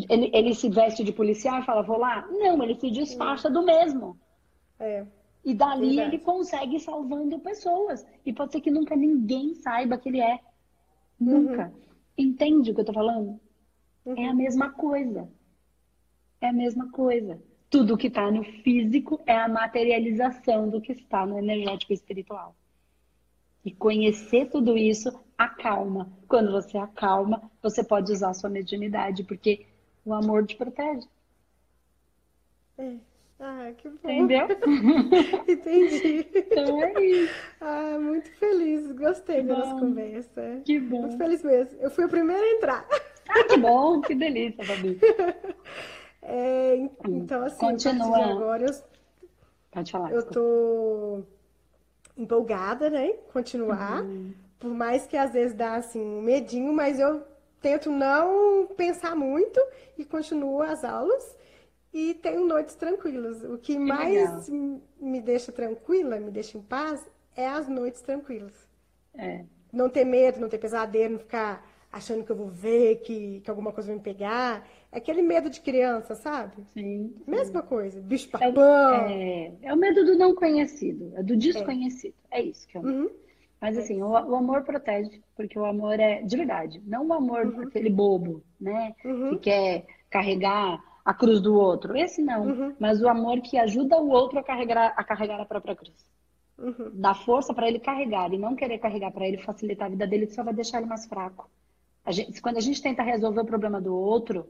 Ele, 0.08 0.30
ele 0.32 0.54
se 0.54 0.70
veste 0.70 1.04
de 1.04 1.12
policial 1.12 1.60
e 1.60 1.64
fala, 1.66 1.82
vou 1.82 1.98
lá? 1.98 2.26
Não, 2.30 2.62
ele 2.62 2.80
se 2.80 2.90
disfarça 2.90 3.50
do 3.50 3.62
mesmo. 3.62 4.18
É. 4.80 5.06
E 5.44 5.54
dali 5.54 5.88
Verdade. 5.88 6.16
ele 6.16 6.18
consegue 6.18 6.76
ir 6.76 6.80
salvando 6.80 7.38
pessoas. 7.38 8.06
E 8.24 8.32
pode 8.32 8.52
ser 8.52 8.60
que 8.60 8.70
nunca 8.70 8.96
ninguém 8.96 9.54
saiba 9.54 9.96
que 9.96 10.08
ele 10.08 10.20
é. 10.20 10.40
Nunca. 11.18 11.68
Uhum. 11.68 11.80
Entende 12.16 12.70
o 12.70 12.74
que 12.74 12.80
eu 12.80 12.84
tô 12.84 12.92
falando? 12.92 13.40
Uhum. 14.04 14.16
É 14.16 14.28
a 14.28 14.34
mesma 14.34 14.70
coisa. 14.70 15.28
É 16.40 16.48
a 16.48 16.52
mesma 16.52 16.90
coisa. 16.90 17.40
Tudo 17.68 17.96
que 17.96 18.08
está 18.08 18.30
no 18.30 18.42
físico 18.42 19.20
é 19.26 19.36
a 19.36 19.48
materialização 19.48 20.68
do 20.68 20.80
que 20.80 20.92
está 20.92 21.24
no 21.24 21.38
energético 21.38 21.92
espiritual. 21.92 22.54
E 23.64 23.70
conhecer 23.70 24.50
tudo 24.50 24.76
isso 24.76 25.12
acalma. 25.36 26.10
Quando 26.26 26.50
você 26.50 26.76
acalma, 26.78 27.50
você 27.62 27.84
pode 27.84 28.10
usar 28.10 28.30
a 28.30 28.34
sua 28.34 28.50
mediunidade, 28.50 29.22
porque 29.24 29.66
o 30.04 30.12
amor 30.12 30.46
te 30.46 30.56
protege. 30.56 31.06
É. 32.78 33.09
Ah, 33.40 33.72
que 33.76 33.88
bom. 33.88 33.96
Entendeu? 34.10 34.46
Entendi. 35.48 36.26
Então 36.34 36.82
é 36.82 37.02
isso. 37.04 37.34
Ah, 37.60 37.98
muito 37.98 38.30
feliz. 38.32 38.92
Gostei 38.92 39.42
da 39.42 39.56
nossa 39.56 39.80
conversa. 39.80 40.60
Que 40.64 40.78
Muito 40.78 41.12
bom. 41.12 41.18
feliz 41.18 41.42
mesmo. 41.42 41.78
Eu 41.80 41.90
fui 41.90 42.04
a 42.04 42.08
primeira 42.08 42.42
a 42.42 42.50
entrar. 42.50 42.86
Ah, 43.28 43.44
que 43.44 43.56
bom, 43.56 44.00
que 44.02 44.14
delícia, 44.14 44.64
Fabi. 44.64 44.98
É, 46.22 46.76
en- 46.76 46.90
então, 47.08 47.42
assim, 47.42 47.58
Continua. 47.58 48.24
agora 48.26 48.66
eu, 48.66 48.74
Pode 49.72 49.90
falar. 49.90 50.12
eu 50.12 50.22
tô 50.22 51.22
empolgada, 52.16 52.90
né? 52.90 53.14
Continuar. 53.32 54.02
Uhum. 54.02 54.32
Por 54.58 54.70
mais 54.74 55.06
que 55.06 55.16
às 55.16 55.32
vezes 55.32 55.54
dá 55.56 55.76
assim 55.76 55.98
um 56.00 56.20
medinho, 56.20 56.72
mas 56.74 57.00
eu 57.00 57.22
tento 57.62 57.90
não 57.90 58.66
pensar 58.76 59.16
muito 59.16 59.58
e 59.96 60.04
continuo 60.04 60.60
as 60.60 60.84
aulas 60.84 61.36
e 61.92 62.14
tenho 62.14 62.46
noites 62.46 62.74
tranquilas. 62.76 63.42
O 63.44 63.58
que 63.58 63.78
mais 63.78 64.48
m- 64.48 64.80
me 65.00 65.20
deixa 65.20 65.52
tranquila, 65.52 66.18
me 66.20 66.30
deixa 66.30 66.58
em 66.58 66.62
paz, 66.62 67.08
é 67.36 67.46
as 67.48 67.68
noites 67.68 68.00
tranquilas. 68.02 68.54
É, 69.14 69.46
Não 69.72 69.88
ter 69.88 70.04
medo, 70.04 70.40
não 70.40 70.48
ter 70.48 70.58
pesadelo, 70.58 71.12
não 71.14 71.18
ficar 71.20 71.66
achando 71.92 72.24
que 72.24 72.30
eu 72.32 72.36
vou 72.36 72.48
ver, 72.48 72.96
que, 73.02 73.40
que 73.40 73.50
alguma 73.50 73.72
coisa 73.72 73.88
vai 73.88 73.96
me 73.96 74.02
pegar. 74.02 74.66
É 74.92 74.98
aquele 74.98 75.22
medo 75.22 75.48
de 75.50 75.60
criança, 75.60 76.14
sabe? 76.14 76.56
sim. 76.74 77.14
sim. 77.26 77.26
Mesma 77.26 77.62
coisa, 77.62 78.00
bicho 78.00 78.28
É, 78.38 78.48
papão. 78.50 79.22
é, 79.48 79.58
é 79.62 79.74
o 79.74 79.76
medo 79.76 80.04
do 80.04 80.16
não 80.16 80.34
conhecido, 80.34 81.12
é 81.16 81.22
do 81.22 81.36
desconhecido. 81.36 82.14
É 82.30 82.42
isso 82.42 82.66
que 82.68 82.78
eu 82.78 82.82
Uhum. 82.82 83.10
Mas 83.60 83.78
assim, 83.78 84.02
o, 84.02 84.08
o 84.10 84.36
amor 84.36 84.64
protege, 84.64 85.22
porque 85.36 85.58
o 85.58 85.64
amor 85.66 86.00
é 86.00 86.22
de 86.22 86.36
verdade, 86.36 86.80
não 86.86 87.06
o 87.08 87.12
amor 87.14 87.56
aquele 87.62 87.90
bobo, 87.90 88.44
né? 88.60 88.94
Uhum. 89.04 89.30
Que 89.30 89.38
quer 89.38 89.86
carregar 90.10 90.82
a 91.10 91.14
cruz 91.14 91.40
do 91.40 91.54
outro. 91.54 91.96
Esse 91.96 92.22
não, 92.22 92.42
Uhum. 92.46 92.74
mas 92.78 93.02
o 93.02 93.08
amor 93.08 93.40
que 93.40 93.58
ajuda 93.58 93.96
o 94.00 94.08
outro 94.10 94.38
a 94.38 94.42
carregar 94.44 94.94
a, 94.96 95.02
carregar 95.04 95.40
a 95.40 95.44
própria 95.44 95.74
cruz. 95.74 95.94
Uhum. 96.58 96.90
Dá 96.94 97.14
força 97.14 97.52
para 97.54 97.66
ele 97.68 97.80
carregar 97.80 98.32
e 98.32 98.38
não 98.38 98.54
querer 98.54 98.78
carregar 98.78 99.10
para 99.10 99.26
ele 99.26 99.38
facilitar 99.38 99.86
a 99.86 99.90
vida 99.90 100.06
dele, 100.06 100.26
só 100.28 100.44
vai 100.44 100.54
deixar 100.54 100.78
ele 100.78 100.86
mais 100.86 101.06
fraco. 101.06 101.50
A 102.04 102.12
gente- 102.12 102.40
quando 102.40 102.58
a 102.58 102.60
gente 102.60 102.80
tenta 102.80 103.02
resolver 103.02 103.40
o 103.40 103.44
problema 103.46 103.80
do 103.80 103.94
outro, 103.94 104.46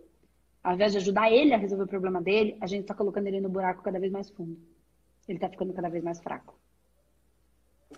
ao 0.62 0.74
invés 0.74 0.92
de 0.92 0.98
ajudar 0.98 1.30
ele 1.32 1.54
a 1.54 1.56
resolver 1.56 1.84
o 1.84 1.88
problema 1.88 2.20
dele, 2.20 2.56
a 2.60 2.66
gente 2.66 2.82
está 2.82 2.94
colocando 2.94 3.26
ele 3.28 3.40
no 3.40 3.48
buraco 3.48 3.82
cada 3.82 3.98
vez 3.98 4.12
mais 4.12 4.28
fundo. 4.30 4.58
Ele 5.28 5.38
está 5.38 5.48
ficando 5.48 5.72
cada 5.72 5.88
vez 5.88 6.02
mais 6.04 6.20
fraco. 6.20 6.54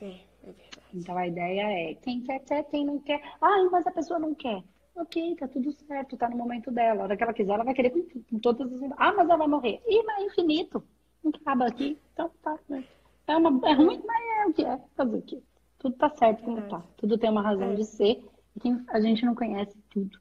É, 0.00 0.06
é 0.06 0.46
verdade. 0.46 0.80
Então 0.94 1.16
a 1.16 1.26
ideia 1.26 1.62
é 1.90 1.94
quem 1.94 2.20
quer, 2.22 2.38
quer, 2.40 2.62
quem 2.64 2.84
não 2.84 2.98
quer. 3.00 3.20
Ah, 3.40 3.68
mas 3.70 3.86
a 3.86 3.90
pessoa 3.90 4.18
não 4.20 4.34
quer. 4.34 4.62
Ok, 4.94 5.36
tá 5.36 5.48
tudo 5.48 5.72
certo, 5.72 6.16
tá 6.16 6.28
no 6.28 6.36
momento 6.36 6.70
dela. 6.70 7.00
A 7.00 7.04
hora 7.04 7.16
que 7.16 7.22
ela 7.22 7.32
quiser, 7.32 7.52
ela 7.52 7.64
vai 7.64 7.74
querer 7.74 7.90
com, 7.90 8.02
com 8.22 8.38
todas 8.38 8.70
as. 8.72 8.82
Ah, 8.98 9.12
mas 9.12 9.28
ela 9.28 9.36
vai 9.36 9.48
morrer. 9.48 9.80
Ih, 9.86 10.02
mas 10.04 10.22
é 10.22 10.26
infinito. 10.26 10.82
Não 11.24 11.30
acaba 11.34 11.66
aqui. 11.66 11.98
Então 12.12 12.30
tá. 12.42 12.58
né? 12.68 12.84
É, 13.26 13.36
uma, 13.36 13.68
é 13.68 13.72
ruim, 13.72 14.02
mas 14.06 14.22
é 14.38 14.46
o 14.46 14.52
que 14.52 14.64
é. 14.64 14.78
Fazer 14.94 15.16
o 15.16 15.22
quê? 15.22 15.42
Tudo 15.78 15.96
tá 15.96 16.10
certo 16.10 16.42
como 16.44 16.60
tá. 16.68 16.82
Tudo 16.96 17.16
tem 17.18 17.30
uma 17.30 17.42
razão 17.42 17.70
É. 17.72 17.74
de 17.74 17.84
ser. 17.84 18.22
E 18.64 18.68
a 18.88 19.00
gente 19.00 19.24
não 19.24 19.34
conhece 19.34 19.76
tudo. 19.90 20.18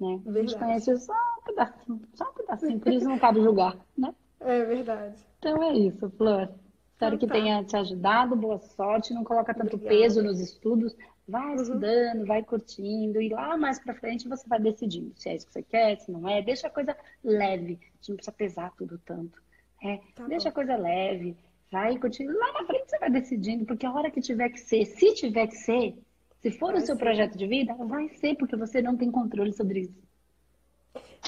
Né? 0.00 0.20
A 0.26 0.32
gente 0.32 0.56
conhece 0.58 0.96
só 0.98 1.12
um 1.12 1.42
pedacinho, 1.44 2.00
só 2.14 2.30
um 2.30 2.34
pedacinho. 2.34 2.80
Por 2.80 2.92
isso 2.92 3.08
não 3.08 3.18
cabe 3.18 3.40
julgar, 3.40 3.76
né? 3.98 4.14
É 4.40 4.64
verdade. 4.64 5.16
Então 5.38 5.62
é 5.62 5.72
isso, 5.74 6.08
Flor. 6.10 6.48
Espero 6.92 7.16
Então 7.16 7.18
que 7.18 7.26
tá. 7.26 7.32
tenha 7.34 7.64
te 7.64 7.76
ajudado. 7.76 8.36
Boa 8.36 8.58
sorte. 8.58 9.12
Não 9.12 9.24
coloca 9.24 9.52
tanto 9.52 9.74
Obrigada. 9.76 9.96
peso 10.02 10.22
nos 10.22 10.38
estudos. 10.40 10.94
Vai 11.26 11.54
Uhum. 11.54 11.62
estudando, 11.62 12.26
vai 12.26 12.42
curtindo. 12.42 13.20
E 13.20 13.30
lá 13.30 13.56
mais 13.56 13.78
pra 13.78 13.94
frente 13.94 14.28
você 14.28 14.46
vai 14.46 14.60
decidindo 14.60 15.12
se 15.16 15.28
é 15.28 15.34
isso 15.36 15.46
que 15.46 15.52
você 15.52 15.62
quer, 15.62 15.98
se 15.98 16.10
não 16.12 16.28
é. 16.28 16.42
Deixa 16.42 16.66
a 16.66 16.70
coisa 16.70 16.96
leve. 17.22 17.78
A 17.82 17.96
gente 17.96 18.08
não 18.10 18.16
precisa 18.16 18.32
pesar 18.32 18.72
tudo 18.76 18.98
tanto. 19.04 19.42
É, 19.82 19.98
Tá 20.14 20.26
deixa 20.26 20.44
bom. 20.44 20.48
a 20.50 20.52
coisa 20.52 20.76
leve. 20.76 21.36
Vai 21.72 21.98
curtindo. 21.98 22.32
Lá 22.38 22.52
na 22.52 22.64
frente 22.66 22.90
você 22.90 22.98
vai 22.98 23.10
decidindo. 23.10 23.64
Porque 23.64 23.86
a 23.86 23.92
hora 23.92 24.10
que 24.10 24.20
tiver 24.20 24.50
que 24.50 24.60
ser, 24.60 24.84
se 24.84 25.14
tiver 25.14 25.46
que 25.46 25.56
ser, 25.56 25.96
se 26.40 26.50
for 26.52 26.72
Vai 26.72 26.82
o 26.82 26.86
seu 26.86 26.94
ser. 26.94 27.00
projeto 27.02 27.38
de 27.38 27.46
vida, 27.46 27.74
vai 27.74 28.08
ser, 28.10 28.36
porque 28.36 28.54
você 28.56 28.82
não 28.82 28.96
tem 28.96 29.10
controle 29.10 29.52
sobre 29.52 29.80
isso. 29.80 30.04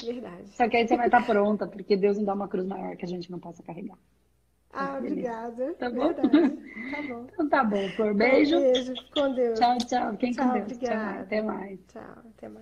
Verdade. 0.05 0.47
Só 0.51 0.69
que 0.69 0.77
aí 0.77 0.87
você 0.87 0.95
vai 0.95 1.07
estar 1.07 1.25
pronta, 1.25 1.67
porque 1.67 1.97
Deus 1.97 2.17
não 2.17 2.23
dá 2.23 2.33
uma 2.35 2.47
cruz 2.47 2.65
maior 2.67 2.95
que 2.95 3.03
a 3.03 3.07
gente 3.07 3.31
não 3.31 3.39
possa 3.39 3.63
carregar. 3.63 3.97
Ah, 4.71 4.97
obrigada. 4.97 5.73
Tá 5.75 5.89
bom? 5.89 6.13
Verdade. 6.13 6.57
Tá 6.91 7.01
bom. 7.01 7.27
Então 7.33 7.49
tá 7.49 7.63
bom, 7.63 7.89
Flor. 7.91 8.13
Beijo. 8.13 8.59
Beijo. 8.59 8.93
Com 9.11 9.33
Deus. 9.33 9.59
Tchau, 9.59 9.77
tchau. 9.85 10.17
Com 10.17 10.31
Tchau, 10.31 10.53
Deus. 10.53 10.65
Tchau, 10.65 10.65
obrigada. 10.73 11.21
até 11.21 11.41
mais. 11.41 11.79
Tchau. 11.87 12.01
Até 12.01 12.47
mais. 12.49 12.55